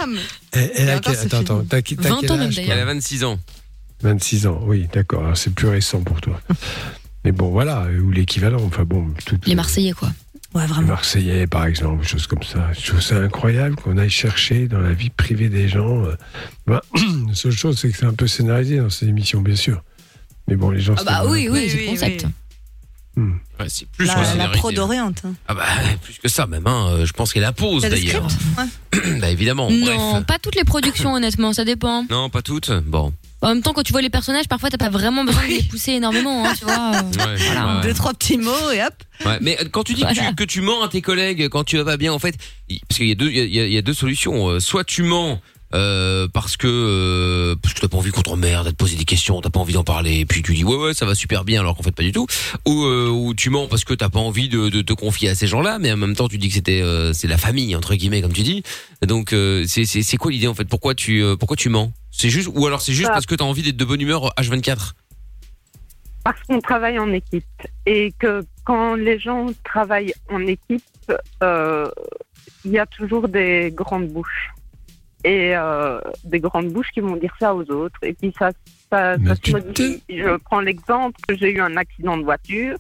[0.52, 2.72] Elle, elle Et a encore, quel- c'est attends, attends, t'as, t'as 20 quel âge, d'ailleurs.
[2.74, 3.40] Elle a 26 ans.
[4.04, 5.24] 26 ans, oui, d'accord.
[5.24, 6.42] Alors, c'est plus récent pour toi.
[7.24, 9.14] mais bon, voilà, ou l'équivalent, enfin bon.
[9.26, 10.12] Tout, Les Marseillais, quoi.
[10.56, 10.88] Ouais, vraiment.
[10.88, 12.70] Marseillais, par exemple, des choses comme ça.
[12.80, 16.06] Je trouve ça incroyable qu'on aille chercher dans la vie privée des gens.
[16.06, 16.16] euh,
[16.66, 16.80] ben,
[17.28, 19.84] la seule chose, c'est que c'est un peu scénarisé dans ces émissions, bien sûr.
[20.48, 20.96] Mais bon, les gens.
[20.98, 22.24] Ah bah oui, oui, Oui, c'est oui, concept.
[22.26, 22.32] oui.
[23.18, 23.32] Hmm.
[23.60, 24.60] Ouais, c'est plus La, que la scénarisé.
[24.60, 25.14] pro d'Orient.
[25.26, 25.34] hein.
[25.48, 25.64] Ah bah,
[26.02, 26.68] plus que ça, même.
[26.68, 27.04] Hein.
[27.06, 28.28] Je pense qu'elle impose, T'as des d'ailleurs.
[28.58, 29.20] Ouais.
[29.22, 29.70] bah, évidemment.
[29.72, 30.26] Non, Bref.
[30.26, 32.06] pas toutes les productions, honnêtement, ça dépend.
[32.10, 32.72] Non, pas toutes.
[32.72, 33.14] Bon.
[33.42, 35.64] En même temps, quand tu vois les personnages, parfois t'as pas vraiment besoin de les
[35.64, 36.92] pousser énormément, hein, tu vois.
[37.26, 37.76] Ouais, Voilà.
[37.78, 37.82] ouais.
[37.84, 38.94] Deux, trois petits mots et hop.
[39.26, 41.64] Ouais, mais euh, quand tu dis que, tu, que tu mens à tes collègues quand
[41.64, 42.36] tu vas pas bien, en fait,
[42.88, 43.94] parce qu'il y a deux, il y a- il y, a- il y a deux
[43.94, 44.48] solutions.
[44.50, 45.40] Euh, Soit tu mens
[45.76, 48.96] euh, parce que euh, parce que t'as pas envie qu'on te remerde, à te poser
[48.96, 51.14] des questions, t'as pas envie d'en parler, et puis tu dis ouais ouais ça va
[51.14, 52.26] super bien alors qu'en fait pas du tout.
[52.66, 55.36] Ou, euh, ou tu mens parce que t'as pas envie de, de te confier à
[55.36, 57.94] ces gens-là, mais en même temps tu dis que c'était euh, c'est la famille entre
[57.96, 58.64] guillemets comme tu dis.
[59.06, 60.66] Donc euh, c'est c'est c'est quoi l'idée en fait?
[60.66, 61.92] Pourquoi tu euh, pourquoi tu mens?
[62.12, 63.14] C'est juste ou alors c'est juste Ah.
[63.14, 64.94] parce que t'as envie d'être de bonne humeur H24?
[66.24, 67.44] Parce qu'on travaille en équipe
[67.86, 70.82] et que quand les gens travaillent en équipe,
[71.44, 71.88] euh,
[72.64, 74.50] il y a toujours des grandes bouches
[75.26, 78.52] et euh, des grandes bouches qui vont dire ça aux autres et puis ça,
[78.92, 80.04] ça, se modifie.
[80.08, 82.78] Je prends l'exemple que j'ai eu un accident de voiture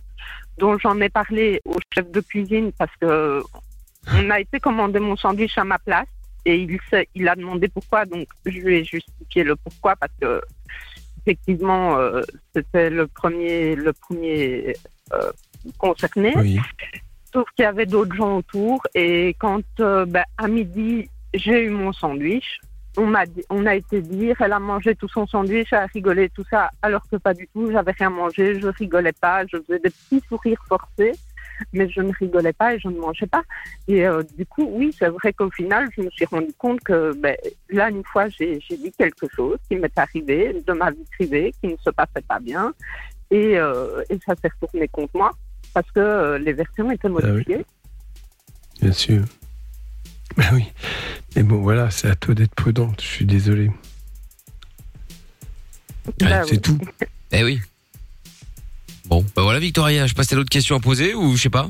[0.59, 3.41] dont j'en ai parlé au chef de cuisine parce que
[4.13, 6.07] on a été commander mon sandwich à ma place
[6.45, 6.67] et
[7.15, 10.39] il, a demandé pourquoi donc je lui ai justifié le pourquoi parce que
[11.21, 12.21] effectivement euh,
[12.55, 14.75] c'était le premier le premier
[15.13, 15.31] euh,
[15.79, 16.59] concerné Oui.
[17.33, 21.69] sauf qu'il y avait d'autres gens autour et quand euh, ben, à midi j'ai eu
[21.69, 22.59] mon sandwich
[22.97, 26.29] on dit- on a été dire elle a mangé tout son sandwich elle a rigolé
[26.29, 29.79] tout ça alors que pas du tout j'avais rien mangé je rigolais pas je faisais
[29.79, 31.13] des petits sourires forcés
[31.73, 33.43] mais je ne rigolais pas et je ne mangeais pas
[33.87, 37.13] et euh, du coup oui c'est vrai qu'au final je me suis rendu compte que
[37.17, 37.35] ben,
[37.69, 41.53] là une fois j'ai j'ai dit quelque chose qui m'est arrivé de ma vie privée
[41.61, 42.73] qui ne se passait pas bien
[43.31, 45.31] et, euh, et ça s'est retourné contre moi
[45.73, 47.21] parce que euh, les versions étaient oui.
[47.25, 47.65] modifiées.
[48.81, 49.23] Bien sûr.
[50.37, 50.65] Ben oui.
[51.35, 53.01] Mais bon, voilà, c'est à toi d'être prudente.
[53.01, 53.69] Je suis désolé.
[56.19, 56.61] Bah c'est oui.
[56.61, 56.79] tout.
[57.31, 57.59] Eh oui.
[59.07, 61.41] Bon, bah voilà Victoria, je sais pas si t'as d'autres questions à poser ou je
[61.41, 61.69] sais pas.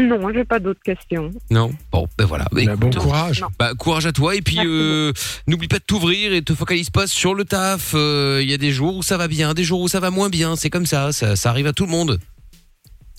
[0.00, 1.30] Non, j'ai pas d'autres questions.
[1.50, 1.72] Non.
[1.92, 2.46] Bon, ben voilà.
[2.50, 3.40] Bah, bon courage.
[3.42, 3.48] Non.
[3.58, 5.12] Bah courage à toi et puis euh,
[5.46, 7.92] n'oublie pas de t'ouvrir et te focalise pas sur le taf.
[7.94, 10.10] Euh, Il y a des jours où ça va bien, des jours où ça va
[10.10, 10.56] moins bien.
[10.56, 12.18] C'est comme ça, ça, ça arrive à tout le monde.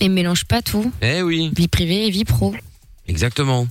[0.00, 2.54] Et mélange pas tout, Eh oui, vie privée et vie pro.
[3.08, 3.66] exactement.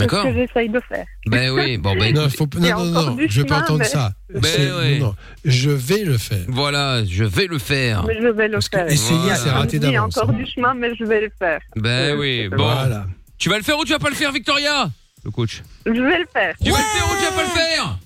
[0.00, 0.24] C'est D'accord.
[0.24, 1.04] ce que j'essaye de faire.
[1.26, 1.76] Ben oui.
[1.76, 4.12] Bon ben Non, faut, non, a non, non, du je veux pas entendre mais- ça.
[4.32, 4.98] Ben C'est- ouais.
[4.98, 6.38] non, non, je vais le faire.
[6.48, 8.04] voilà, je vais le faire.
[8.06, 8.86] Mais je vais le Parce que faire.
[8.88, 9.36] essayer, Voilà.
[9.36, 10.16] c'est raté Il y a d'avance.
[10.18, 10.34] encore hein.
[10.34, 11.60] du chemin, mais je vais le faire.
[11.76, 12.46] Ben oui.
[12.50, 13.06] c'est Bon, Voilà.
[13.38, 14.88] tu vas le faire ou tu vas pas le faire, Victoria?
[15.24, 15.62] Le coach.
[15.86, 16.54] Je vais le faire.
[16.62, 17.98] Tu vas le faire ou tu vas pas le faire?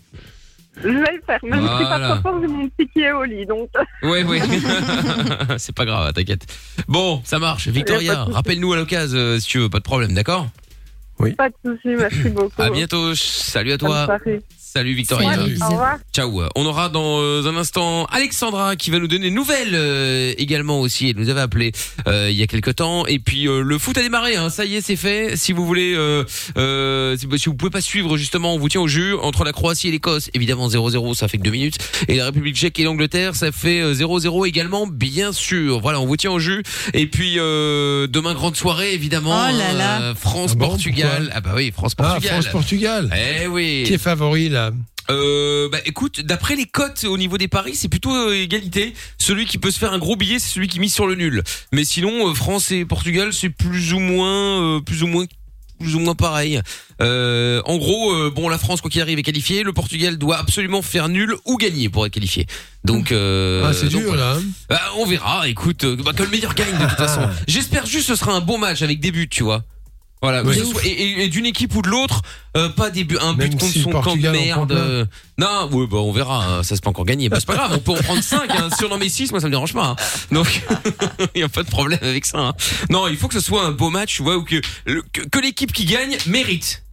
[0.83, 1.39] Je vais le faire.
[1.45, 2.09] Même si c'est Voilà.
[2.09, 3.45] pas trop fort, j'ai mon petit pied au lit.
[3.45, 3.69] Donc,
[4.05, 4.41] Oui, oui.
[5.59, 6.47] c'est pas grave, t'inquiète.
[6.89, 7.69] Bon, ça marche.
[7.69, 10.49] Victoria, rappelle-nous à l'occasion euh, si tu veux, pas de problème, d'accord?
[11.37, 11.97] Pas de soucis.
[11.97, 12.61] Merci beaucoup.
[12.61, 13.15] À bientôt.
[13.15, 14.05] Salut à Bonne toi.
[14.07, 14.41] soirée.
[14.73, 15.35] Salut Victoria.
[15.35, 15.59] Salut.
[15.61, 15.99] Au revoir.
[16.15, 16.43] Ciao.
[16.55, 20.81] On aura dans euh, un instant Alexandra qui va nous donner des nouvelles euh, également
[20.81, 21.11] aussi.
[21.11, 21.73] Elle nous avait appelé
[22.09, 23.05] euh, il y a quelques temps.
[23.07, 24.37] Et puis euh, le foot a démarré.
[24.37, 24.49] Hein.
[24.49, 25.37] Ça y est, c'est fait.
[25.37, 26.25] Si vous voulez, euh,
[26.57, 29.89] euh, si, vous pouvez pas suivre justement, on vous tient au jus entre la Croatie
[29.89, 30.31] et l'Écosse.
[30.33, 31.77] Évidemment 0-0, ça fait que deux minutes.
[32.09, 35.81] Et la République Tchèque et l'Angleterre, ça fait euh, 0-0 également, bien sûr.
[35.81, 36.63] Voilà, on vous tient au jus.
[36.95, 39.33] Et puis euh, demain grande soirée évidemment.
[39.37, 40.01] Oh là là.
[40.01, 41.11] Euh, France Ah bon, Portugal.
[41.19, 42.41] pourquoi Ah bah oui, France Ah, Portugal.
[42.41, 43.11] France-Portugal.
[43.43, 43.85] Eh oui.
[43.87, 44.62] Qui est favori là?
[45.11, 48.95] Euh, bah écoute, d'après les cotes au niveau des paris, c'est plutôt euh, égalité.
[49.19, 51.43] Celui qui peut se faire un gros billet, c'est celui qui mise sur le nul.
[51.73, 55.25] Mais sinon, euh, France et Portugal, c'est plus ou moins, plus ou moins,
[55.81, 56.61] plus ou moins pareil.
[57.01, 59.65] En gros, bon, la France quoi qu'il arrive est qualifiée.
[59.65, 62.47] Le Portugal doit absolument faire nul ou gagner pour être qualifié.
[62.85, 64.35] Donc, euh, Ah, c'est dur là.
[64.37, 64.43] hein.
[64.69, 65.49] Bah, on verra.
[65.49, 67.29] Écoute, bah, que le meilleur gagne de toute façon.
[67.49, 69.65] J'espère juste que ce sera un bon match avec des buts, tu vois.
[70.23, 70.57] Voilà, Oui.
[70.85, 72.23] et, et- et d'une équipe ou de l'autre,
[72.57, 74.71] euh, pas des un but contre si son camp de merde.
[74.71, 75.05] euh,
[75.37, 77.29] non, oui, bah on verra, hein, ça c'est pas encore gagné.
[77.29, 78.69] Bah, c'est pas grave, on peut en prendre 5 hein.
[78.79, 79.85] Si on en met 6 moi ça me dérange pas.
[79.85, 79.97] hein.
[80.31, 80.63] Donc
[81.35, 82.39] il y a pas de problème avec ça.
[82.39, 82.55] hein.
[82.89, 85.23] Non, il faut que ce soit un beau match, tu vois, ou que le- que,
[85.23, 86.85] que l'équipe qui gagne mérite.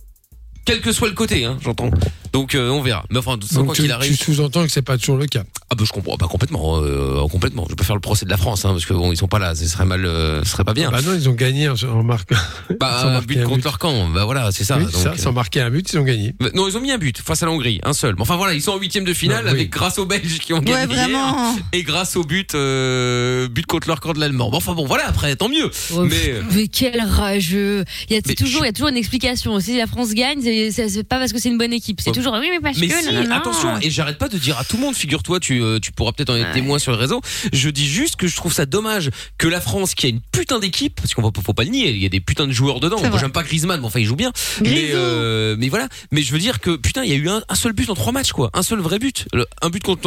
[0.66, 1.90] Quel que soit le côté, hein, j'entends.
[2.34, 3.04] Donc euh, on verra.
[3.10, 4.16] Mais enfin, de toute façon, Donc quoi tu, qu'il tu arrive.
[4.22, 5.44] sous-entends que c'est pas toujours le cas.
[5.72, 7.64] Ah bah je comprends pas complètement, euh, complètement.
[7.66, 9.28] Je vais pas faire le procès de la France, hein, parce que bon, ils sont
[9.28, 10.90] pas là, ce serait mal, euh, ce serait pas bien.
[10.92, 12.36] Bah non, ils ont gagné en, en marquant.
[12.80, 13.64] Bah, sans un but un contre but.
[13.66, 14.78] leur camp, bah voilà, c'est ça.
[14.78, 16.34] Oui, donc, ça, euh, sans marquer un but, ils ont gagné.
[16.40, 18.16] bah, Non, ils ont mis un but face à la Hongrie, un seul.
[18.16, 19.52] Mais enfin voilà, ils sont en huitième de finale oui.
[19.52, 21.56] avec grâce aux Belges qui ont Ouais, gagné hier, vraiment.
[21.74, 24.50] et grâce au but, euh, but contre leur camp de l'allemand.
[24.50, 25.70] Bon, enfin bon, voilà, après, tant mieux.
[25.94, 28.74] Oh, Mais pff, euh, mais quel rageux Il y a toujours, je- il y a
[28.74, 29.60] toujours une explication.
[29.60, 32.02] Si la France gagne, c'est- pas parce que c'est une bonne équipe.
[32.02, 32.12] C'est.
[32.20, 33.00] Toujours oui, mais parce mais que.
[33.00, 33.38] si, nanana.
[33.38, 36.12] attention, et j'arrête pas de dire à tout le monde, figure-toi, tu, euh, tu pourras
[36.12, 37.22] peut-être en être témoin sur le réseau.
[37.54, 40.60] Je dis juste que je trouve ça dommage que la France, qui a une putain
[40.60, 43.00] d'équipe, parce qu'on faut pas le nier, il y a des putains de joueurs dedans.
[43.00, 44.32] Moi, j'aime pas Griezmann, mais enfin, il joue bien.
[44.62, 45.88] Mais, euh, mais voilà.
[46.12, 47.96] Mais je veux dire que, putain, il y a eu un, un seul but en
[47.96, 48.50] trois matchs, quoi.
[48.54, 49.26] Un seul vrai but.
[49.34, 50.02] Le- un but contre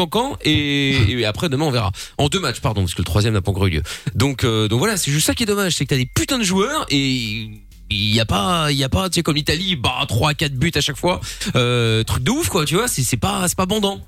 [0.44, 1.92] et, et après, demain, on verra.
[2.18, 3.82] En deux matchs, pardon, parce que le troisième n'a pas encore eu lieu.
[4.14, 6.38] Donc, euh, donc voilà, c'est juste ça qui est dommage, c'est que t'as des putains
[6.38, 7.50] de joueurs, et,
[7.92, 10.34] il y a pas il y a pas tu sais comme l'Italie bah 3 à
[10.34, 11.20] 4 buts à chaque fois.
[11.56, 14.00] Euh, truc de ouf quoi tu vois c'est c'est pas c'est pas bandant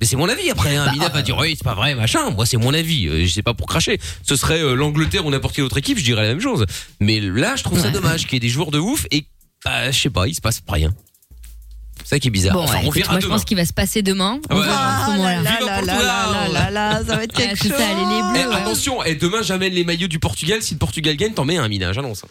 [0.00, 0.90] mais c'est mon avis après hein.
[0.92, 2.30] Mina va dire oui c'est pas vrai machin.
[2.30, 3.06] Moi c'est mon avis.
[3.08, 4.00] Euh, je sais pas pour cracher.
[4.22, 6.64] Ce serait euh, l'Angleterre ou n'importe quelle autre équipe je dirais la même chose.
[7.00, 9.26] Mais là je trouve ça dommage qu'il y ait des joueurs de ouf et
[9.64, 10.94] bah, je sais pas il se passe pas rien.
[12.02, 12.54] C'est ça qui est bizarre.
[12.54, 13.34] Bon, enfin, ouais, on écoute, verra moi je demain.
[13.36, 14.40] pense qu'il va se passer demain.
[14.48, 14.64] On ouais.
[14.64, 15.42] verra à ce Ah moment-là.
[15.42, 17.72] là Vive là le là là là là là, ça va être quelque chose.
[17.72, 20.62] ça, les- les Eh, attention et demain j'amène les maillots du Portugal.
[20.62, 22.22] Si le Portugal gagne t'en mets un Mina j'annonce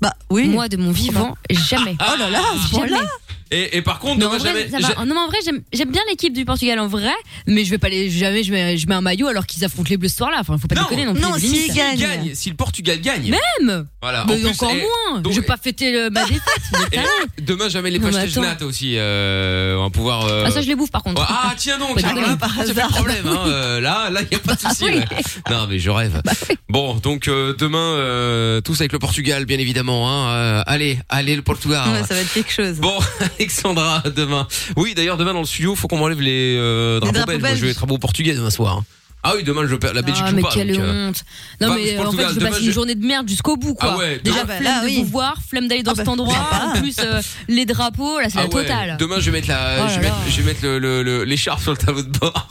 [0.00, 0.46] Bah oui.
[0.48, 1.96] Moi, de mon vivant, jamais.
[2.00, 2.40] Oh là là,
[2.70, 2.96] point-là.
[2.98, 3.08] Jamais.
[3.50, 5.04] et, et par contre Non, demain en vrai, ça va.
[5.04, 7.10] Non, mais en vrai, j'aime- j'aime bien l'équipe du Portugal en vrai,
[7.48, 9.88] mais je vais pas les, jamais je mets, je mets un maillot alors qu'ils affrontent
[9.90, 10.36] les bleus ce soir-là.
[10.40, 11.40] Enfin, faut pas Non, déconner non plus.
[11.40, 11.98] s'il gagne.
[11.98, 15.46] gagne si le Portugal gagne Même voilà Mais En plus, encore moins donc- Je vais
[15.46, 16.42] pas fêter le- ma défaite
[16.92, 18.66] Et demain jamais les Non, mais attends.
[18.66, 21.26] aussi euh, on va pouvoir euh, Ah ça je les bouffe par contre.
[21.28, 22.28] Ah tiens donc, Pas alors déconner.
[22.32, 23.26] là, par contre, ça fait Par problème.
[23.26, 23.44] Hein.
[23.48, 24.84] euh, là, là, il y a pas de souci.
[24.88, 25.56] Ah là.
[25.62, 26.22] Non, mais je rêve.
[26.68, 29.87] Bon, donc euh, demain, euh, tous avec le Portugal, bien évidemment.
[29.88, 30.28] Hein.
[30.30, 31.88] Euh, allez, allez le Portugal.
[31.90, 32.76] Ouais, ça va être quelque chose.
[32.76, 32.98] Bon,
[33.38, 34.46] Alexandra, demain.
[34.76, 37.42] Oui, d'ailleurs, demain dans le studio, faut qu'on m'enlève les euh, drapeaux, drapeaux belges.
[37.42, 38.78] Moi, je vais être drapeau portugais demain soir.
[38.78, 38.84] hein.
[39.24, 40.50] Ah oui, demain, je perds la Belgique ah, mais pas.
[40.54, 41.24] quelle donc, euh, honte.
[41.60, 43.28] Non Va, mais Portugal, en fait je vais demain, passer je- une journée de merde
[43.28, 43.94] jusqu'au bout quoi.
[43.94, 44.96] Ah ouais, Déjà demain- bah, flemme là, de oui.
[45.02, 46.34] vous voir, flemme d'aller dans Ah bah, cet endroit.
[46.34, 46.64] sympa.
[46.76, 48.96] En plus euh, les drapeaux là c'est ah la ouais, totale.
[49.00, 50.20] Demain, je vais mettre la, Oh je vais mettre, là.
[50.30, 52.48] je vais mettre le, le, le- l'écharpe sur le tableau de bord.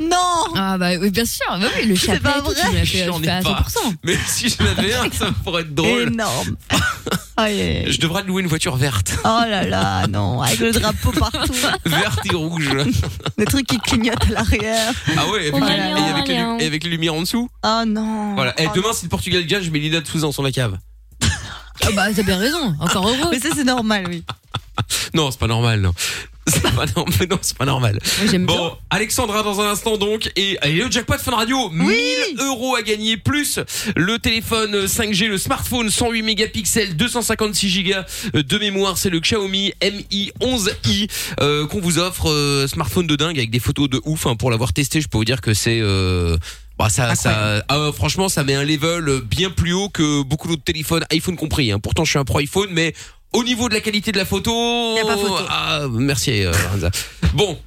[0.00, 2.54] Non Ah bah oui bien sûr, bah oui, le chapelet pas vrai.
[2.54, 3.64] tu me l'as fait, J'en tu ai fais à pas.
[3.66, 3.94] 100%.
[4.04, 6.08] Mais si je l'avais un, ça pourrait être drôle.
[6.12, 6.56] Énorme.
[7.38, 7.92] Aïe, aïe, aïe.
[7.92, 9.12] Je devrais louer une voiture verte.
[9.22, 11.52] Oh là là, non, avec le drapeau partout,
[11.84, 12.70] verte et rouge.
[13.36, 14.90] le truc qui clignote à l'arrière.
[15.18, 16.64] Ah ouais, et, avec, va les, aller.
[16.64, 17.50] et avec les lumières en dessous.
[17.62, 18.34] Oh non.
[18.36, 18.58] Voilà.
[18.58, 20.78] Et Oh demain, si le Portugal gagne, je mets Lina de Souzan sur la cave.
[21.84, 23.28] Ah bah t'as bien raison, encore heureux.
[23.30, 24.24] Mais ça, c'est normal, oui.
[25.12, 25.92] Non, c'est pas normal, non.
[26.52, 27.14] C'est pas normal.
[27.20, 27.98] mais Non, c'est pas normal.
[28.30, 31.96] j'aime Bon, Alexandra dans un instant donc et, et le jackpot Fun Radio 1000
[32.38, 33.58] euros à gagner plus
[33.96, 40.32] le téléphone 5G, le smartphone 108 mégapixels, 256 Go de mémoire, c'est le Xiaomi Mi
[40.40, 44.36] 11i euh, qu'on vous offre euh, smartphone de dingue avec des photos de ouf hein,
[44.36, 46.36] pour l'avoir testé, je peux vous dire que c'est euh,
[46.78, 50.62] bah ça, ça, ah, franchement, ça met un level bien plus haut que beaucoup d'autres
[50.62, 51.72] téléphones, iPhone compris.
[51.72, 51.78] Hein.
[51.78, 52.92] Pourtant, je suis un pro iPhone, mais
[53.36, 54.50] au niveau de la qualité de la photo,
[54.96, 55.44] Y a pas photo.
[55.48, 56.52] Ah, merci, euh.
[57.34, 57.58] Bon.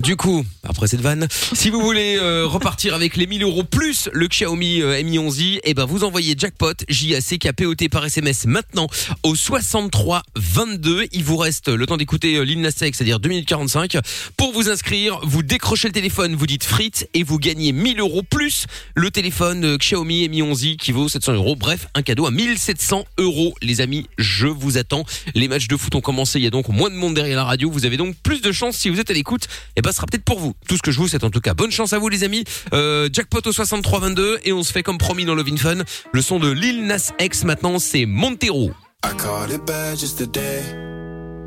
[0.00, 4.08] Du coup, après cette vanne, si vous voulez euh, repartir avec les 1000 euros plus
[4.12, 7.66] le Xiaomi euh, Mi 11i, eh ben vous envoyez jackpot J A C K P
[7.66, 8.88] O T par SMS maintenant
[9.22, 11.06] au 63 22.
[11.12, 13.98] Il vous reste le temps d'écouter euh, c'est-à-dire 2 minutes 45.
[14.36, 18.22] Pour vous inscrire, vous décrochez le téléphone, vous dites frites et vous gagnez 1000 euros
[18.22, 21.56] plus le téléphone euh, Xiaomi Mi 11i qui vaut 700 euros.
[21.56, 24.06] Bref, un cadeau à 1700 euros, les amis.
[24.18, 25.04] Je vous attends.
[25.34, 26.38] Les matchs de foot ont commencé.
[26.38, 27.70] Il y a donc moins de monde derrière la radio.
[27.70, 29.48] Vous avez donc plus de chance si vous êtes à l'écoute.
[29.76, 30.54] Et ben, ce sera peut-être pour vous.
[30.68, 31.54] Tout ce que je vous souhaite en tout cas.
[31.54, 32.44] Bonne chance à vous, les amis.
[32.72, 35.78] Euh, jackpot au 63 22 et on se fait comme promis dans Love in Fun.
[36.12, 38.72] Le son de Lil Nas X maintenant, c'est Montero.
[39.04, 40.62] I called it bad just today.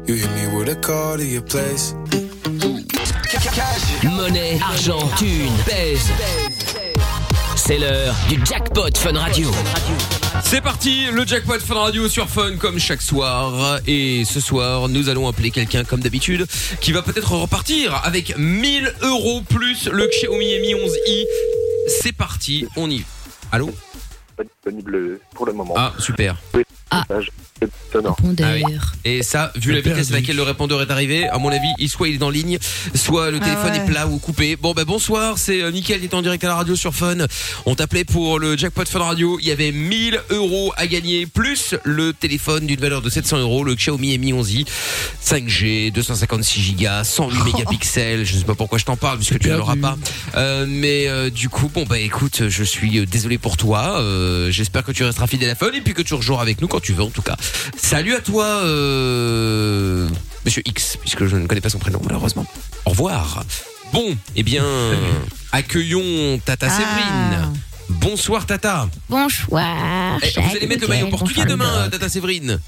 [0.07, 1.93] You hit me with a call to your place.
[4.03, 6.11] Monnaie, argent, thune, baise.
[7.65, 9.49] C'est l'heure du jackpot Fun Radio.
[10.43, 13.79] C'est parti, le jackpot Fun Radio sur Fun comme chaque soir.
[13.87, 16.45] Et ce soir, nous allons appeler quelqu'un comme d'habitude
[16.81, 21.25] qui va peut-être repartir avec 1000 euros plus le Xiaomi Mi 11i.
[21.87, 23.05] C'est parti, on y.
[23.53, 23.71] Allô
[24.35, 25.73] Pas disponible pour le moment.
[25.77, 26.35] Ah, super.
[26.53, 27.31] Oui, message.
[27.61, 28.15] C'est étonnant.
[28.41, 28.63] Ah oui.
[29.05, 31.89] Et ça, vu la vitesse à laquelle le répondeur est arrivé, à mon avis, il-
[31.89, 32.57] soit il est en ligne,
[32.95, 33.77] soit le Ah téléphone ouais.
[33.77, 34.55] est plat ou coupé.
[34.55, 37.17] Bon, ben bonsoir, c'est euh, Mickaël qui est en direct à la radio sur Fun.
[37.65, 39.37] On t'appelait pour le jackpot Fun Radio.
[39.39, 43.63] Il y avait 1000 euros à gagner, plus le téléphone d'une valeur de 700 euros,
[43.63, 44.65] le Xiaomi Mi 11i,
[45.23, 48.25] 5G, 256 Go, 108 mégapixels.
[48.25, 49.97] Je sais pas pourquoi je t'en parle, puisque tu ne l'auras pas.
[50.35, 53.99] Euh, mais euh, du coup, bon, bah écoute, je suis euh, désolé pour toi.
[53.99, 56.67] Euh, J'espère que tu resteras fidèle à Fun et puis que tu rejoueras avec nous
[56.67, 57.35] quand tu veux, en tout cas.
[57.77, 60.07] Salut à toi, euh,
[60.45, 62.45] Monsieur X, puisque je ne connais pas son prénom, malheureusement.
[62.85, 63.43] Au revoir.
[63.93, 64.63] Bon, eh bien,
[65.51, 66.69] accueillons Tata Ah.
[66.69, 67.53] Séverine.
[67.89, 68.89] Bonsoir Tata.
[69.09, 70.17] Bonsoir.
[70.23, 72.59] Eh, vous allez mettre le maillot portugais demain, euh, Tata Séverine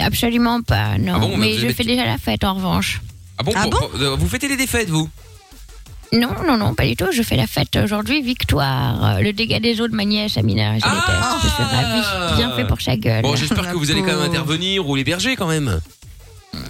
[0.00, 1.12] Absolument pas, non.
[1.14, 3.00] Ah bon, mais mais vous je fais déjà la fête en revanche.
[3.38, 5.08] Ah bon, pour- pour- euh, Vous fêtez les défaites, vous
[6.14, 7.06] Non, non, non, pas du tout.
[7.12, 9.20] Je fais la fête aujourd'hui, victoire.
[9.20, 10.74] Le dégât des eaux de ma nièce, Amina.
[10.78, 11.42] Je déteste.
[11.42, 12.36] Je suis ravie.
[12.36, 13.22] Bien fait pour sa gueule.
[13.24, 15.80] Ah Bon, j'espère que vous allez quand même intervenir ou l'héberger quand même.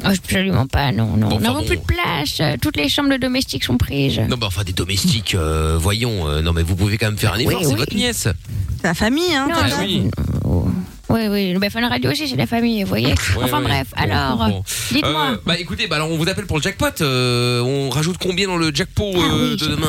[0.04, 1.28] Absolument pas, non, non.
[1.28, 2.40] Bon, Nous n'avons plus de place.
[2.60, 4.20] Toutes les chambres de domestiques sont prises.
[4.28, 6.28] Non, bah enfin des domestiques, euh, voyons.
[6.28, 7.78] euh, non, mais vous pouvez quand même faire un effort, Oui, c'est oui.
[7.78, 8.28] votre nièce.
[8.80, 9.46] C'est la famille, hein.
[9.48, 9.56] Non.
[9.60, 10.10] Ah oui.
[11.10, 11.52] Oui, oui.
[11.52, 13.08] Le Fun Radio aussi, c'est la famille, vous voyez.
[13.08, 13.14] Ouais,
[13.44, 13.64] enfin ouais.
[13.64, 14.64] bref, Bon, alors, bon.
[14.90, 15.30] dites-moi.
[15.32, 16.86] Euh, bah écoutez, bah alors on vous appelle pour le jackpot.
[17.02, 19.86] euh, on rajoute combien dans le jackpot Ah euh, de demain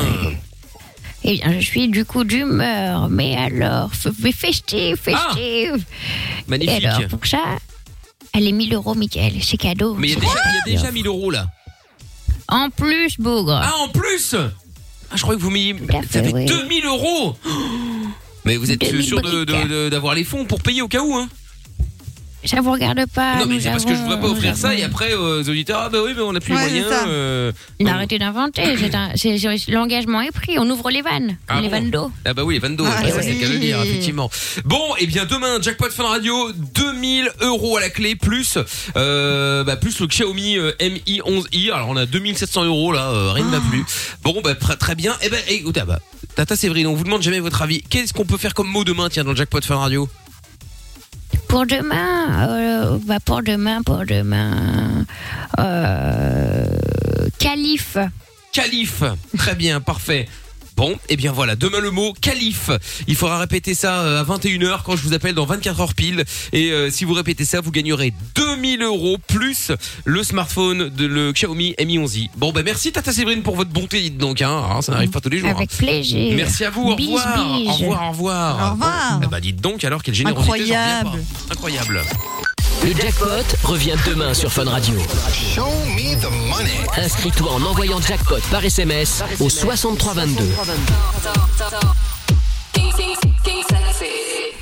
[1.24, 5.74] Eh bien, je suis du coup d'humeur, mais alors, f- festive, festive.
[5.78, 6.82] Ah, Magnifique.
[6.82, 7.38] Et alors, pour ça,
[8.36, 9.94] allez, 1000 euros, Mickaël, c'est cadeau.
[9.94, 10.32] Mais il y, a déjà-
[10.66, 11.48] il y a déjà 1000 euros là.
[12.48, 13.58] En plus, bougre.
[13.62, 14.34] Ah, en plus
[15.10, 15.72] Ah, je croyais que vous m'ayez.
[15.72, 16.46] Vous fait, avez oui.
[16.46, 17.36] 2000 euros
[18.44, 19.68] Mais vous êtes 2000 sûr de- de- briques.
[19.68, 21.28] de- d'avoir les fonds pour payer au cas où, hein
[22.46, 23.36] Ça vous regarde pas.
[23.40, 25.48] Non, mais c'est parce que je voudrais pas avons- offrir ça et après euh, aux
[25.48, 26.86] auditeurs, ah bah oui, mais on a plus Ouais, les moyens.
[26.90, 27.08] c'est ça.
[27.08, 27.52] euh,
[27.86, 28.62] arrêtez d'inventer.
[28.78, 30.58] c'est un- c'est- c'est- L'engagement est pris.
[30.58, 31.36] On ouvre les vannes.
[31.48, 32.10] Ah les bon vannes d'eau.
[32.24, 34.30] Ah bah oui, les vannes d'eau, Ah ça c'est le cas de le dire, effectivement.
[34.64, 38.58] Bon, et bien demain, jackpot Fun Radio, 2000 euros à la clé, plus
[38.96, 41.70] euh, bah, plus le Xiaomi euh, Mi 11i.
[41.72, 43.84] Alors on a 2700 euros là, euh, rien ne va plus.
[44.22, 45.14] Bon, bah très, très bien.
[45.22, 45.98] Et ben, écoutez, ah bah,
[46.34, 47.82] Tata Séverine, on vous demande jamais votre avis.
[47.82, 50.08] Qu'est-ce qu'on peut faire comme mot demain, tiens, dans le jackpot Fun Radio?
[51.56, 55.06] Pour demain, euh, bah pour demain, pour demain,
[55.58, 56.66] euh,
[57.38, 57.96] calife.
[58.52, 59.02] Calife.
[59.38, 60.28] Très bien, parfait.
[60.76, 62.70] Bon, et bien voilà, demain le mot calife.
[63.06, 66.24] Il faudra répéter ça euh, à 21h quand je vous appelle dans 24 heures pile.
[66.52, 69.72] Et euh, si vous répétez ça, vous gagnerez 2000 euros plus
[70.04, 72.28] le smartphone de le Xiaomi Mi 11i.
[72.36, 74.42] Bon, bah merci Tata Séverine pour votre bonté, dites donc.
[74.42, 74.48] Hein.
[74.48, 75.48] Alors, ça n'arrive pas tous les jours.
[75.48, 75.76] Avec hein.
[75.78, 76.36] plaisir.
[76.36, 77.40] Merci à vous, au revoir.
[77.40, 78.68] Au revoir, au revoir.
[78.68, 79.18] Au revoir.
[79.18, 80.60] Bon, eh bah dites donc alors, quelle générosité.
[80.60, 81.24] Incroyable.
[81.50, 82.02] Incroyable.
[82.86, 84.96] Le jackpot revient demain sur Fun Radio.
[86.96, 90.44] Inscris-toi en envoyant jackpot par SMS au 6322.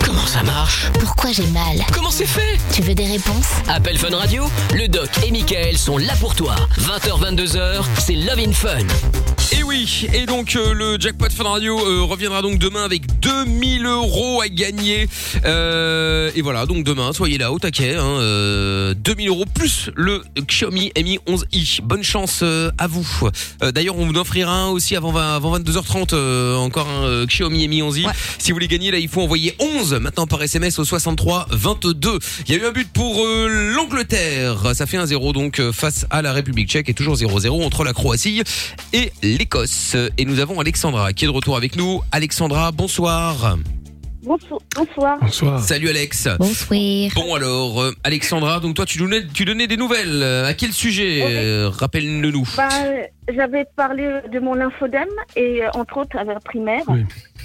[0.02, 0.86] Comment ça marche?
[0.98, 1.84] Pourquoi j'ai mal?
[1.92, 2.58] Comment c'est fait?
[2.72, 3.48] Tu veux des réponses?
[3.68, 6.54] Appel Fun Radio, le doc et Michael sont là pour toi.
[6.78, 9.33] 20h, 22h, c'est Love in Fun.
[9.52, 13.84] Et oui, et donc euh, le jackpot Fun Radio euh, reviendra donc demain avec 2000
[13.84, 15.06] euros à gagner.
[15.44, 17.94] Euh, et voilà, donc demain, soyez là au taquet.
[17.94, 21.82] Hein, euh, 2000 euros plus le Xiaomi Mi 11i.
[21.82, 23.06] Bonne chance à vous.
[23.60, 27.68] D'ailleurs, on vous en offrira un aussi avant, 20 avant 22h30, euh, encore un Xiaomi
[27.68, 28.06] Mi 11i.
[28.38, 32.18] Si vous voulez gagner, là, il faut envoyer 11 maintenant par SMS au 63 22.
[32.48, 34.74] Il y a eu un but pour l'Angleterre.
[34.74, 37.92] Ça fait un 0 donc face à la République tchèque et toujours 0-0 entre la
[37.92, 38.42] Croatie
[38.92, 39.96] et l'Écosse.
[40.18, 42.02] Et nous avons Alexandra qui est de retour avec nous.
[42.12, 43.56] Alexandra, bonsoir.
[44.22, 45.18] Bonsoir.
[45.20, 45.60] Bonsoir.
[45.60, 46.28] Salut Alex.
[46.38, 46.80] Bonsoir.
[47.14, 50.22] Bon alors, euh, Alexandra, donc toi tu donnais, tu donnais des nouvelles.
[50.22, 52.48] Euh, À quel sujet euh, Rappelle-le-nous.
[52.56, 52.68] Bah,
[53.34, 56.84] J'avais parlé de mon lymphodème et euh, entre autres à la primaire.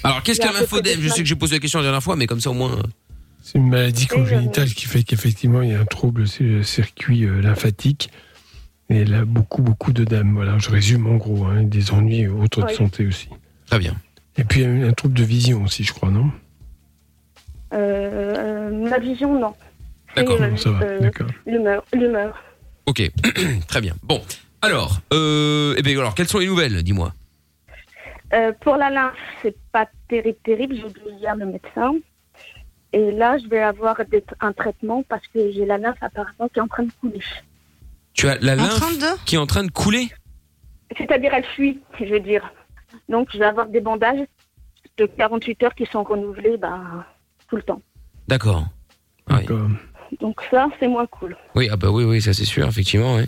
[0.04, 2.28] Alors qu'est-ce qu'un de Je sais que j'ai posé la question la dernière fois, mais
[2.28, 2.78] comme ça au moins.
[3.42, 7.26] C'est une maladie congénitale qui fait qu'effectivement il y a un trouble sur le circuit
[7.26, 8.10] euh, lymphatique.
[8.90, 10.34] Et là, beaucoup, beaucoup de dames.
[10.34, 12.76] Voilà, je résume en gros, hein, des ennuis autres de Oui.
[12.76, 13.30] santé aussi.
[13.68, 13.96] Très bien.
[14.38, 16.32] Et puis il y a un trouble de vision aussi, je crois, non?
[17.74, 18.34] Euh,
[18.72, 19.54] euh, ma vision, non.
[20.16, 21.28] D'accord, euh, ça va, euh, d'accord.
[21.46, 21.84] L'humeur.
[21.94, 22.44] L'humeur.
[22.88, 23.12] Ok,
[23.68, 23.94] très bien.
[24.02, 24.22] Bon,
[24.64, 27.14] alors, euh, eh bien alors, quelles sont les nouvelles Dis-moi?
[28.34, 29.14] Euh, pour la lymphe,
[29.44, 30.76] c'est pas terrible, terrible.
[30.76, 31.94] J'ai vu hier le médecin.
[32.92, 36.58] Et là, je vais avoir des- un traitement parce que j'ai la lymphe apparemment qui
[36.58, 37.20] est en train de couler.
[38.20, 38.84] Tu as la lymphe
[39.26, 40.10] qui est en train de couler
[40.98, 42.44] C'est-à-dire, elle fuit, je veux dire.
[43.08, 44.20] Donc, je vais avoir des bandages
[44.98, 46.82] de 48 heures qui sont renouvelés bah,
[47.48, 47.82] tout le temps.
[48.28, 48.66] D'accord.
[49.30, 49.46] Oui.
[50.20, 51.38] Donc, ça, c'est moins cool.
[51.56, 53.16] Oui, ah bah oui, oui, ça c'est sûr, effectivement.
[53.16, 53.24] Oui.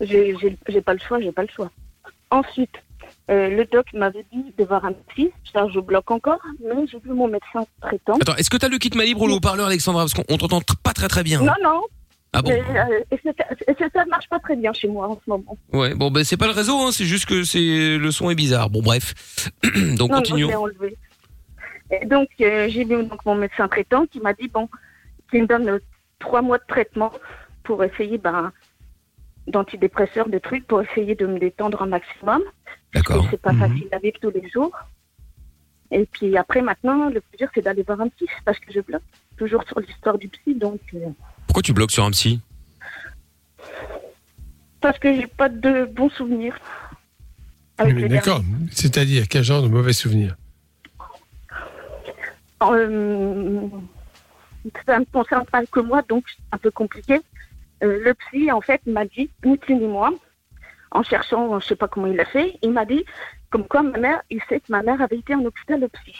[0.00, 1.70] J'ai j'ai- j'ai pas le choix, j'ai pas le choix.
[2.32, 2.74] Ensuite,
[3.30, 5.30] euh, le doc m'avait dit de voir un psy.
[5.52, 8.16] Ça, je bloque encore, mais j'ai vu mon médecin traitant.
[8.20, 10.02] Attends, est-ce que tu as le kit libre ou le haut-parleur, Alexandra?
[10.02, 11.40] Parce qu'on on t'entend tr- pas très très bien.
[11.42, 11.82] Non, non.
[12.32, 13.18] Ah bon euh, et
[13.94, 15.56] ça marche pas très bien chez moi en ce moment.
[15.72, 18.34] Ouais, bon, ben c'est pas le réseau, hein, c'est juste que c'est le son est
[18.34, 18.68] bizarre.
[18.68, 19.14] Bon, bref.
[19.96, 20.48] donc non, continuons.
[20.48, 20.96] je l'ai enlevé.
[21.90, 24.68] Et donc, euh, j'ai vu donc, mon médecin traitant qui m'a dit, bon,
[25.30, 25.78] qui me donne euh,
[26.18, 27.12] trois mois de traitement
[27.62, 28.52] pour essayer, ben,
[29.46, 32.42] d'antidépresseurs, de trucs, pour essayer de me détendre un maximum.
[32.92, 33.26] D'accord.
[33.30, 34.72] C'est pas facile à vivre tous les jours.
[35.90, 38.80] Et puis après, maintenant, le plus dur, c'est d'aller voir un psy, parce que je
[38.80, 39.02] bloque
[39.38, 40.80] toujours sur l'histoire du psy, donc...
[40.92, 41.08] euh,
[41.48, 42.40] Pourquoi tu bloques sur un psy
[44.80, 46.58] parce que j'ai pas de bons souvenirs.
[47.78, 48.42] Avec Mais D'accord.
[48.70, 50.36] C'est-à-dire, quel genre de mauvais souvenirs
[52.62, 53.68] Euh,
[54.86, 57.20] ça ne me concerne pas que moi, donc c'est un peu compliqué.
[57.82, 60.12] Euh, le psy, en fait, m'a dit, ni plus ni moins,
[60.90, 63.04] en cherchant, je sais pas comment il a fait, il m'a dit,
[63.50, 66.14] comme quoi ma mère, il sait que ma mère avait été en hôpital au psy.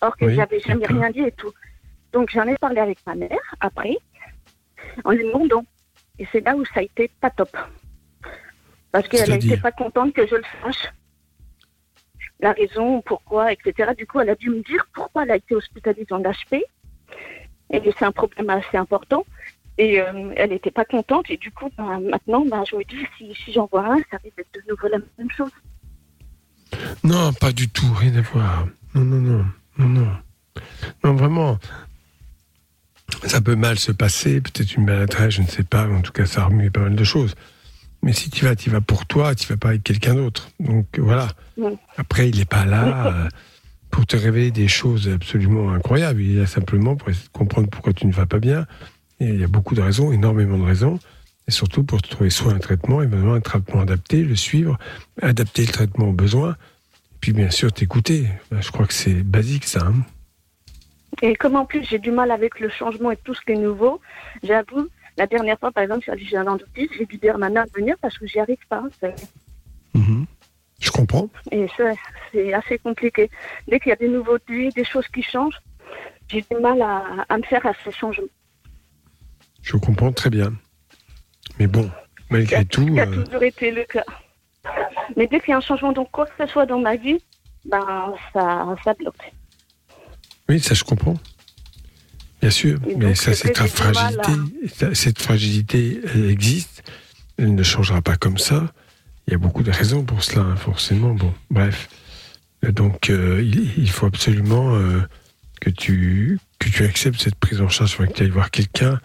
[0.00, 1.52] Or que Oui, j'avais jamais rien dit et tout.
[2.12, 3.96] Donc j'en ai parlé avec ma mère après,
[5.04, 5.64] en lui demandant.
[6.18, 7.56] Et c'est là où ça a été pas top.
[8.92, 10.92] Parce qu'elle n'était pas contente que je le sache
[12.42, 13.92] la raison, pourquoi, etc.
[13.96, 16.62] Du coup, elle a dû me dire pourquoi elle a été hospitalisée en HP.
[17.70, 19.24] Et c'est un problème assez important.
[19.78, 21.30] Et euh, elle n'était pas contente.
[21.30, 24.18] Et du coup, ben, maintenant, ben, je me dis, si, si j'en vois un, ça
[24.22, 25.50] risque d'être de nouveau la même chose.
[27.04, 28.66] Non, pas du tout, rien à voir.
[28.94, 29.44] Non, non, non,
[29.78, 30.16] non, non.
[31.04, 31.58] Non, vraiment.
[33.26, 35.86] Ça peut mal se passer, peut-être une maladresse, je ne sais pas.
[35.88, 37.34] En tout cas, ça remue pas mal de choses.
[38.02, 40.50] Mais si tu vas, tu vas pour toi, tu vas pas avec quelqu'un d'autre.
[40.58, 41.28] Donc voilà.
[41.98, 43.28] Après, il n'est pas là euh,
[43.90, 46.22] pour te révéler des choses absolument incroyables.
[46.22, 48.66] Il est là simplement pour essayer de comprendre pourquoi tu ne vas pas bien.
[49.20, 50.98] Et il y a beaucoup de raisons, énormément de raisons.
[51.46, 54.78] Et surtout pour te trouver soit un traitement, éventuellement un traitement adapté, le suivre,
[55.20, 56.52] adapter le traitement aux besoins.
[56.52, 58.28] Et puis bien sûr, t'écouter.
[58.50, 59.84] Ben, Je crois que c'est basique ça.
[59.86, 59.94] hein.
[61.22, 63.56] Et comme en plus, j'ai du mal avec le changement et tout ce qui est
[63.56, 64.00] nouveau,
[64.42, 67.66] j'avoue, la dernière fois, par exemple, j'ai un dentiste, j'ai dû dire à ma mère
[67.66, 68.82] de venir parce que j'y arrive pas.
[69.00, 69.14] C'est-
[70.80, 71.28] Je comprends.
[71.50, 71.92] Et ça,
[72.32, 73.30] c'est assez compliqué.
[73.68, 75.60] Dès qu'il y a des nouveautés, des choses qui changent,
[76.28, 78.26] j'ai du mal à, à me faire à ces changements.
[79.62, 80.54] Je comprends très bien.
[81.58, 81.90] Mais bon,
[82.30, 84.04] malgré tout, qui a euh, toujours été le cas.
[85.16, 87.22] Mais dès qu'il y a un changement, donc quoi que ce soit dans ma vie,
[87.66, 89.32] ben, ça, ça bloque.
[90.50, 91.16] Oui, ça je comprends.
[92.40, 94.32] Bien sûr, Et mais ça, mal fragilité.
[94.74, 96.82] Ça, Cette fragilité, elle existe.
[97.38, 98.72] Elle ne changera pas comme ça.
[99.26, 101.14] Il y a beaucoup de raisons pour cela, hein, forcément.
[101.14, 101.88] Bon, bref.
[102.64, 105.00] Euh, Donc, euh, il, il faut absolument euh,
[105.60, 107.90] que, tu, que tu acceptes cette prise en charge.
[107.92, 108.98] Il faut que tu ailles voir quelqu'un,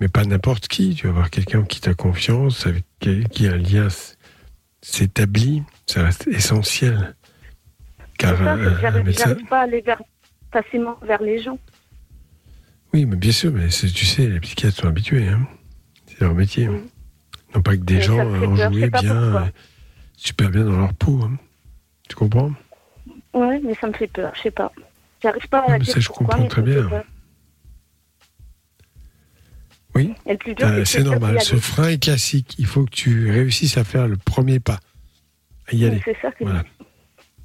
[0.00, 0.94] mais pas n'importe qui.
[0.94, 3.88] Tu vas voir quelqu'un qui t'a confiance, avec qui un lien
[4.82, 5.62] s'établit.
[5.86, 7.14] Ça reste essentiel.
[8.18, 10.00] Car ça, euh, c'est que un j'arrive médecin- j'arrive pas à aller vers,
[10.52, 11.58] facilement vers les gens.
[12.94, 15.28] Oui, mais bien sûr, mais tu sais, les psychiatres sont habitués.
[15.28, 15.46] Hein.
[16.06, 16.68] C'est leur métier.
[17.54, 19.40] Non pas que des Mais gens enjoués, bien, euh,
[20.16, 21.20] super bien dans leur peau.
[21.22, 21.36] hein.
[22.08, 22.52] Tu comprends?
[23.34, 24.72] Ouais, mais ça me fait peur, je sais pas.
[25.22, 26.88] J'arrive pas à mais dire ça, je pourquoi, comprends très bien.
[29.94, 30.14] Oui.
[30.28, 31.40] Euh, que c'est normal.
[31.40, 32.54] Ce frein est classique.
[32.58, 34.78] Il faut que tu réussisses à faire le premier pas.
[35.66, 36.00] À y Oui, aller.
[36.04, 36.62] C'est ça qui, Voilà.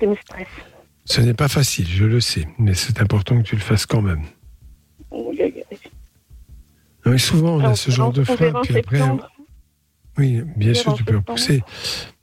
[0.02, 0.48] me stresse.
[1.06, 4.02] Ce n'est pas facile, je le sais, mais c'est important que tu le fasses quand
[4.02, 4.24] même.
[7.06, 9.30] Non, souvent, on a ce genre de frein, puis après, septembre.
[10.18, 11.30] oui, bien sûr, tu peux septembre.
[11.30, 11.64] repousser.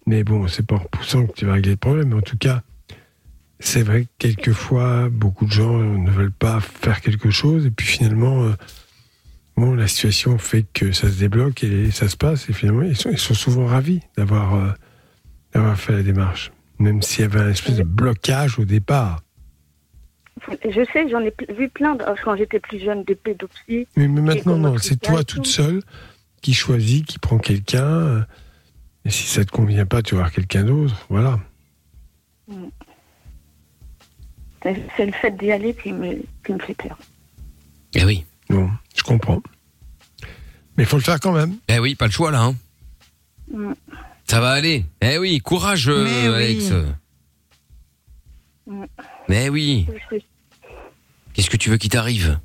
[0.06, 2.14] Mais bon, c'est pas en repoussant que tu vas régler le problème.
[2.14, 2.62] En tout cas,
[3.58, 7.86] c'est vrai que quelquefois, beaucoup de gens ne veulent pas faire quelque chose, et puis
[7.86, 8.54] finalement, euh,
[9.56, 12.96] bon, la situation fait que ça se débloque et ça se passe, et finalement, ils
[12.96, 14.70] sont, ils sont souvent ravis d'avoir euh,
[15.52, 19.22] d'avoir fait la démarche, même s'il y avait un espèce de blocage au départ.
[20.48, 23.86] Je sais, j'en ai vu plein de- quand j'étais plus jeune des pédopsies.
[23.96, 25.50] Mais, mais maintenant, non, c'est toi toute tout.
[25.50, 25.82] seule
[26.40, 27.84] qui choisit, qui prend quelqu'un.
[27.86, 28.22] euh,
[29.04, 30.94] Et si ça te convient pas, tu vas voir quelqu'un d'autre.
[31.10, 31.38] Voilà.
[34.62, 36.98] C'est c'est le fait d'y aller qui me, qui me fait peur.
[37.94, 38.24] Eh oui.
[38.48, 39.42] Bon, je comprends.
[40.76, 41.56] Mais il faut le faire quand même.
[41.68, 42.42] Eh oui, pas le choix là.
[42.42, 42.54] Hein.
[43.52, 43.72] Mm.
[44.30, 44.84] Ça va aller.
[45.00, 46.34] Eh oui, courage, euh, Mais oui.
[46.36, 46.72] Alex.
[49.28, 49.88] Mais oui.
[51.32, 52.38] Qu'est-ce que tu veux qui t'arrive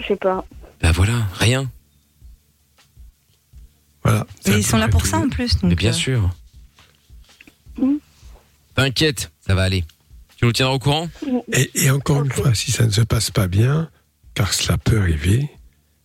[0.00, 0.46] je sais pas.
[0.80, 1.70] Ben voilà, rien.
[4.02, 4.26] Voilà.
[4.46, 5.62] Et ils sont là pour ça en plus.
[5.62, 6.30] Mais Donc, bien euh, sûr.
[8.74, 9.84] T'inquiète, ça va aller.
[10.38, 11.10] Tu nous tiendras au courant
[11.52, 13.90] Et, et encore une fois, si ça ne se passe pas bien,
[14.32, 15.50] car cela peut arriver,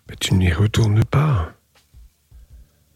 [0.10, 1.54] ben, tu n'y retournes pas.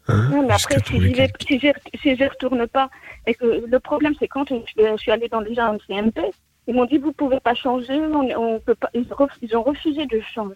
[0.08, 2.90] Hein, Non, mais après, si j'y vais, si j'y si j'y retourne pas,
[3.26, 6.20] et que le problème, c'est quand je, je suis allée dans déjà un CMP,
[6.68, 8.90] ils m'ont dit vous pouvez pas changer, on, on peut pas.
[8.94, 10.54] Ils, ref- ils ont refusé de changer.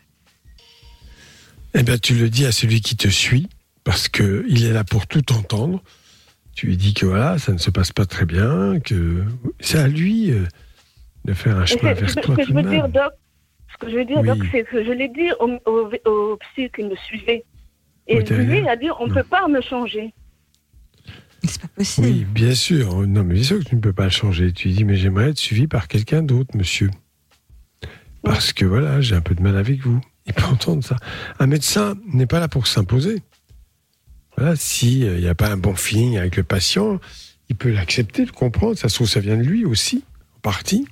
[1.74, 3.48] Eh bien, tu le dis à celui qui te suit,
[3.84, 5.82] parce que il est là pour tout entendre.
[6.54, 9.24] Tu lui dis que voilà, ça ne se passe pas très bien, que
[9.60, 10.44] c'est à lui euh,
[11.24, 12.92] de faire un chemin vers ce toi que tout je de veux dire, même.
[12.92, 13.12] Doc,
[13.72, 14.26] ce que je veux dire, Oui.
[14.26, 17.44] Doc, c'est que je l'ai dit au, au, au psy qui me suivait.
[18.10, 18.68] Et Oui, lui raison.
[18.68, 20.12] a dit on ne peut pas me changer.
[21.98, 23.06] Oui, bien sûr.
[23.06, 24.52] Non, mais bien sûr que tu ne peux pas le changer.
[24.52, 26.90] Tu lui dis, mais j'aimerais être suivi par quelqu'un d'autre, monsieur.
[28.22, 30.00] Parce que voilà, j'ai un peu de mal avec vous.
[30.26, 30.96] Il peut entendre ça.
[31.38, 33.22] Un médecin n'est pas là pour s'imposer.
[34.36, 37.00] Voilà, s'il n'y a pas un bon feeling avec le patient,
[37.48, 38.76] il peut l'accepter, le comprendre.
[38.76, 40.04] Ça se trouve, ça vient de lui aussi,
[40.36, 40.86] en partie.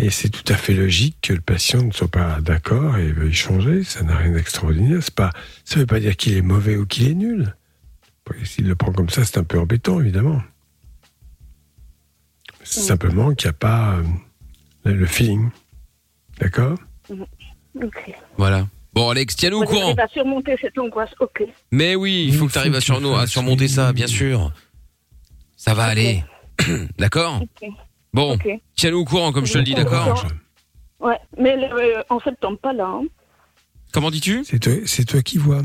[0.00, 3.34] Et c'est tout à fait logique que le patient ne soit pas d'accord et veuille
[3.34, 3.82] changer.
[3.82, 5.02] Ça n'a rien d'extraordinaire.
[5.02, 5.32] C'est pas,
[5.64, 7.54] ça ne veut pas dire qu'il est mauvais ou qu'il est nul.
[8.44, 10.40] S'il le prend comme ça, c'est un peu embêtant, évidemment.
[12.62, 15.48] C'est simplement qu'il n'y a pas euh, le feeling.
[16.38, 16.78] D'accord?
[17.10, 18.14] Ok.
[18.36, 18.68] Voilà.
[18.92, 19.94] Bon, Alex, tiens-nous au courant.
[19.94, 21.10] à surmonter cette angoisse.
[21.20, 21.42] Ok.
[21.72, 24.52] Mais oui, il faut que tu arrives à, surmonter ça, bien sûr.
[25.56, 26.22] Ça va aller.
[26.98, 27.42] d'accord?
[28.14, 28.48] Bon, Ok.
[28.76, 30.26] tiens-nous au courant, comme je te le dis, d'accord
[31.00, 32.86] Ouais, mais le- euh, en septembre, pas là.
[32.86, 33.04] hein.
[33.92, 34.44] Comment dis-tu?
[34.44, 35.62] C'est toi, c'est toi qui vois.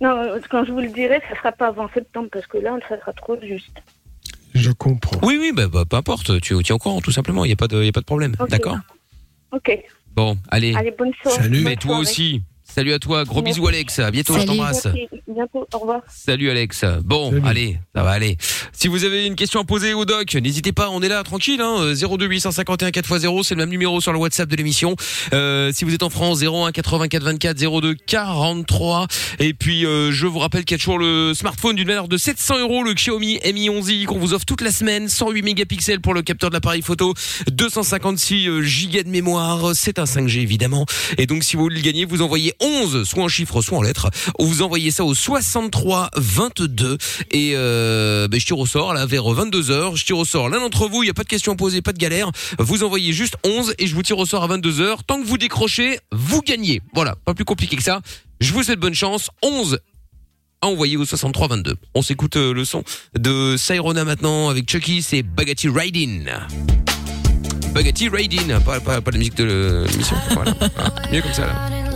[0.00, 2.76] Non, euh, quand je vous le dirai, ça sera pas avant septembre parce que là,
[2.88, 3.82] ça sera trop juste.
[4.54, 5.20] Je comprends.
[5.26, 7.56] Oui, oui, bah, bah, peu importe, tu tiens au courant, tout simplement, il n'y a,
[7.56, 8.34] pas de- y a pas de problème.
[8.48, 8.78] D'accord?
[9.52, 9.70] Ok.
[10.14, 10.74] Bon, allez.
[10.74, 11.48] Allez, bonne soirée.
[11.48, 12.02] Mais Bonne toi soirée.
[12.02, 12.42] aussi.
[12.78, 13.58] Salut à toi, gros Merci.
[13.58, 14.84] bisous Alex, à bientôt, je t'embrasse.
[14.84, 15.08] Merci.
[15.26, 16.00] Bientôt, au revoir.
[16.08, 16.84] Salut Alex.
[17.04, 18.36] Bon, allez, ça va aller.
[18.72, 21.60] Si vous avez une question à poser au doc, n'hésitez pas, on est là tranquille.
[21.60, 24.94] Hein, 02 851 4x0, c'est le même numéro sur le WhatsApp de l'émission.
[25.32, 29.08] Euh, si vous êtes en France, 01 84 24 02 43.
[29.40, 32.16] Et puis euh, je vous rappelle qu'il y a toujours le smartphone d'une valeur de
[32.16, 36.14] 700 euros, le Xiaomi Mi 11i qu'on vous offre toute la semaine, 108 mégapixels pour
[36.14, 37.12] le capteur de l'appareil photo,
[37.50, 39.72] 256 euh, gigas de mémoire.
[39.74, 40.86] C'est un 5G évidemment.
[41.16, 42.67] Et donc si vous voulez le gagner, vous envoyez 11,
[43.04, 44.10] soit en chiffres, soit en lettres.
[44.38, 46.98] Ou vous envoyez ça au 63 22
[47.30, 50.48] et euh, ben, je tire au sort là vers 22 h Je tire au sort
[50.48, 51.02] l'un d'entre vous.
[51.02, 52.30] Il y a pas de questions à poser, pas de galère.
[52.58, 55.26] Vous envoyez juste 11 et je vous tire au sort à 22 h Tant que
[55.26, 56.80] vous décrochez, vous gagnez.
[56.94, 58.00] Voilà, pas plus compliqué que ça.
[58.40, 59.30] Je vous souhaite bonne chance.
[59.42, 59.80] 11
[60.60, 61.76] à envoyer au 63 22.
[61.94, 62.82] On s'écoute euh, le son
[63.18, 66.28] de Cyrona maintenant avec Chucky, c'est Bagatti Riding.
[67.72, 70.16] Bagatti Riding, pas, la musique de l'émission.
[70.32, 70.54] Voilà.
[70.74, 70.94] Voilà.
[71.12, 71.87] Mieux comme ça là.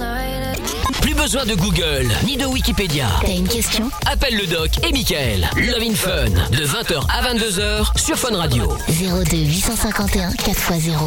[1.23, 3.07] Besoin de Google ni de Wikipédia.
[3.21, 3.89] T'as une question?
[4.11, 5.49] Appelle le doc et Michael.
[5.57, 8.65] Love in Fun de 20h à 22h sur Fun Radio.
[8.89, 10.99] 02 851 4x0.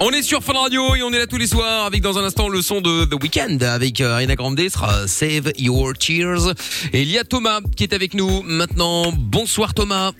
[0.00, 2.24] On est sur Fun Radio et on est là tous les soirs avec dans un
[2.24, 6.54] instant le son de The Weeknd avec euh, Ariana Grande sera Save Your Tears
[6.94, 9.12] et il y a Thomas qui est avec nous maintenant.
[9.14, 10.12] Bonsoir Thomas.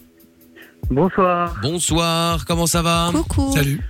[0.91, 1.57] Bonsoir.
[1.63, 3.09] Bonsoir, comment ça va?
[3.15, 3.55] Coucou.
[3.55, 3.81] Salut.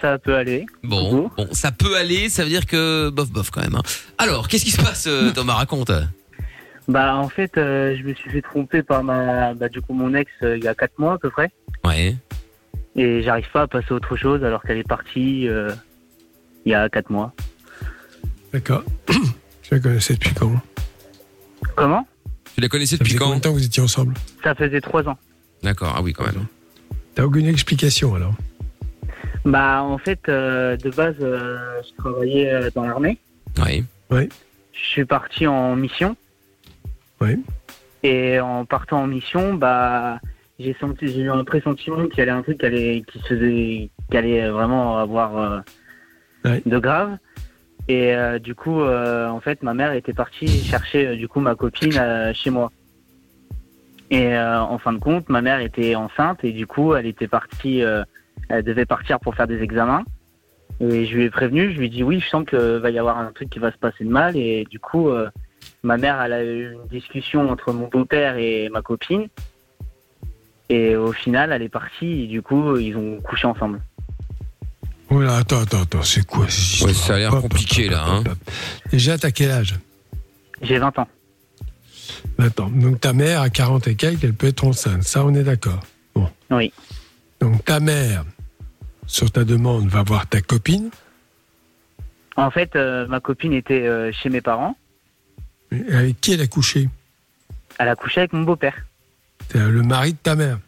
[0.00, 0.66] Ça peut aller.
[0.82, 3.74] Bon, bon, ça peut aller, ça veut dire que bof bof quand même.
[3.74, 3.82] hein.
[4.18, 5.90] Alors, qu'est-ce qui se passe euh, Thomas raconte
[6.88, 10.14] Bah en fait, euh, je me suis fait tromper par ma, bah, du coup mon
[10.14, 11.50] ex euh, il y a 4 mois à peu près.
[11.84, 12.16] Ouais.
[12.96, 15.70] Et j'arrive pas à passer à autre chose alors qu'elle est partie euh,
[16.64, 17.32] il y a 4 mois.
[18.52, 18.82] D'accord.
[19.62, 20.52] tu la connaissais depuis quand
[21.74, 22.06] Comment?
[22.54, 23.24] Tu la connaissais Ça depuis faisait quand?
[23.26, 24.14] combien de temps que vous étiez ensemble?
[24.42, 25.18] Ça faisait 3 ans.
[25.62, 26.46] D'accord, ah oui, quand même.
[27.14, 28.34] T'as aucune explication alors?
[29.46, 33.16] Bah en fait, euh, de base, euh, je travaillais euh, dans l'armée.
[33.64, 33.84] Oui.
[34.10, 34.28] Oui.
[34.72, 36.16] Je suis parti en mission.
[37.20, 37.38] Oui.
[38.02, 40.18] Et en partant en mission, bah
[40.58, 43.26] j'ai senti, j'ai eu un pressentiment qu'il y allait un truc qui allait, qui se
[43.26, 47.16] faisait, qui allait vraiment avoir euh, de grave.
[47.86, 51.54] Et euh, du coup, euh, en fait, ma mère était partie chercher du coup ma
[51.54, 52.72] copine euh, chez moi.
[54.10, 57.28] Et euh, en fin de compte, ma mère était enceinte et du coup, elle était
[57.28, 58.02] partie, euh,
[58.48, 60.04] elle devait partir pour faire des examens.
[60.80, 62.98] Et je lui ai prévenu, je lui ai dit oui, je sens qu'il va y
[62.98, 64.36] avoir un truc qui va se passer de mal.
[64.36, 65.28] Et du coup, euh,
[65.82, 69.28] ma mère, elle a eu une discussion entre mon beau-père et ma copine.
[70.68, 73.80] Et au final, elle est partie et du coup, ils ont couché ensemble.
[75.10, 78.04] Oh là, attends, attends, attends, c'est quoi cette histoire ça a l'air compliqué là.
[78.06, 78.24] Hein.
[78.90, 79.76] Déjà, t'as quel âge?
[80.62, 81.08] J'ai 20 ans.
[82.38, 85.04] Attends, donc ta mère a 40 et quelques, elle peut être enceinte.
[85.04, 85.80] Ça, on est d'accord.
[86.14, 86.28] Bon.
[86.50, 86.72] Oui.
[87.40, 88.24] Donc ta mère,
[89.06, 90.90] sur ta demande, va voir ta copine.
[92.36, 94.76] En fait, euh, ma copine était euh, chez mes parents.
[95.72, 96.88] Et Avec qui elle a couché?
[97.78, 98.74] Elle a couché avec mon beau-père.
[99.50, 100.58] C'est le mari de ta mère.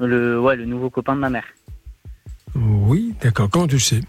[0.00, 1.46] Le, ouais, le nouveau copain de ma mère.
[2.54, 3.48] Oui, d'accord.
[3.50, 4.00] Comment tu le sais?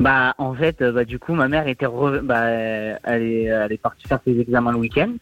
[0.00, 3.44] Bah, en fait, euh, bah, du coup, ma mère était re- bah, euh, elle, est,
[3.44, 5.12] elle est partie faire ses examens le week-end.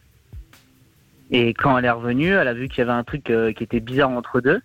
[1.29, 3.63] Et quand elle est revenue, elle a vu qu'il y avait un truc euh, qui
[3.63, 4.59] était bizarre entre deux.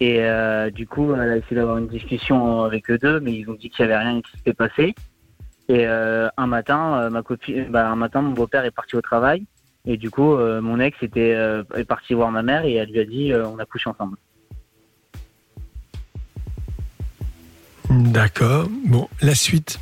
[0.00, 3.50] Et euh, du coup, elle a essayé d'avoir une discussion avec eux deux, mais ils
[3.50, 4.94] ont dit qu'il y avait rien qui s'était passé.
[5.68, 9.02] Et euh, un matin, euh, ma copine, bah, un matin, mon beau-père est parti au
[9.02, 9.44] travail.
[9.84, 11.36] Et du coup, euh, mon ex était
[11.76, 14.16] est parti voir ma mère et elle lui a dit on a couché ensemble.
[17.90, 18.68] D'accord.
[18.86, 19.78] Bon, la suite.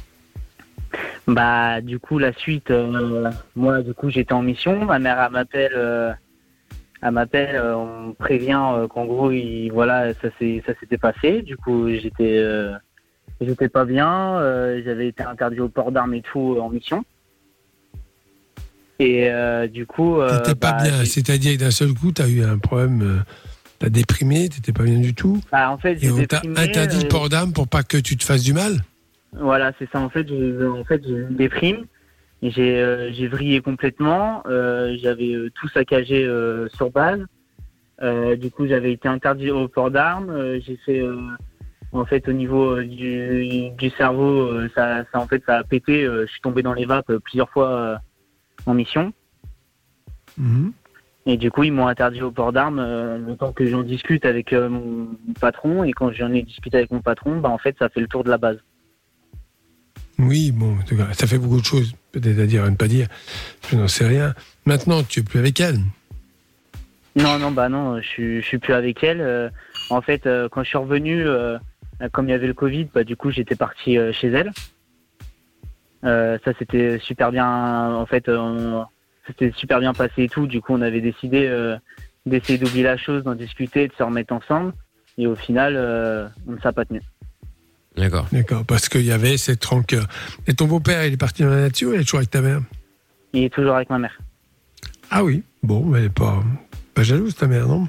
[1.26, 2.72] Bah, du coup, la suite,
[3.56, 4.84] moi, du coup, j'étais en mission.
[4.84, 6.16] Ma mère, elle m'appelle,
[7.06, 10.98] elle m'appelle, euh, on me prévient euh, qu'en gros, il, voilà, ça s'est, ça s'était
[10.98, 11.42] passé.
[11.42, 12.72] Du coup, j'étais, euh,
[13.40, 14.38] j'étais pas bien.
[14.38, 17.04] euh, j'avais été interdit au port d'armes et tout en mission.
[18.98, 22.58] Et euh, du coup, T'étais pas bah, bien, c'est-à-dire d'un seul coup, t'as eu un
[22.58, 23.22] problème,
[23.78, 25.40] t'as déprimé, t'étais pas bien du tout.
[25.52, 28.24] bah, en fait, Et on t'a interdit le port d'armes pour pas que tu te
[28.24, 28.82] fasses du mal?
[29.32, 30.00] Voilà, c'est ça.
[30.00, 31.84] En fait, j'ai en fait, j'ai eu une déprime.
[32.42, 34.42] J'ai euh, j'ai vrillé complètement.
[34.46, 36.28] euh, j'avais euh, tout saccagé
[36.74, 37.24] sur base.
[38.38, 40.58] Du coup, j'avais été interdit au port d'armes.
[40.60, 41.02] j'ai fait,
[41.92, 46.04] en fait, au niveau du, du cerveau, ça, ça, en fait, ça a pété.
[46.04, 47.98] je suis tombé dans les vapes plusieurs fois
[48.66, 49.14] en mission.
[50.36, 50.72] Mhm.
[51.24, 52.82] Et du coup, ils m'ont interdit au port d'armes
[53.26, 55.08] le temps que j'en discute avec mon
[55.40, 55.82] patron.
[55.82, 58.24] Et quand j'en ai discuté avec mon patron, bah, en fait, ça fait le tour
[58.24, 58.58] de la base.
[60.18, 60.76] Oui, bon,
[61.12, 63.08] ça fait beaucoup de choses, peut-être à dire, à ne pas dire.
[63.70, 64.34] Je n'en sais rien.
[64.64, 65.80] Maintenant, tu es plus avec elle.
[67.16, 69.22] Non, non, bah non, je je suis plus avec elle.
[69.22, 69.48] Euh,
[69.88, 71.58] en fait, euh, quand je suis revenu, euh,
[72.12, 74.52] comme il y avait le Covid, bah, du coup, j'étais parti chez elle.
[76.02, 77.94] Ça, c'était super bien.
[77.94, 78.30] En fait,
[79.26, 80.46] c'était super bien passé et tout.
[80.46, 81.50] Du coup, on avait décidé
[82.26, 84.72] d'essayer d'oublier la chose, d'en discuter, de se remettre ensemble.
[85.18, 85.76] Et au final,
[86.46, 87.00] on ne s'est pas tenu.
[87.96, 88.26] D'accord.
[88.32, 90.06] D'accord, parce qu'il y avait cette rancœur.
[90.46, 92.60] Et ton beau-père, il est parti dans la nature, il est toujours avec ta mère?
[93.32, 94.18] Il est toujours avec ma mère.
[95.10, 96.42] Ah oui, bon, mais elle est pas,
[96.94, 97.88] pas jalouse, ta mère, non?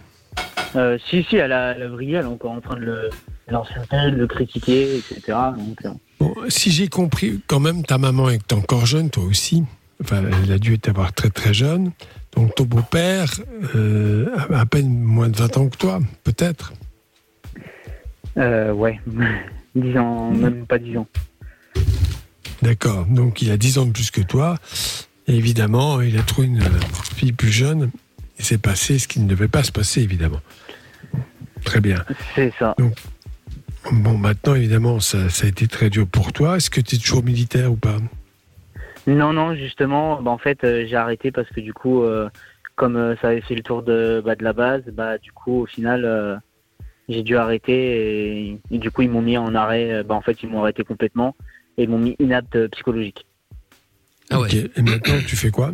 [0.76, 3.10] Euh, si, si, elle a, elle a brillé, elle est encore en train de le,
[3.47, 5.38] de l'insulter, de le critiquer, etc.
[5.58, 5.89] Donc, euh,
[6.20, 9.64] Bon, si j'ai compris, quand même, ta maman est encore jeune, toi aussi.
[10.01, 11.91] Enfin, elle a dû être très très jeune.
[12.36, 13.32] Donc ton beau-père
[13.76, 16.74] euh, a à peine moins de 20 ans que toi, peut-être?
[18.38, 18.99] euh, ouais,
[19.82, 21.07] 10 ans, même pas 10 ans.
[22.61, 23.05] D'accord.
[23.05, 24.55] Donc il a 10 ans de plus que toi.
[25.28, 26.61] Et évidemment, il a trouvé une
[27.15, 27.91] fille plus jeune.
[28.39, 30.39] Il s'est passé ce qui ne devait pas se passer, évidemment.
[31.63, 32.03] Très bien.
[32.36, 32.75] C'est ça.
[32.78, 32.93] Donc,
[33.91, 36.57] bon, maintenant, évidemment, ça, ça a été très dur pour toi.
[36.57, 37.97] Est-ce que tu es toujours militaire ou pas?
[39.07, 42.30] Non, non, justement, bah, en fait, euh, j'ai arrêté parce que du coup, euh,
[42.75, 45.61] comme euh, ça avait fait le tour de, bah, de la base, bah, du coup,
[45.61, 46.41] au final,
[47.10, 49.91] j'ai dû arrêter et, et du coup, ils m'ont mis en arrêt.
[49.91, 51.36] euh, Bah, en fait, ils m'ont arrêté complètement
[51.78, 53.26] et ils m'ont mis inapte euh, psychologique.
[54.30, 54.53] Ah Ok.
[54.53, 55.72] Et maintenant, tu fais quoi?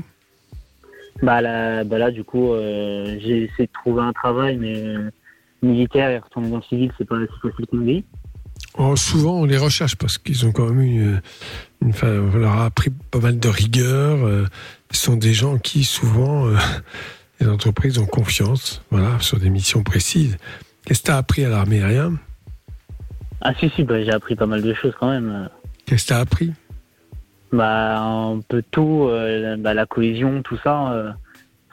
[1.22, 5.10] Bah là, bah là du coup, euh, j'ai essayé de trouver un travail, mais euh,
[5.62, 8.04] militaire et retourner dans le civil, c'est pas si facile qu'on dit.
[8.78, 11.22] Oh, souvent, on les recherche parce qu'ils ont quand même eu une,
[11.82, 14.26] une- enfin, on leur a appris pas mal de rigueur.
[14.26, 14.46] euh,
[14.92, 16.58] ce sont des gens qui, souvent, euh,
[17.40, 20.38] les entreprises ont confiance, voilà, sur des missions précises.
[20.86, 22.14] Qu'est-ce que tu as appris à l'armée Rien
[23.42, 25.50] Ah si, si, bah, j'ai appris pas mal de choses quand même.
[25.86, 26.52] Qu'est-ce que tu as appris?
[27.52, 31.12] Bah, un peu tout, euh, bah, la cohésion, tout ça, euh,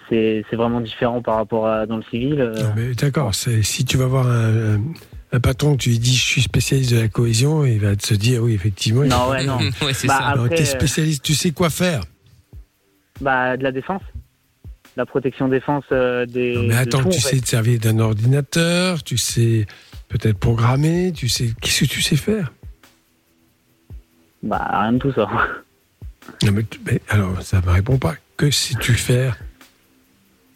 [0.09, 2.41] c'est c'est vraiment différent par rapport à dans le civil.
[2.41, 2.63] euh.
[2.63, 4.81] Non, mais D'accord, c'est- si tu vas voir un, un-
[5.33, 8.15] un patron, tu lui dis je suis spécialiste de la cohésion, il va te se
[8.15, 9.05] dire oui, effectivement.
[9.05, 9.59] il Non, ouais, non.
[9.83, 10.27] Ouais, c'est Bah, ça.
[10.27, 12.03] Alors, après, t'es euh, spécialiste, tu sais quoi faire?
[13.21, 14.03] Bah, de la défense.
[14.97, 16.55] La protection défense euh, des.
[16.55, 17.36] Non, mais de attends, tout, tu fait.
[17.36, 19.66] sais te servir d'un ordinateur, tu sais
[20.09, 21.51] peut-être programmer, tu sais.
[21.61, 22.53] Qu'est-ce que tu sais faire?
[24.43, 25.28] Bah, rien de tout ça.
[26.45, 28.14] Non, mais, tu- mais alors, ça me répond pas.
[28.36, 29.38] Que sais-tu faire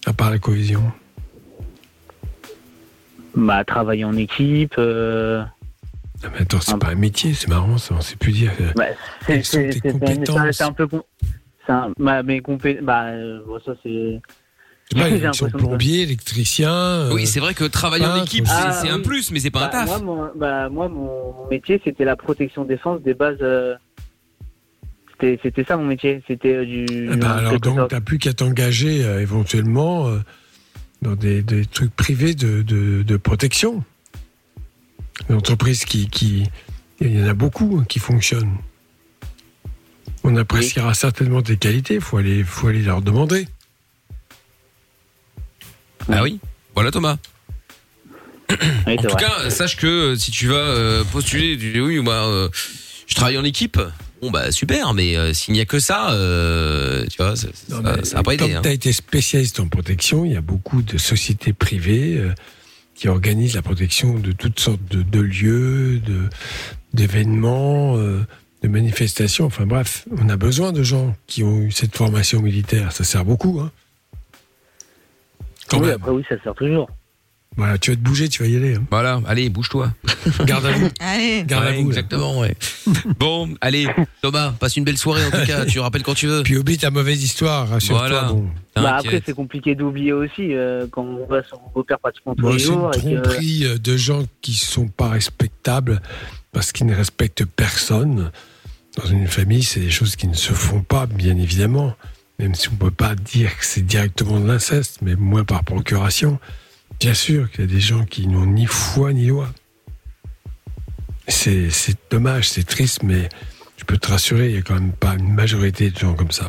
[0.07, 0.82] à part la cohésion?
[3.35, 4.74] Bah, travailler en équipe.
[4.78, 5.43] euh,
[6.22, 8.53] Non, mais attends, c'est pas un métier, c'est marrant, ça, on sait plus dire.
[8.76, 8.85] Bah,
[9.26, 10.87] c'est c'est un peu.
[10.87, 11.05] con-
[11.67, 12.41] c'est un- bah, mes.
[12.83, 14.21] Bah, euh, bon, ça c'est.
[14.93, 16.71] Je sais pas, sont plombier, électricien.
[16.73, 18.53] euh, Oui, c'est vrai que travailler en équipe, c'est
[18.91, 19.87] Ah, un plus, mais c'est pas un Bah, taf.
[19.87, 23.39] moi, mon, bah, moi, mon, mon métier, c'était la protection défense des bases.
[23.41, 23.75] euh,
[25.12, 26.23] C'était c'était ça mon métier.
[26.27, 26.85] C'était euh, du.
[27.12, 30.19] Eh ben, en alors donc, t'as plus qu'à t'engager euh, éventuellement euh,
[31.03, 33.83] dans des, des trucs privés de, de, de protection.
[35.31, 36.45] Une entreprise qui, qui.
[37.01, 38.57] Il y en a beaucoup hein, qui fonctionnent.
[40.25, 43.47] On appréciera certainement tes qualités, il faut aller, faut aller leur demander.
[46.11, 46.41] Ah oui.
[46.75, 47.18] Voilà Thomas.
[48.87, 49.22] Oui, En tout vrai.
[49.22, 52.49] cas, sache que euh, si tu vas euh, postuler, tu dis oui, moi, euh,
[53.07, 53.81] je travaille en équipe.
[54.22, 58.05] Bon bah super, mais euh, s'il n'y a que ça, euh, tu vois, ça, ça,
[58.05, 58.61] ça va pas hein.
[58.62, 62.33] tu as été spécialiste en protection, il y a beaucoup de sociétés privées euh,
[62.95, 66.20] qui organisent la protection de toutes sortes de, de lieux, de
[66.95, 68.25] d'événements, euh,
[68.65, 69.45] de manifestations.
[69.47, 72.93] Enfin bref, on a besoin de gens qui ont eu cette formation militaire.
[72.93, 73.61] Ça sert beaucoup.
[73.61, 73.71] Hein.
[75.69, 75.97] Quand oui, même.
[75.97, 76.89] après, oui, ça sert toujours.
[77.57, 78.75] Voilà, tu vas te bouger, tu vas y aller.
[78.75, 78.83] hein.
[78.91, 79.93] Voilà, allez, bouge-toi.
[80.45, 80.89] Garde à vous.
[81.01, 81.45] Allez.
[81.47, 81.87] Garde à vous.
[81.87, 82.57] exactement, ouais.
[83.21, 83.87] bon, allez,
[84.23, 85.65] Thomas, passe une belle soirée en tout cas.
[85.65, 86.43] Tu rappelles quand tu veux.
[86.43, 88.09] Puis oublie ta mauvaise histoire, rassure-toi.
[88.09, 88.29] Voilà.
[88.33, 88.49] Bon.
[88.75, 92.51] Bah, après, c'est compliqué d'oublier aussi euh, quand on va sur mon père pratiquement tous
[92.53, 92.91] les c'est une jours.
[92.93, 96.03] et que- tromperie euh, de gens qui sont pas respectables
[96.51, 98.33] parce qu'ils ne respectent personne.
[98.97, 101.95] Dans une famille, c'est des choses qui ne se font pas, bien évidemment.
[102.39, 105.65] Même si on ne peut pas dire que c'est directement de l'inceste, mais moins par
[105.65, 106.39] procuration.
[107.01, 109.49] Bien sûr qu'il y a des gens qui n'ont ni foi ni loi.
[111.27, 111.71] C'est
[112.11, 113.29] dommage, c'est triste, mais
[113.77, 116.31] je peux te rassurer, il n'y a quand même pas une majorité de gens comme
[116.31, 116.49] ça.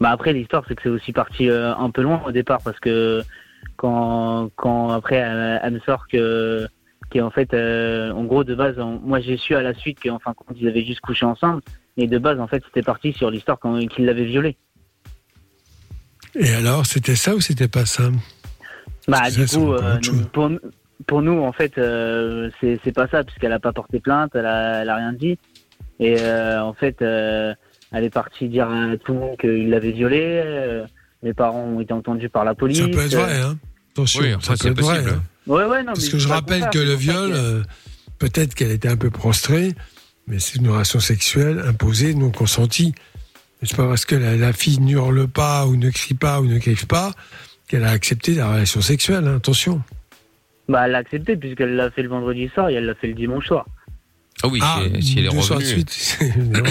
[0.00, 2.78] Bah après l'histoire c'est que c'est aussi parti euh, un peu loin au départ parce
[2.80, 3.22] que
[3.76, 6.66] quand quand après elle, elle me sort que
[7.12, 10.18] qu'en fait euh, en gros de base en- moi j'ai su à la suite qu'en
[10.18, 11.60] fin de compte ils avaient juste couché ensemble
[11.96, 13.58] et de base en fait c'était parti sur l'histoire
[13.90, 14.56] qu'il l'avait violée.
[16.34, 18.04] Et alors, c'était ça ou c'était pas ça?
[19.06, 19.98] Bah du ça, coup euh,
[20.32, 20.50] pour
[21.06, 24.46] pour nous en fait euh, c'est c'est pas ça puisqu'elle a pas porté plainte elle
[24.46, 25.36] a, elle a rien dit
[25.98, 27.52] et euh, en fait euh,
[27.90, 30.86] elle est partie dire à tout le monde qu'il l'avait violée euh,
[31.24, 33.58] mes parents ont été entendus par la police Ça peut être vrai, hein
[33.94, 34.94] Attention, Oui, ça après, peut c'est être vrai.
[34.98, 35.10] possible.
[35.10, 35.22] hein.
[35.46, 37.62] Ouais, ouais, non, Parce mais que je rappelle que le viol, que- euh,
[38.18, 39.72] peut-être qu'elle était un peu prostrée,
[40.26, 42.94] mais c'est une relation sexuelle imposée, non consentie.
[43.62, 46.58] C'est pas parce que la, la fille n'hurle pas ou ne crie pas ou ne
[46.58, 47.12] griffe pas
[47.68, 49.26] qu'elle a accepté la relation sexuelle.
[49.26, 49.82] hein, attention.
[50.68, 53.14] Bah, elle l'a accepté puisqu'elle l'a fait le vendredi soir et elle l'a fait le
[53.14, 53.66] dimanche soir.
[54.44, 55.84] Ah oui, Ah, si, si elle est deux soirs revenue.
[55.84, 56.68] de suite, évidemment.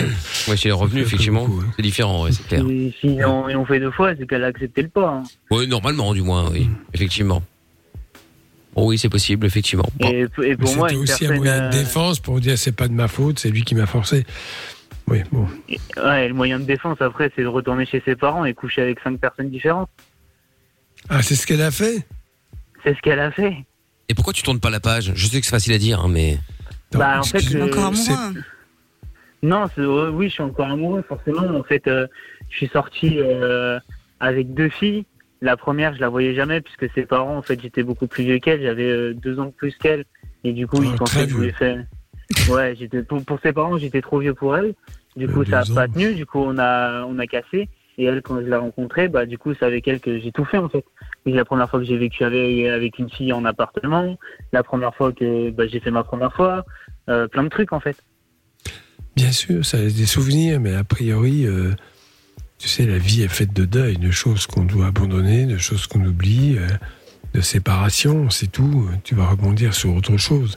[0.50, 1.66] ouais, si elle est revenue, effectivement, hein.
[1.78, 2.64] c'est différent, ouais, c'est clair.
[3.00, 5.10] Si, ont- ils l'ont fait deux fois, c'est qu'elle a accepté le pas.
[5.10, 5.24] hein.
[5.52, 7.42] Oui, normalement, du moins, oui, effectivement.
[8.76, 9.88] Oh oui, c'est possible, effectivement.
[10.00, 10.10] Bon.
[10.10, 12.58] Et, et Mais pour moi, C'était une aussi un moyen de euh, défense pour dire
[12.58, 14.26] c'est pas de ma faute, c'est lui qui m'a forcé.
[15.08, 15.46] Oui, bon.
[15.98, 19.00] ouais, le moyen de défense après, c'est de retourner chez ses parents et coucher avec
[19.02, 19.90] cinq personnes différentes.
[21.10, 22.06] Ah, c'est ce qu'elle a fait?
[22.84, 23.56] C'est ce qu'elle a fait.
[24.08, 25.12] Et pourquoi tu tournes pas la page?
[25.16, 26.40] Je sais que c'est facile à dire, hein, mais.
[26.94, 28.42] bah, en fait, excuse-moi, euh, Encore amoureux.
[29.44, 31.44] Non, c'est- ouais, oui, je suis encore amoureux, forcément.
[31.58, 32.08] En fait, euh,
[32.50, 33.80] je suis sorti euh,
[34.20, 35.06] avec deux filles.
[35.42, 38.38] La première, je la voyais jamais puisque ses parents, en fait, j'étais beaucoup plus vieux
[38.40, 38.62] qu'elle.
[38.62, 40.06] J'avais euh, deux ans de plus qu'elle.
[40.44, 41.84] Et du coup, Oh, ils pensaient que je voulais faire.
[42.50, 44.74] Ouais, j'étais pour, pour ses parents, j'étais trop vieux pour elle.
[45.16, 46.14] Du Euh, coup, ça a deux pas tenu.
[46.14, 47.70] Du coup, on a on a cassé.
[47.98, 50.46] Et elle, quand je l'ai rencontrée, bah du coup, c'est avec elle que j'ai tout
[50.46, 50.86] fait en fait.
[51.26, 54.18] C'est la première fois que j'ai vécu avec, avec une fille en appartement.
[54.54, 56.66] La première fois que bah, j'ai fait ma première fois.
[57.10, 57.98] Euh, plein de trucs en fait.
[59.18, 61.72] Bien sûr, ça laisse des souvenirs, mais a priori, euh,
[62.62, 65.88] tu sais, la vie est faite de deuil, de choses qu'on doit abandonner, de choses
[65.88, 66.68] qu'on oublie, euh,
[67.34, 68.88] de séparation, c'est tout.
[69.04, 70.56] Tu vas rebondir sur autre chose.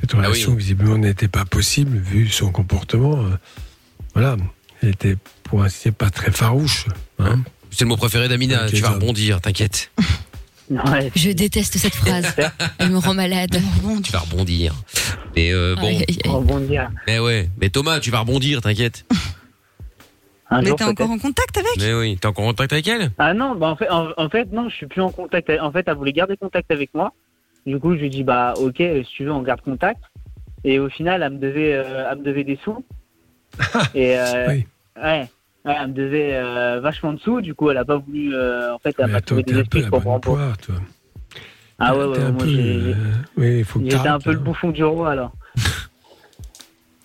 [0.00, 3.24] Cette relation, visiblement, n'était pas possible vu son comportement.
[3.24, 3.36] euh,
[4.14, 4.36] voilà.
[4.82, 6.86] Elle était, pour ainsi dire, pas très farouche.
[7.18, 7.40] hein.
[7.70, 8.68] C'est le mot préféré d'Amina.
[8.70, 9.90] Tu vas rebondir, t'inquiète.
[11.16, 12.32] Je déteste cette phrase.
[12.78, 13.60] Elle me rend malade.
[14.02, 14.74] Tu vas rebondir.
[15.36, 15.98] Mais euh, bon.
[16.24, 16.90] Rebondir.
[17.06, 17.50] Mais ouais.
[17.60, 19.04] Mais Thomas, tu vas rebondir, t'inquiète.
[20.54, 22.16] Un Mais t'es encore en contact avec Mais oui.
[22.16, 23.10] T'es encore en contact avec elle?
[23.18, 25.50] Ah non, bah en fait, en, en fait, non, je suis plus en contact.
[25.60, 27.12] En fait, elle voulait garder contact avec moi.
[27.66, 30.00] Du coup, je lui ai dit, bah, ok, si tu veux, on garde contact.
[30.62, 32.84] Et au final, elle me devait, euh, elle me devait des sous.
[33.94, 34.66] Et euh, Oui.
[35.02, 35.28] ouais,
[35.64, 37.40] ouais, elle me devait euh, vachement de sous.
[37.40, 38.32] Du coup, elle a pas voulu.
[38.34, 40.52] euh, en fait, elle a Mais pas attends, trouvé des excuses pour toi.
[41.80, 42.94] Ah ouais, ouais, un moi, j'ai- euh,
[43.36, 44.42] Oui, il faut que J'étais un peu le là.
[44.44, 45.32] bouffon du roi alors.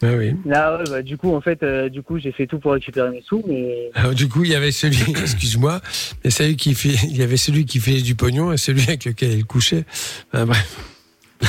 [0.01, 0.33] Ah oui.
[0.45, 3.09] Là, ouais, bah, du coup, en fait, euh, du coup, j'ai fait tout pour récupérer
[3.11, 5.81] mes sous, mais Alors du coup, il y avait celui, excuse-moi,
[6.23, 9.05] mais celui qui fait, il y avait celui qui fait du pognon et celui avec
[9.05, 9.83] lequel il couchait.
[10.31, 10.77] Ah, bref.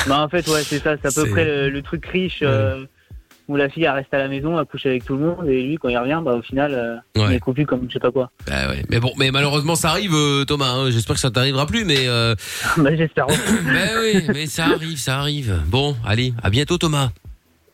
[0.07, 2.85] bah, en fait, ouais, c'est ça, c'est à peu près le, le truc riche euh,
[3.47, 5.61] où la fille elle reste à la maison, elle couche avec tout le monde, et
[5.63, 7.27] lui, quand il revient, bah, au final, euh, Ouais.
[7.31, 8.31] il est coupé comme je sais pas quoi.
[8.47, 8.83] Bah ouais.
[8.89, 10.69] Mais bon, mais malheureusement, ça arrive, euh, Thomas.
[10.71, 10.91] hein.
[10.91, 12.07] J'espère que ça t'arrivera plus, mais.
[12.07, 12.35] Euh...
[12.77, 13.27] bah, j'espère.
[13.65, 15.59] mais oui, mais ça arrive, ça arrive.
[15.67, 17.11] Bon, allez, à bientôt, Thomas.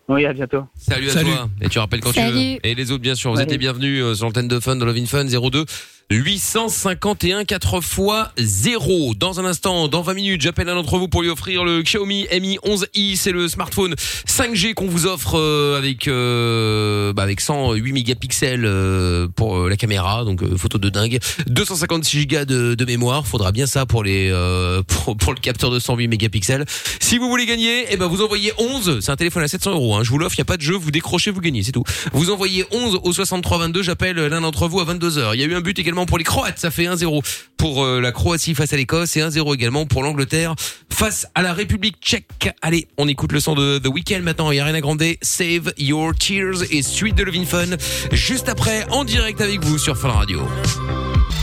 [0.10, 0.64] Oui, à bientôt.
[0.76, 1.32] Salut à Salut.
[1.32, 1.50] toi.
[1.62, 2.66] Et tu rappelles quand tu veux.
[2.66, 4.86] Et les autres, bien sûr, vous êtes les bienvenus euh, sur l'antenne de Fun, de
[4.86, 5.66] Love in Fun 02
[6.10, 8.00] 851 4 x
[8.38, 9.14] 0.
[9.16, 12.28] Dans un instant, dans 20 minutes, j'appelle un d'entre vous pour lui offrir le Xiaomi
[12.40, 13.18] Mi 11i.
[13.18, 13.94] C'est le smartphone
[14.26, 19.76] 5G qu'on vous offre euh, avec euh, bah, avec 108 mégapixels euh, pour euh, la
[19.76, 21.20] caméra, donc photo de dingue.
[21.48, 23.28] 256 Go de, mémoire.
[23.28, 24.32] Faudra bien ça pour les
[24.88, 26.64] pour, pour le capteur de 108 mégapixels.
[27.02, 29.00] Si vous voulez gagner, eh ben vous envoyez 11.
[29.02, 29.96] C'est un téléphone à 700 euros.
[29.98, 30.04] Hein.
[30.04, 30.36] Je vous l'offre.
[30.36, 30.76] Il y a pas de jeu.
[30.76, 31.64] Vous décrochez, vous gagnez.
[31.64, 31.84] C'est tout.
[32.14, 33.84] Vous envoyez 11 au 63 22.
[33.84, 36.18] J'appelle l'un d'entre vous à 22 h Il y a eu un but également pour
[36.18, 36.60] les Croates.
[36.60, 37.24] Ça fait 1-0
[37.58, 40.56] pour euh, la Croatie face à l'Écosse et 1-0 également pour l'Angleterre
[40.92, 42.54] face à la République Tchèque.
[42.62, 44.52] Allez, on écoute le son de The Weeknd maintenant.
[44.52, 45.04] Il y a Ariana Grande.
[45.22, 47.78] Save Your Tears et suite de Levin Fun.
[48.12, 50.42] Juste après, en direct avec vous sur Fun Radio.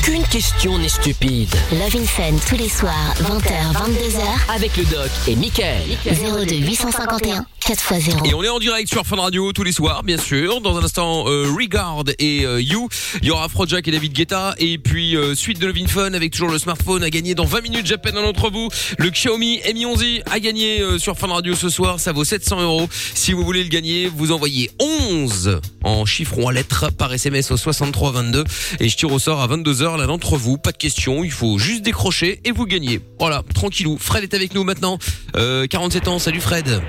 [0.05, 1.49] Qu'une question n'est stupide.
[1.73, 4.55] Love in Fun tous les soirs, 20h, 22h.
[4.55, 5.81] Avec le doc et Michael.
[6.05, 8.29] 02 851 4x0.
[8.29, 10.61] Et on est en direct sur Fun Radio tous les soirs, bien sûr.
[10.61, 12.91] Dans un instant, euh, Regard et euh, You.
[13.23, 14.55] Il y aura Afrojack et David Guetta.
[14.59, 17.63] Et puis, euh, suite de Levin Fun avec toujours le smartphone à gagner dans 20
[17.63, 17.87] minutes.
[17.87, 18.69] J'appelle un d'entre vous.
[18.99, 21.99] Le Xiaomi Mi 11i à gagner euh, sur Fun Radio ce soir.
[21.99, 22.89] Ça vaut 700 euros.
[23.15, 27.51] Si vous voulez le gagner, vous envoyez 11 en chiffres ou en lettres par SMS
[27.51, 28.45] au 6322.
[28.81, 30.59] Et je tire au sort à 22h l'un d'entre vous.
[30.59, 31.25] Pas de question.
[31.25, 33.01] Il faut juste décrocher et vous gagnez.
[33.19, 33.97] Voilà, tranquillou.
[33.99, 34.99] Fred est avec nous maintenant.
[35.37, 36.19] Euh, 47 ans.
[36.19, 36.81] Salut Fred.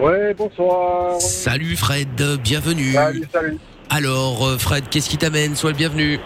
[0.00, 1.20] Ouais, bonsoir.
[1.20, 2.92] Salut Fred, bienvenue.
[2.92, 3.58] Salut, salut.
[3.90, 5.56] Alors euh, Fred, qu'est-ce qui t'amène?
[5.56, 6.18] Sois le bienvenu.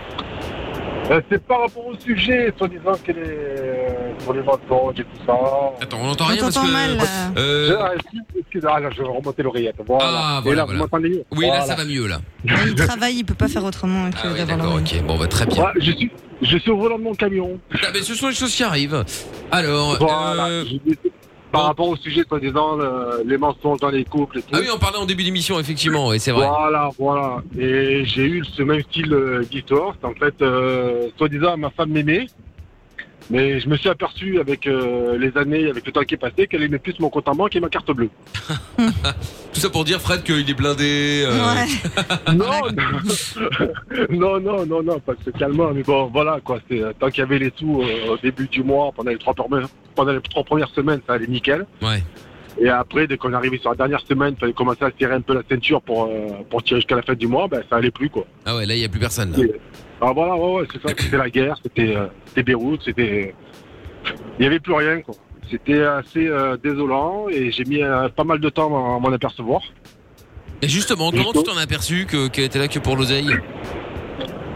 [1.10, 5.26] Euh, c'est par rapport au sujet, soi-disant qu'elle est euh, sur les mensonges et tout
[5.26, 5.34] ça.
[5.82, 6.72] Attends, on n'entend rien parce que.
[6.72, 7.02] mal, là.
[7.36, 9.76] Euh, Je, ah, ah, là, je vais remonter l'oreillette.
[9.86, 10.04] Voilà.
[10.06, 10.78] Ah, et voilà, là, voilà.
[10.78, 12.20] vous m'entendez mieux Oui, là ça va mieux là.
[12.66, 15.02] Il travaille, il peut pas faire autrement que Ah oui, d'avoir d'accord, ok.
[15.06, 15.62] Bon, bah très bien.
[15.64, 16.10] Ouais, je, suis,
[16.40, 17.58] je suis au volant de mon camion.
[17.82, 19.04] Ah, mais ce sont les choses qui arrivent.
[19.52, 20.46] Alors, Voilà.
[20.46, 20.94] euh, Je
[21.54, 24.48] Par rapport au sujet, soi-disant, le- les mensonges dans les couples et tout.
[24.52, 26.46] ah oui, on parlait en début d'émission, effectivement, et c'est vrai.
[26.46, 27.42] Voilà, voilà.
[27.58, 29.94] Et j'ai eu ce même style euh, d'histoire.
[30.02, 32.26] En fait, euh, soi-disant, ma femme m'aimait.
[33.30, 36.46] Mais je me suis aperçu avec euh, les années, avec le temps qui est passé,
[36.46, 38.10] qu'elle aimait plus mon compte en banque et ma carte bleue.
[38.76, 41.24] Tout ça pour dire Fred qu'il est blindé.
[41.26, 42.50] euh, Non,
[44.10, 45.70] non, non, non, non, pas spécialement.
[45.72, 46.60] Mais bon, voilà, quoi.
[46.68, 49.18] C'est, euh, tant qu'il y avait les sous euh, au début du mois, pendant les
[49.18, 51.64] trois premières, pendant les trois premières semaines, ça allait nickel.
[51.82, 52.02] Ouais.
[52.60, 55.14] Et après, dès qu'on est arrivé sur la dernière semaine, il fallait commencer à serrer
[55.14, 57.76] un peu la ceinture pour, euh, pour tirer jusqu'à la fin du mois, ben, ça
[57.76, 58.26] allait plus, quoi.
[58.46, 59.32] Ah ouais, là il y a plus personne.
[59.32, 59.38] Là.
[60.00, 60.94] Ah voilà, ouais, ouais, c'est ça.
[60.98, 63.34] C'était la guerre, c'était euh, c'était Beyrouth, c'était.
[64.38, 65.14] Il n'y avait plus rien, quoi.
[65.50, 68.66] C'était assez euh, désolant et j'ai mis euh, pas mal de temps
[68.96, 69.62] à m'en apercevoir.
[70.62, 73.28] Et justement, comment tu t'en as aperçu que qu'elle était là que pour l'oseille?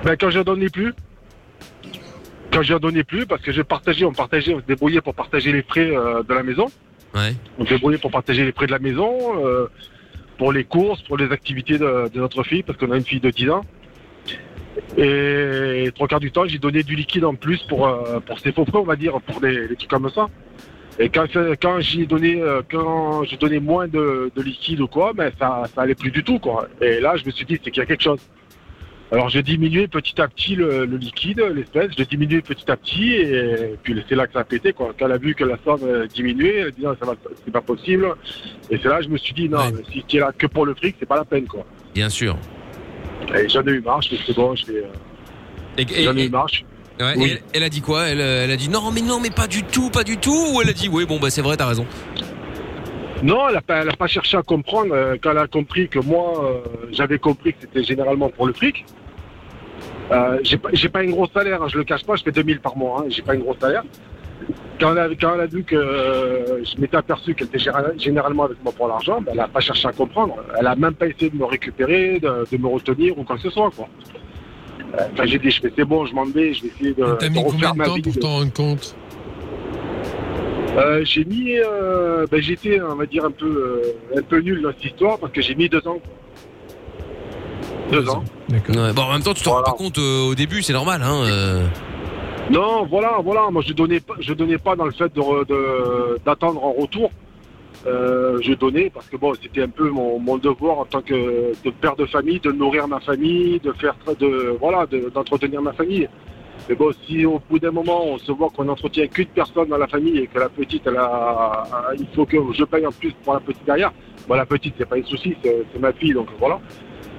[0.05, 0.94] Ben, quand je donnais plus,
[2.52, 5.52] quand je donnais plus, parce que je partageais, on partageait, on se débrouillait pour partager
[5.52, 6.66] les frais euh, de la maison.
[7.15, 7.35] Ouais.
[7.59, 9.69] On se débrouillait pour partager les frais de la maison,
[10.36, 13.20] pour les courses, pour les activités de, de notre fille, parce qu'on a une fille
[13.20, 13.65] de 10 ans.
[14.97, 18.53] Et trois quarts du temps, j'ai donné du liquide en plus pour, euh, pour ses
[18.53, 20.29] faux on va dire, pour des, des trucs comme ça.
[20.99, 21.27] Et quand,
[21.63, 25.65] quand j'ai donné, euh, quand j'ai donné moins de, de liquide ou quoi, ben ça,
[25.75, 26.69] ça allait plus du tout, quoi.
[26.81, 28.21] Et là, je me suis dit, c'est qu'il y a quelque chose.
[29.11, 32.77] Alors j'ai diminué petit à petit le, le liquide, l'espèce, je l'ai diminué petit à
[32.77, 34.93] petit et puis c'est là que ça a pété quoi.
[34.99, 37.15] Quand elle a vu que la somme euh, diminuait, elle a dit non, ça va,
[37.43, 38.07] c'est pas possible.
[38.69, 39.61] Et c'est là que je me suis dit non,
[39.91, 41.65] si tu es là que pour le fric, c'est pas la peine quoi.
[41.95, 42.37] Bien sûr.
[43.49, 44.82] J'en ai eu marre, je dit, bon, euh,
[46.05, 46.47] j'en ai eu marre.
[47.01, 47.31] Ouais, Oui.
[47.31, 48.09] elle, elle a dit quoi?
[48.09, 50.53] Elle, euh, elle a dit non, mais non, mais pas du tout, pas du tout.
[50.53, 51.86] Ou elle a dit oui, bon bah c'est vrai, t'as raison.
[53.23, 54.93] Non, elle n'a pas, cherché à comprendre.
[54.95, 58.53] euh, quand elle a compris que moi, euh, j'avais compris que c'était généralement pour le
[58.53, 58.85] fric.
[60.11, 62.61] Euh, j'ai pas, pas un gros salaire, hein, je le cache pas, je fais 2000
[62.61, 63.85] par mois, hein, j'ai pas un gros salaire.
[64.81, 67.59] Quand elle a, quand elle a vu que euh, je m'étais aperçu qu'elle était
[67.99, 70.37] généralement avec moi pour l'argent, ben, elle n'a pas cherché à comprendre.
[70.59, 73.43] Elle a même pas essayé de me récupérer, de, de me retenir ou quoi que
[73.43, 73.71] ce soit.
[73.77, 73.89] Quoi.
[74.95, 77.05] Euh, Enfin, j'ai dit, je fais, c'est bon, je m'en vais, je vais essayer de,
[77.19, 78.03] T'as de mis combien de temps vie.
[78.03, 78.97] pour de- t'en rendre compte?
[80.77, 83.47] Euh, j'ai mis, euh, ben, j'étais, on va dire un peu,
[84.15, 85.99] euh, un peu nul dans cette histoire parce que j'ai mis deux ans.
[87.91, 88.23] Deux ans.
[88.51, 91.01] Ouais, bon, en même temps, tu t'en rends pas compte euh, au début, c'est normal,
[91.03, 91.25] hein.
[92.51, 93.51] Non, voilà, voilà.
[93.51, 95.12] Moi, je donnais je donnais pas dans le fait
[96.25, 97.11] d'attendre en retour.
[97.87, 101.95] Euh, je donnais parce que bon, c'était un peu mon, devoir en tant que père
[101.97, 106.09] de famille, de nourrir ma famille, de faire, de voilà, de- d'entretenir ma famille.
[106.69, 109.79] Mais bon, si au bout d'un moment, on se voit qu'on n'entretient qu'une personne dans
[109.79, 110.83] la famille et que la petite,
[111.99, 113.93] il faut que je paye en plus pour la petite derrière.
[114.27, 116.59] Bon, la petite, c'est pas un souci, c'est ma fille, donc voilà.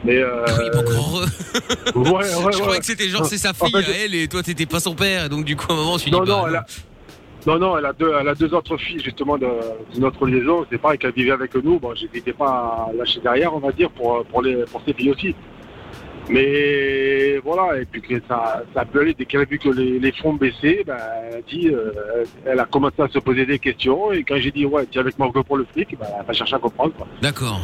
[0.04, 0.46] Mais euh,
[1.96, 2.52] ouais, ouais, je ouais.
[2.52, 4.80] croyais que c'était genre c'est sa En fille fait, à elle et toi t'étais pas
[4.80, 6.48] son père et donc du coup à un moment je suis Non, dit non, bah,
[6.50, 6.66] elle a...
[7.48, 10.66] Non, non, elle a deux, elle a deux autres filles justement de, de notre liaison.
[10.70, 11.80] C'est pareil qu'elle vivait avec nous.
[11.80, 15.12] Bon, j'hésitais pas à lâcher derrière, on va dire, pour, pour, les, pour ses filles
[15.12, 15.36] aussi.
[16.30, 20.00] Mais voilà, et puis que ça, ça a aller dès qu'elle a vu que les,
[20.00, 20.98] les fonds baissaient, ben,
[21.32, 24.12] elle a dit, euh, elle a commencé à se poser des questions.
[24.12, 26.34] Et quand j'ai dit, ouais, tu es avec moi pour le fric, ben, elle a
[26.34, 26.94] cherché à comprendre.
[26.96, 27.08] Quoi.
[27.22, 27.62] D'accord.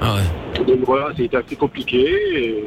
[0.00, 0.64] Ah ouais.
[0.64, 2.04] Donc voilà, c'était assez compliqué.
[2.34, 2.64] Et,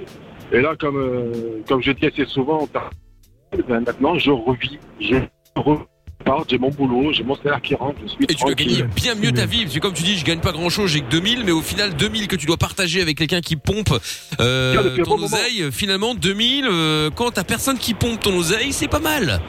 [0.52, 4.78] et là, comme, euh, comme je dis assez souvent, ben, maintenant, je revis.
[5.00, 5.16] Je
[5.56, 8.84] repars, j'ai mon boulot, j'ai mon salaire qui rentre, je suis Et tu dois gagner
[8.84, 11.02] bien mieux ta vie, parce que comme tu dis, je gagne pas grand chose, j'ai
[11.02, 13.94] que 2000, mais au final 2000 que tu dois partager avec quelqu'un qui pompe
[14.40, 15.26] euh, ton bon moment.
[15.26, 19.42] oseille, finalement 2000, euh, quand t'as personne qui pompe ton oseille, c'est pas mal.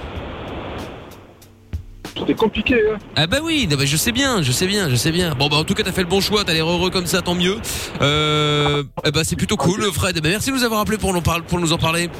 [2.18, 2.98] C'était compliqué, hein.
[3.16, 5.34] Ah bah oui, bah je sais bien, je sais bien, je sais bien.
[5.34, 7.22] Bon bah en tout cas t'as fait le bon choix, t'as l'air heureux comme ça,
[7.22, 7.56] tant mieux.
[8.02, 10.16] Euh, eh bah c'est plutôt cool, Fred.
[10.16, 12.10] Eh ben, merci de nous avoir appelé pour nous en parler.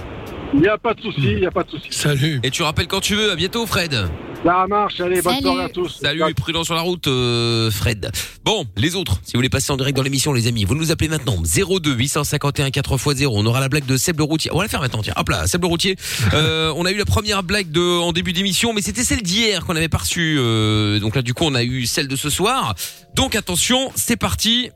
[0.54, 1.88] Il n'y a pas de souci, il n'y a pas de souci.
[1.90, 2.40] Salut.
[2.42, 3.30] Et tu rappelles quand tu veux.
[3.30, 4.08] À bientôt, Fred.
[4.44, 5.98] Ça marche, allez, bonne soirée à tous.
[6.00, 8.10] Salut, prudent sur la route, euh, Fred.
[8.44, 10.92] Bon, les autres, si vous voulez passer en direct dans l'émission, les amis, vous nous
[10.92, 13.26] appelez maintenant 02 851 4x0.
[13.30, 14.50] On aura la blague de Seb le routier.
[14.52, 15.14] On va la faire maintenant, tiens.
[15.16, 15.96] Hop là, Seb le routier.
[16.34, 19.64] Euh, on a eu la première blague de en début d'émission, mais c'était celle d'hier
[19.64, 20.36] qu'on avait pas reçue.
[20.38, 22.74] Euh, donc là, du coup, on a eu celle de ce soir.
[23.14, 24.70] Donc attention, c'est parti.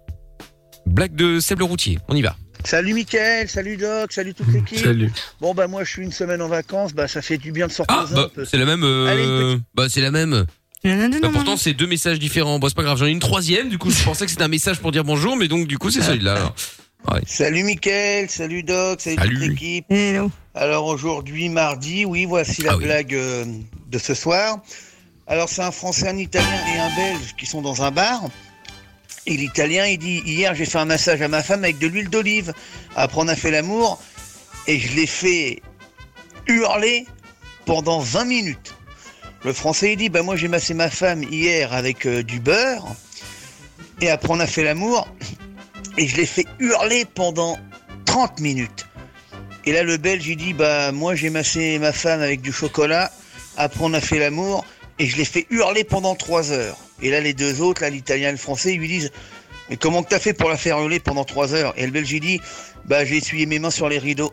[0.87, 1.99] Blague de Seb le routier.
[2.09, 2.37] On y va.
[2.65, 4.79] Salut Mickaël, salut Doc, salut toute l'équipe.
[4.79, 5.11] Salut.
[5.41, 7.73] Bon bah moi je suis une semaine en vacances, bah ça fait du bien de
[7.73, 8.45] sortir Ah, un bah, peu.
[8.45, 8.85] c'est la même.
[8.85, 10.47] euh, Allez, une petite- bah, c'est la même.
[10.85, 12.59] Bah, pourtant, c'est deux messages différents.
[12.59, 12.99] Bon, c'est pas grave.
[12.99, 13.69] J'en ai une troisième.
[13.69, 15.91] Du coup, je pensais que c'était un message pour dire bonjour, mais donc, du coup,
[15.91, 16.53] c'est celui-là.
[17.11, 17.21] Ouais.
[17.27, 19.35] Salut Mickaël, salut Doc, salut, Salut.
[19.39, 19.87] toute l'équipe.
[20.55, 23.45] Alors aujourd'hui, mardi, oui, voici Ah la blague euh,
[23.91, 24.59] de ce soir.
[25.29, 28.23] Alors c'est un Français, un Italien et un Belge qui sont dans un bar.
[29.27, 32.09] Et l'Italien, il dit, hier j'ai fait un massage à ma femme avec de l'huile
[32.09, 32.53] d'olive.
[32.97, 34.01] Après on a fait l'amour
[34.67, 35.63] et je l'ai fait
[36.47, 37.07] hurler
[37.65, 38.75] pendant 20 minutes.
[39.45, 42.87] Le Français, il dit, bah moi j'ai massé ma femme hier avec euh, du beurre.
[44.01, 45.09] Et après on a fait l'amour
[45.97, 47.59] et je l'ai fait hurler pendant
[48.07, 48.87] 30 minutes.
[49.65, 53.13] Et là, le Belge, il dit, bah, moi, j'ai massé ma femme avec du chocolat.
[53.57, 54.65] Après, on a fait l'amour
[54.99, 56.79] et je l'ai fait hurler pendant trois heures.
[57.03, 59.11] Et là, les deux autres, là, l'italien et le français, ils lui disent,
[59.71, 61.75] mais comment que t'as fait pour la faire hurler pendant trois heures?
[61.77, 62.41] Et le Belge, il dit,
[62.87, 64.33] bah, j'ai essuyé mes mains sur les rideaux.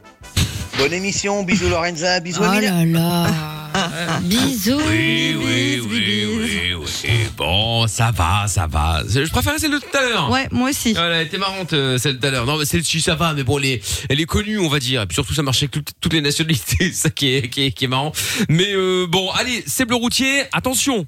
[0.78, 2.86] Bonne émission, bisous Lorenza, bisous Oh Amina.
[2.86, 3.28] là là.
[4.24, 4.80] Bisous.
[4.90, 7.10] Oui, oui, oui, oui, oui.
[7.38, 9.04] Bon, ça va, ça va.
[9.08, 10.30] Je préférais celle de tout à l'heure.
[10.32, 10.94] Ouais, moi aussi.
[10.94, 12.46] Voilà, elle était marrante, euh, celle de tout à l'heure.
[12.46, 15.04] Non, mais celle-ci, ça va, mais bon, elle est, elle est connue, on va dire.
[15.04, 17.72] Et puis surtout, ça marche avec toutes- toutes les nationalités, ça qui est, qui est,
[17.72, 18.12] qui est marrant.
[18.50, 21.06] Mais euh, bon, allez, Seb le routier, attention.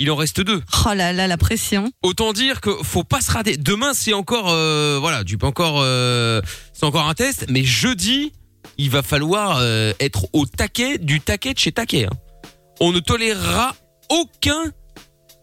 [0.00, 0.60] Il en reste deux.
[0.86, 1.90] Oh là là, la pression.
[2.02, 3.56] Autant dire que faut pas se rater.
[3.56, 6.40] Demain, c'est encore, euh, voilà, tu peux encore, euh,
[6.72, 7.46] c'est encore un test.
[7.48, 8.32] Mais jeudi,
[8.76, 12.06] il va falloir euh, être au taquet du taquet de chez taquet.
[12.06, 12.16] hein.
[12.80, 13.76] On ne tolérera
[14.10, 14.72] aucun,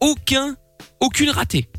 [0.02, 0.56] aucun,
[0.99, 1.69] aucune ratée.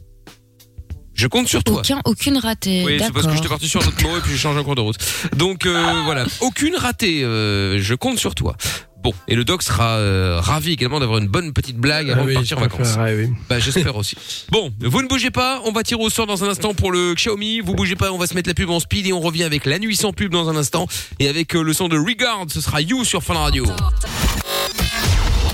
[1.13, 1.81] Je compte sur toi.
[1.81, 2.85] Aucun, aucune ratée.
[2.87, 3.37] Oui, c'est parce que D'accord.
[3.37, 4.97] j'étais parti sur un autre mot et puis j'ai changé en cours de route.
[5.37, 7.23] Donc euh, voilà, aucune ratée.
[7.23, 8.57] euh, je compte sur toi.
[9.03, 12.29] Bon, et le doc sera euh, ravi également d'avoir une bonne petite blague avant Ah
[12.29, 12.97] de partir en vacances.
[12.99, 13.31] oui.
[13.49, 14.17] Bah j'espère aussi.
[14.51, 17.15] Bon, vous ne bougez pas, on va tirer au sort dans un instant pour le
[17.15, 17.61] Xiaomi.
[17.61, 19.65] Vous bougez pas, on va se mettre la pub en speed et on revient avec
[19.67, 20.87] la nuit sans pub dans un instant
[21.19, 23.65] et avec euh, le son de Regard, ce sera You sur Fun Radio.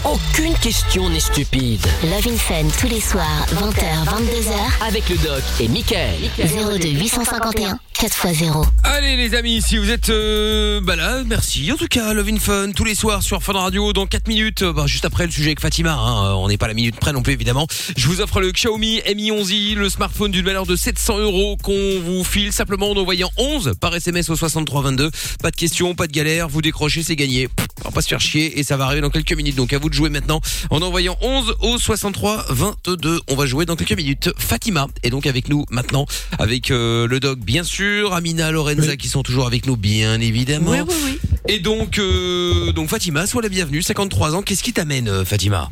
[0.04, 1.80] Au Aucune question n'est stupide.
[2.04, 4.86] Love in Fun tous les soirs, 20h, 22h.
[4.86, 6.14] Avec le doc et Michael.
[6.38, 8.64] 02 851 4x0.
[8.84, 11.72] Allez les amis, si vous êtes euh, bah là, merci.
[11.72, 14.62] En tout cas, Love in Fun tous les soirs sur Fun Radio dans 4 minutes,
[14.62, 15.94] euh, bah, juste après le sujet avec Fatima.
[15.94, 17.66] hein, euh, on n'est pas à la minute près non plus évidemment.
[17.96, 22.00] Je vous offre le Xiaomi Mi 11i, le smartphone d'une valeur de 700 euros qu'on
[22.00, 25.10] vous file simplement en envoyant 11 par SMS au 6322.
[25.42, 27.48] Pas de questions, pas de galère, vous décrochez, c'est gagné.
[27.48, 29.56] Pff, On va pas se faire chier et ça va arriver dans quelques minutes.
[29.56, 30.40] Donc à vous de jouer maintenant
[30.70, 33.20] en envoyant 11 au 63 22.
[33.28, 34.30] On va jouer dans quelques minutes.
[34.38, 36.06] Fatima est donc avec nous maintenant
[36.38, 40.70] avec euh, le dog bien sûr, Amina, Lorenza qui sont toujours avec nous bien évidemment.
[40.70, 41.18] Oui, oui, oui.
[41.48, 44.42] Et donc euh, donc Fatima, sois la bienvenue, 53 ans.
[44.42, 45.70] Qu'est-ce qui t'amène euh, Fatima?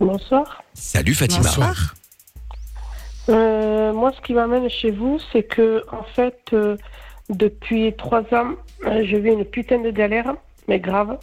[0.00, 0.62] Bonsoir.
[0.74, 1.48] Salut Fatima.
[3.28, 6.76] Euh, moi, ce qui m'amène chez vous, c'est que, en fait, euh,
[7.30, 8.54] depuis trois ans,
[8.86, 10.34] euh, je vis une putain de galère,
[10.68, 11.18] mais grave.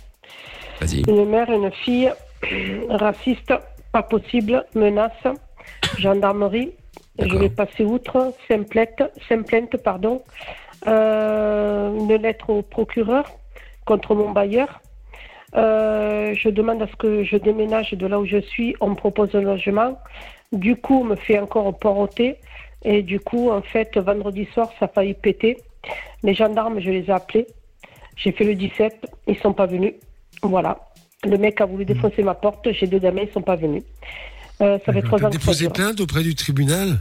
[0.82, 2.12] Une mère, une fille,
[2.90, 3.54] raciste,
[3.92, 5.12] pas possible, menace,
[5.98, 6.72] gendarmerie.
[7.20, 10.22] Je vais passer outre, simplette, simplente, pardon.
[10.88, 13.26] Euh, une lettre au procureur
[13.86, 14.80] contre mon bailleur.
[15.56, 18.76] Euh, je demande à ce que je déménage de là où je suis.
[18.80, 20.00] On me propose un logement.
[20.54, 22.38] Du coup, on me fait encore poroter.
[22.84, 25.58] Et du coup, en fait, vendredi soir, ça a failli péter.
[26.24, 27.48] Les gendarmes, je les ai appelés.
[28.16, 29.06] J'ai fait le 17.
[29.28, 29.94] Ils sont pas venus.
[30.42, 30.80] Voilà.
[31.26, 32.72] Le mec a voulu défoncer ma porte.
[32.72, 33.84] J'ai deux gamins, ils sont pas venus.
[34.62, 37.00] Euh, ça fait trois T'as ans que ça déposé plainte auprès du tribunal?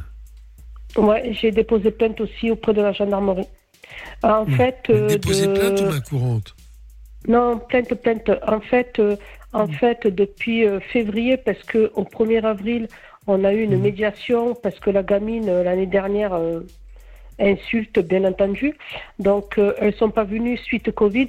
[0.97, 3.47] Ouais, j'ai déposé plainte aussi auprès de la gendarmerie.
[4.23, 6.57] En fait, euh, Déposé de- plainte ou main courante?
[7.27, 8.31] Non, plainte, plainte.
[8.47, 9.17] En fait, euh,
[9.53, 12.89] en fait, depuis euh, février, parce que au 1er avril,
[13.27, 16.61] on a eu une médiation parce que la gamine euh, l'année dernière euh,
[17.39, 18.75] insulte, bien entendu.
[19.19, 21.29] Donc, euh, elles sont pas venues suite Covid.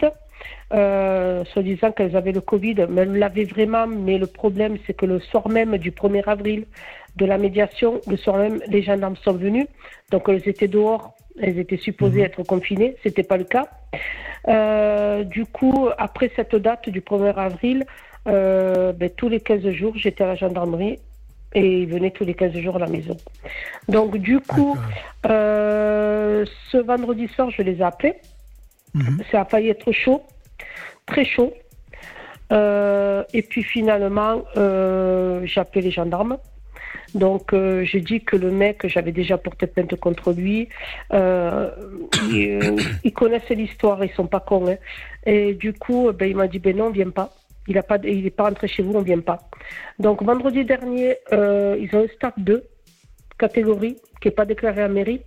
[0.71, 3.87] Euh, se disant qu'elles avaient le Covid, mais elles l'avaient vraiment.
[3.87, 6.65] Mais le problème, c'est que le soir même du 1er avril
[7.15, 9.65] de la médiation, le soir même, les gendarmes sont venus.
[10.11, 11.15] Donc, elles étaient dehors.
[11.41, 12.95] Elles étaient supposées être confinées.
[13.01, 13.67] C'était pas le cas.
[14.47, 17.85] Euh, du coup, après cette date du 1er avril,
[18.27, 20.99] euh, ben, tous les 15 jours, j'étais à la gendarmerie
[21.53, 23.17] et ils venaient tous les 15 jours à la maison.
[23.87, 24.77] Donc, du coup,
[25.25, 28.15] euh, ce vendredi soir, je les ai appelés.
[29.31, 30.23] Ça a failli être chaud,
[31.05, 31.53] très chaud.
[32.51, 36.37] Euh, et puis finalement, euh, j'ai appelé les gendarmes.
[37.15, 40.69] Donc euh, j'ai dit que le mec, j'avais déjà porté plainte contre lui.
[42.31, 44.67] Ils, ils connaissent l'histoire, ils sont pas cons.
[44.67, 44.77] hein.
[45.25, 47.33] Et du coup, ben, il m'a dit ben non, on vient pas.
[47.67, 49.39] Il n'est pas, il est pas rentré chez vous, on vient pas.
[49.99, 52.63] Donc vendredi dernier, ils ont un stade 2,
[53.37, 55.21] catégorie, qui n'est pas déclaré à mairie,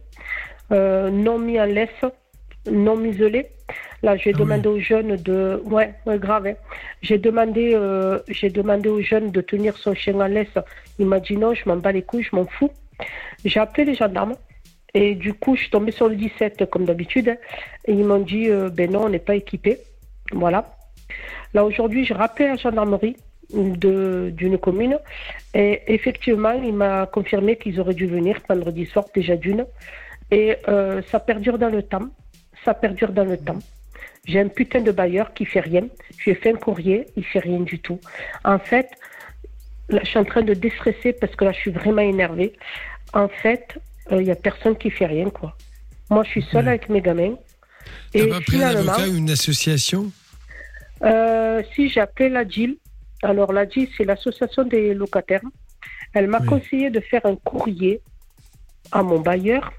[0.71, 2.05] non mis en laisse,
[2.71, 3.49] non muselé.
[4.03, 6.47] Là, j'ai demandé aux jeunes de, ouais, ouais, grave.
[6.49, 6.55] hein.
[7.03, 10.49] J'ai demandé, euh, j'ai demandé aux jeunes de tenir son chien en laisse.
[10.99, 12.71] Il m'a dit non, je m'en bats les couilles, je m'en fous.
[13.45, 14.35] J'ai appelé les gendarmes.
[14.95, 17.29] Et du coup, je suis tombée sur le 17 comme d'habitude.
[17.29, 17.37] hein.
[17.87, 19.79] Et ils m'ont dit, euh, ben non, on n'est pas équipé.
[20.33, 20.77] Voilà.
[21.55, 23.17] Là, aujourd'hui, j'ai rappelé la gendarmerie
[23.55, 24.99] d'une commune.
[25.55, 29.65] Et effectivement, il m'a confirmé qu'ils auraient dû venir vendredi soir, déjà d'une.
[30.31, 32.09] Et euh, ça perdure dans le temps.
[32.65, 33.59] Ça perdure dans le temps.
[34.25, 35.83] J'ai un putain de bailleur qui fait rien.
[36.19, 37.99] Je lui ai fait un courrier, il fait rien du tout.
[38.45, 38.89] En fait,
[39.89, 42.53] là, je suis en train de déstresser parce que là, je suis vraiment énervée.
[43.13, 43.79] En fait,
[44.11, 45.57] euh, il y a personne qui fait rien, quoi.
[46.11, 47.35] Moi, je suis seule avec mes gamins.
[48.13, 50.13] T'as Et pas pris un avocat ou une association?
[51.03, 52.77] Euh, si j'ai appelé la DIL,
[53.23, 55.43] alors la DIL, c'est l'association des locataires.
[56.15, 58.01] Elle m'a conseillé de faire un courrier
[58.93, 59.73] à mon bailleur,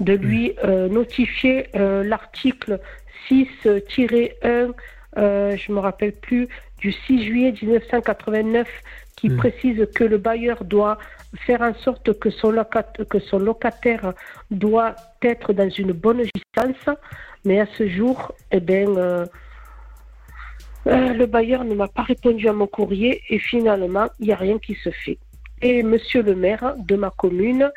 [0.00, 2.80] de lui euh, notifier euh, l'article
[3.28, 4.72] 6-1,
[5.16, 6.48] euh, je me rappelle plus,
[6.78, 8.68] du 6 juillet 1989,
[9.16, 10.98] qui précise que le bailleur doit
[11.46, 12.54] faire en sorte que son,
[13.08, 14.12] que son locataire
[14.50, 16.96] doit être dans une bonne distance.
[17.44, 19.26] Mais à ce jour, eh ben, euh,
[20.86, 24.36] euh, le bailleur ne m'a pas répondu à mon courrier et finalement, il n'y a
[24.36, 25.18] rien qui se fait.
[25.62, 27.70] Et monsieur le maire de ma commune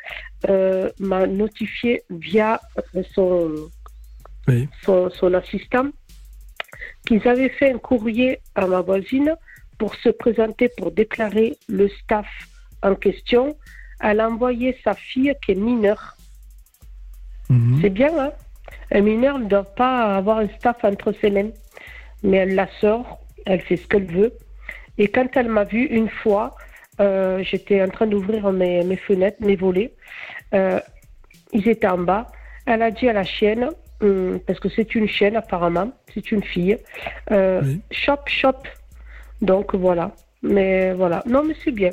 [0.48, 2.60] euh, m'a notifié via
[3.16, 3.66] euh,
[4.48, 5.88] son, son, son assistant
[7.06, 9.34] qu'ils avaient fait un courrier à ma voisine
[9.78, 12.26] pour se présenter pour déclarer le staff
[12.82, 13.56] en question.
[14.00, 16.16] Elle a envoyé sa fille qui est mineure.
[17.80, 18.32] C'est bien, hein?
[18.90, 21.50] Un mineur ne doit pas avoir un staff entre ses mains.
[22.22, 24.32] Mais elle la sort, elle fait ce qu'elle veut.
[24.98, 26.56] Et quand elle m'a vue une fois,
[27.00, 29.94] euh, j'étais en train d'ouvrir mes, mes fenêtres, mes volets.
[30.54, 30.80] Euh,
[31.52, 32.26] ils étaient en bas.
[32.66, 33.70] Elle a dit à la chienne,
[34.00, 36.76] parce que c'est une chienne apparemment, c'est une fille,
[37.32, 38.66] euh, chop, chop.
[39.42, 40.12] Donc voilà.
[40.42, 41.22] Mais voilà.
[41.26, 41.90] Non, mais c'est bien.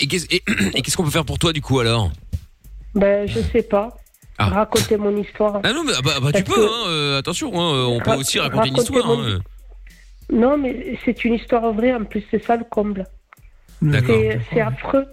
[0.00, 0.42] Et qu'est-ce et-
[0.76, 2.10] et qu'est-ce qu'on peut faire pour toi du coup alors?
[2.94, 3.96] Ben, je sais pas.
[4.38, 4.46] Ah.
[4.50, 5.60] Raconter mon histoire.
[5.64, 8.14] Ah non, mais ah bah, bah, tu peux, hein, euh, attention, hein, euh, on peut
[8.14, 9.06] aussi raconter une histoire.
[9.06, 9.38] mon- hein,
[10.30, 11.92] Non, mais c'est une histoire vraie.
[11.94, 13.06] En plus, c'est ça le comble.
[13.82, 14.16] D'accord.
[14.52, 15.06] C'est affreux.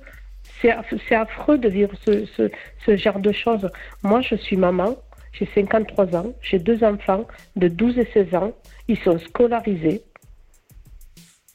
[0.61, 2.49] C'est aff- c'est affreux de vivre ce, ce,
[2.85, 3.67] ce genre de choses.
[4.03, 4.95] Moi, je suis maman.
[5.37, 6.33] J'ai 53 ans.
[6.41, 8.53] J'ai deux enfants de 12 et 16 ans.
[8.87, 10.01] Ils sont scolarisés.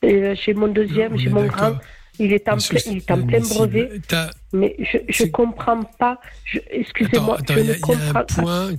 [0.02, 1.78] Et euh, j'ai mon deuxième, est mon grand.
[2.19, 3.90] Il est en, plein, il est en mais plein brevet.
[4.52, 6.20] Mais je je comprends pas.
[6.44, 8.70] Je- Excusez-moi, Attends, je il y, ne a- il y a comprends un point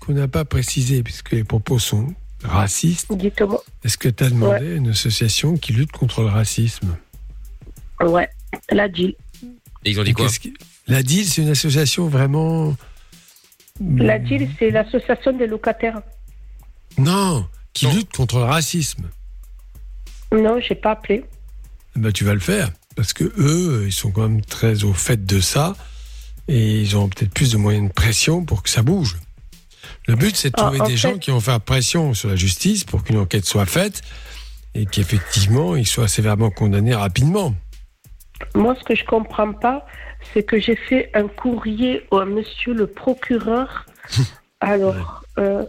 [0.00, 2.08] qu'on n'a pas précisé, puisque les propos sont
[2.42, 3.10] racistes.
[3.12, 3.62] Dites-moi.
[3.84, 6.96] Est-ce que tu as demandé à une association qui lutte contre le racisme
[8.02, 8.28] Ouais,
[8.70, 9.14] la deal.
[9.84, 10.26] Et ils ont dit quoi
[10.88, 12.74] La DIL, c'est une association vraiment.
[13.80, 16.00] La deal, c'est l'association des locataires.
[16.98, 19.08] Non, qui lutte contre le racisme.
[20.32, 21.24] Non, j'ai pas appelé.
[21.96, 24.92] Eh ben, tu vas le faire, parce que eux, ils sont quand même très au
[24.92, 25.74] fait de ça,
[26.46, 29.16] et ils ont peut-être plus de moyens de pression pour que ça bouge.
[30.06, 32.36] Le but, c'est de Ah, trouver des fait- gens qui vont faire pression sur la
[32.36, 34.02] justice pour qu'une enquête soit faite
[34.74, 37.54] et qu'effectivement, ils soient sévèrement condamnés rapidement.
[38.54, 39.86] Moi, ce que je comprends pas,
[40.32, 43.86] c'est que j'ai fait un courrier à monsieur le procureur.
[44.60, 45.64] Alors, euh,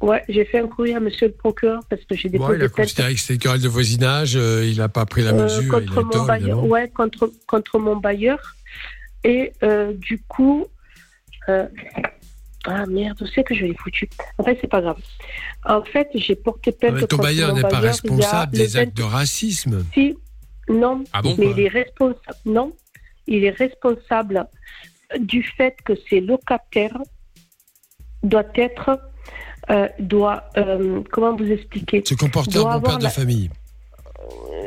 [0.00, 2.68] ouais, j'ai fait un courrier à monsieur le procureur parce que j'ai déposé il a
[2.68, 5.62] considéré que c'était une querelle de voisinage, euh, il n'a pas pris la euh, mesure,
[5.62, 6.64] il contre a mon tort, bailleur.
[6.64, 8.54] Ouais, contre, contre mon bailleur.
[9.24, 10.66] Et euh, du coup,
[11.48, 11.66] euh,
[12.66, 14.08] ah merde, où c'est que je l'ai foutu?
[14.36, 14.98] En fait, c'est pas grave.
[15.64, 18.80] En fait, j'ai porté plainte Ouais, ton contre bailleur n'est pas responsable le des 20
[18.80, 19.84] actes de racisme.
[19.94, 20.16] Si,
[20.68, 22.38] non, Ah bon, mais il est responsable.
[22.46, 22.72] Non,
[23.26, 24.46] il est responsable
[25.18, 26.98] du fait que ses locataires
[28.22, 29.00] doit être,
[29.70, 33.50] euh, doit, euh, comment vous expliquer Se comporter en bon père de la- famille.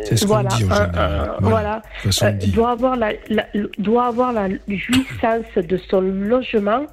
[0.04, 1.36] C'est ce qu'on voilà, dit en un- général.
[1.40, 2.54] un- voilà, façon de dire.
[2.56, 3.48] doit avoir la, la-
[3.78, 6.88] doit avoir la jouissance de son logement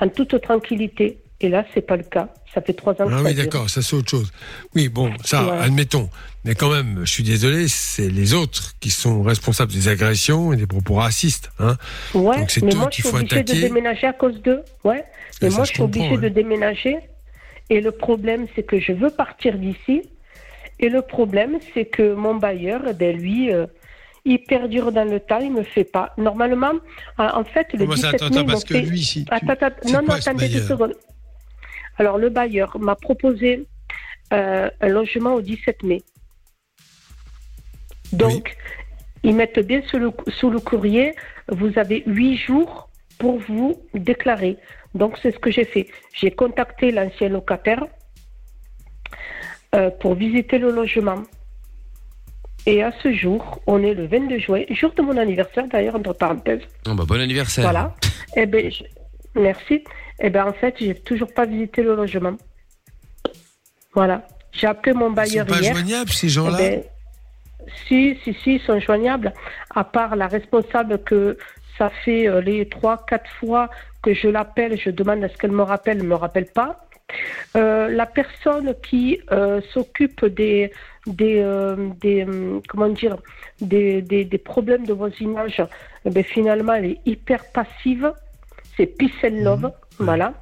[0.00, 1.21] en toute tranquillité.
[1.42, 2.28] Et là, c'est pas le cas.
[2.54, 4.30] Ça fait trois ans Ah ça oui, d'accord, ça c'est autre chose.
[4.74, 5.58] Oui, bon, ça, Ouais.
[5.58, 6.08] admettons.
[6.44, 10.56] Mais quand même, je suis désolé, c'est les autres qui sont responsables des agressions et
[10.56, 11.50] des propos racistes.
[11.58, 11.76] Hein.
[12.14, 14.62] Ouais, Donc c'est mais eux moi je suis faut obligée de déménager à cause d'eux.
[14.84, 15.04] Ouais.
[15.40, 16.96] Mais ça, moi je je suis obligée comprends, de déménager.
[17.70, 20.02] Et le problème, c'est que je veux partir d'ici.
[20.78, 23.66] Et le problème, c'est que mon bailleur, ben, lui, euh,
[24.24, 26.12] il perdure dans le temps, il me fait pas.
[26.18, 26.72] Normalement,
[27.18, 29.32] en fait, le Comment ça, 17 attends, mai, attends, parce que fait- lui, si tu-
[29.32, 30.94] Attends, attends, non, non, attendez deux secondes.
[31.98, 33.66] Alors, le bailleur m'a proposé
[34.32, 36.02] euh, un logement au 17 mai.
[38.12, 38.56] Donc,
[39.22, 41.14] ils mettent bien sous le, sous le courrier,
[41.48, 42.88] vous avez huit jours
[43.18, 44.56] pour vous déclarer.
[44.94, 45.86] Donc, c'est ce que j'ai fait.
[46.12, 47.84] J'ai contacté l'ancien locataire
[49.74, 51.22] euh, pour visiter le logement.
[52.66, 56.12] Et à ce jour, on est le 22 juin, jour de mon anniversaire d'ailleurs, entre
[56.12, 56.60] parenthèses.
[56.86, 57.64] Oh, bah, bon anniversaire.
[57.64, 57.94] Voilà.
[58.36, 58.84] Eh ben, je-
[59.40, 59.82] merci.
[60.22, 62.36] Eh ben, en fait, j'ai toujours pas visité le logement.
[63.94, 64.26] Voilà.
[64.52, 65.74] J'ai appelé mon Ils sont bailleur pas hier.
[65.74, 66.82] joignables, ces gens-là Eh ben,
[67.86, 69.32] si, si, si, ils sont joignables.
[69.74, 71.36] À part la responsable que
[71.78, 73.68] ça fait euh, les trois, quatre fois
[74.02, 76.86] que je l'appelle, je demande à ce qu'elle me rappelle, elle me rappelle pas.
[77.56, 80.72] Euh, la personne qui euh, s'occupe des
[81.06, 81.44] des,
[82.00, 82.26] des
[82.68, 83.16] comment dire
[83.60, 85.62] des, des, des problèmes de voisinage,
[86.06, 88.12] eh ben, finalement elle est hyper passive.
[88.76, 89.72] C'est Peace and Love,
[90.04, 90.34] voilà.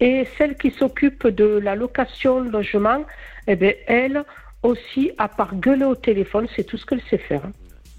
[0.00, 3.04] Et celle qui s'occupe de la location logement,
[3.46, 4.24] eh ben, elle
[4.62, 7.42] aussi, à part gueuler au téléphone, c'est tout ce qu'elle sait faire.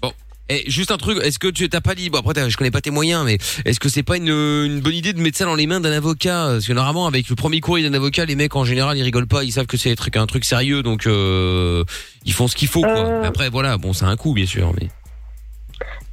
[0.00, 0.12] Bon.
[0.48, 2.80] Et juste un truc, est-ce que tu t'as pas dit, bon après je connais pas
[2.80, 5.54] tes moyens, mais est-ce que c'est pas une, une bonne idée de mettre ça dans
[5.54, 6.46] les mains d'un avocat?
[6.52, 9.26] Parce que normalement avec le premier courrier d'un avocat, les mecs en général ils rigolent
[9.26, 11.84] pas, ils savent que c'est un truc, sérieux, donc euh,
[12.24, 12.82] ils font ce qu'il faut.
[12.82, 12.90] Quoi.
[12.90, 13.22] Euh.
[13.24, 14.88] Après voilà, bon c'est un coup bien sûr, mais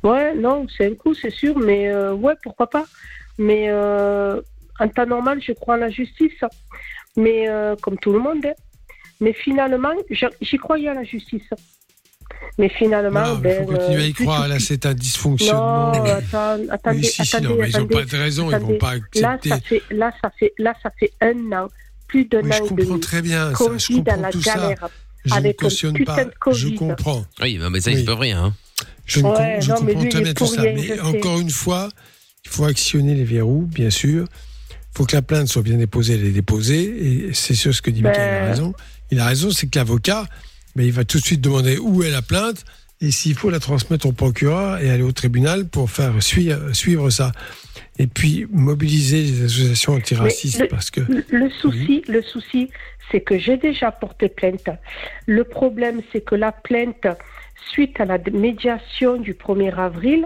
[0.03, 2.85] Ouais, non, c'est un coup, c'est sûr, mais euh, ouais, pourquoi pas.
[3.38, 3.67] Mais
[4.80, 6.39] en temps normal, je crois en la justice,
[7.15, 8.45] mais euh, comme tout le monde.
[8.45, 8.53] hein.
[9.22, 11.41] Mais finalement, je- j'y croyais à la justice.
[12.57, 15.91] Mais finalement, Non, il ben, faut continuer à y euh, croire, là c'est un dysfonctionnement.
[15.93, 18.43] Non, attends, attendez, Oui, si, si, attendez, non, mais ils ont attendez, pas de raison,
[18.45, 18.77] ils vont attendez.
[18.77, 19.49] pas Là, accepter.
[19.49, 21.68] ça fait, là, ça fait, là, ça fait un an,
[22.07, 22.99] plus d'un Oui, an je et comprends demi.
[23.01, 24.53] très bien ça, qu'on je vit dans comprends la tout ça.
[24.56, 24.89] galère
[25.26, 26.18] Je ne avec un cautionne pas,
[26.53, 27.26] je comprends.
[27.41, 28.43] oui, mais ça ils peuvent rien.
[28.45, 28.53] Hein.
[29.06, 30.61] Je, ne Ouais, je non, mais comprends très bien tout ça.
[30.61, 30.99] Mais je sais.
[31.01, 31.89] encore une fois,
[32.45, 34.27] il faut actionner les verrous, bien sûr.
[34.99, 37.27] Faut que la plainte soit bien déposée, elle est déposée.
[37.30, 38.73] Et c'est sur ce que dit Ben- Michael, il a raison.
[39.11, 40.26] Il a raison, c'est que l'avocat,
[40.76, 42.65] ben, il va tout de suite demander où est la plainte
[42.99, 47.09] et s'il faut la transmettre au procureur et aller au tribunal pour faire suivre, suivre
[47.11, 47.31] ça.
[47.97, 50.99] Et puis mobiliser les associations antiracistes le- parce que.
[50.99, 52.69] Le, le souci, le souci,
[53.09, 54.67] c'est que j'ai déjà porté plainte.
[55.27, 57.07] Le problème, c'est que la plainte,
[57.71, 60.26] suite à la médiation du 1er avril,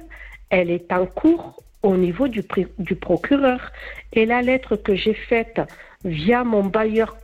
[0.50, 2.44] elle est en cours au niveau du,
[2.80, 3.72] du procureur.
[4.14, 5.62] Et la lettre que j'ai faite
[6.04, 7.18] via mon bailleur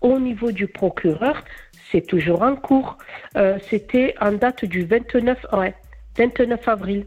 [0.00, 1.44] au niveau du procureur,
[1.90, 2.98] c'est toujours en cours.
[3.36, 5.74] Euh, C'était en date du 29, ouais,
[6.16, 7.06] 29 avril.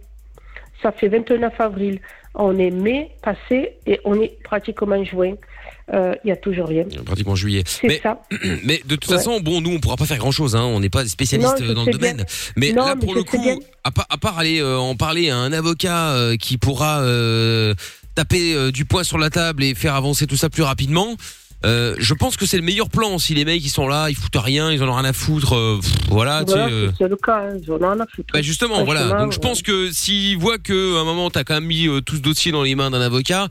[0.82, 2.00] Ça fait 29 avril.
[2.34, 5.36] On est mai passé et on est pratiquement juin.
[5.94, 6.86] Euh, Il n'y a toujours rien.
[7.06, 7.64] Pratiquement juillet.
[7.84, 8.22] Mais, ça.
[8.64, 9.18] mais de toute Ouais.
[9.18, 10.56] façon, bon, nous, on pourra pas faire grand chose.
[10.56, 10.64] Hein.
[10.64, 11.10] On n'est pas Non,
[11.60, 12.18] je dans le domaine.
[12.18, 12.26] bien.
[12.56, 13.44] Mais Non, là, pour le coup,
[13.84, 17.02] à part, à part aller euh, en parler à un avocat euh, qui pourra
[18.16, 21.16] taper du poing sur la table et faire avancer tout ça plus rapidement.
[21.64, 23.18] je pense que c'est le meilleur plan.
[23.20, 25.50] Si les mecs ils sont là, ils foutent rien, ils en ont rien à foutre.
[25.82, 26.44] pff, voilà.
[26.46, 27.44] Voilà, c'est le cas.
[27.50, 27.58] hein.
[27.66, 28.34] J'en ai rien à foutre.
[28.34, 29.08] bah justement, voilà.
[29.22, 32.16] Donc je pense que s'ils voient que à un moment t'as quand même mis tout
[32.16, 33.48] ce dossier dans les mains d'un avocat,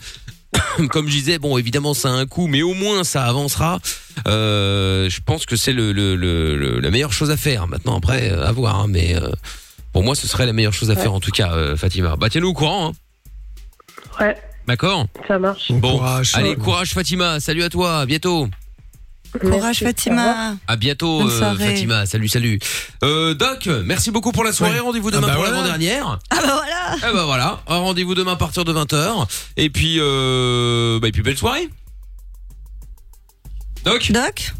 [0.90, 3.78] comme je disais, bon évidemment ça a un coût, mais au moins ça avancera.
[4.26, 7.66] Euh, je pense que c'est le, le, le- le- la meilleure chose à faire.
[7.68, 8.80] Maintenant après, euh, à voir.
[8.80, 9.30] hein, mais euh,
[9.92, 12.16] pour moi, ce serait la meilleure chose à faire en tout cas, euh, Fatima.
[12.16, 12.88] Bah tiens-nous au courant.
[12.88, 12.92] Hein.
[14.24, 14.36] Ouais,
[14.66, 15.06] D'accord?
[15.26, 15.72] ça marche.
[15.72, 16.00] Bon,
[16.34, 17.40] allez courage Fatima.
[17.40, 18.00] Salut à toi.
[18.00, 18.48] À bientôt.
[19.38, 20.56] Courage Fatima.
[20.66, 21.56] À bientôt, euh.
[21.56, 22.06] Fatima.
[22.06, 22.58] Salut, salut.
[23.04, 24.74] Euh, Doc, merci beaucoup pour la soirée.
[24.74, 24.80] Ouais.
[24.80, 25.56] Rendez-vous Ah demain bah pour voilà.
[25.56, 26.18] l'avant-dernière.
[26.30, 26.96] Ah bah voilà.
[26.96, 29.26] Eh ben voilà, Un rendez-vous demain à partir de 20h.
[29.56, 31.68] Et puis, euh, bah, et puis belle soirée.
[33.84, 34.52] Doc Doc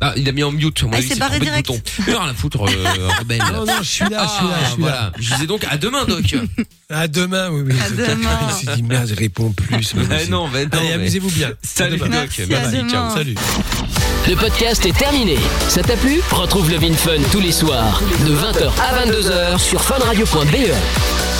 [0.00, 0.82] Ah, il a mis en mute.
[0.82, 1.70] on Ah, a il s'est barré direct.
[2.06, 3.38] Il a rien à foutre, euh, rebelle.
[3.52, 4.88] Non, non, je suis là, je suis là, je suis là.
[4.90, 5.12] voilà.
[5.18, 6.34] Je disais donc à demain, Doc.
[6.90, 7.74] À demain, oui, oui.
[7.80, 8.38] À demain.
[8.48, 9.94] Il s'est dit, merde, je réponds plus.
[9.94, 11.50] Mais non, mais non, Allez, mais- amusez-vous bien.
[11.62, 11.96] Salut.
[11.98, 12.10] Doc.
[12.10, 13.14] Merci, ciao.
[13.14, 13.34] Salut.
[14.28, 15.36] Le podcast est terminé.
[15.68, 16.20] Ça t'a plu?
[16.30, 21.33] Retrouve le Vin Fun tous les soirs de 20h à 22h sur funradio.be.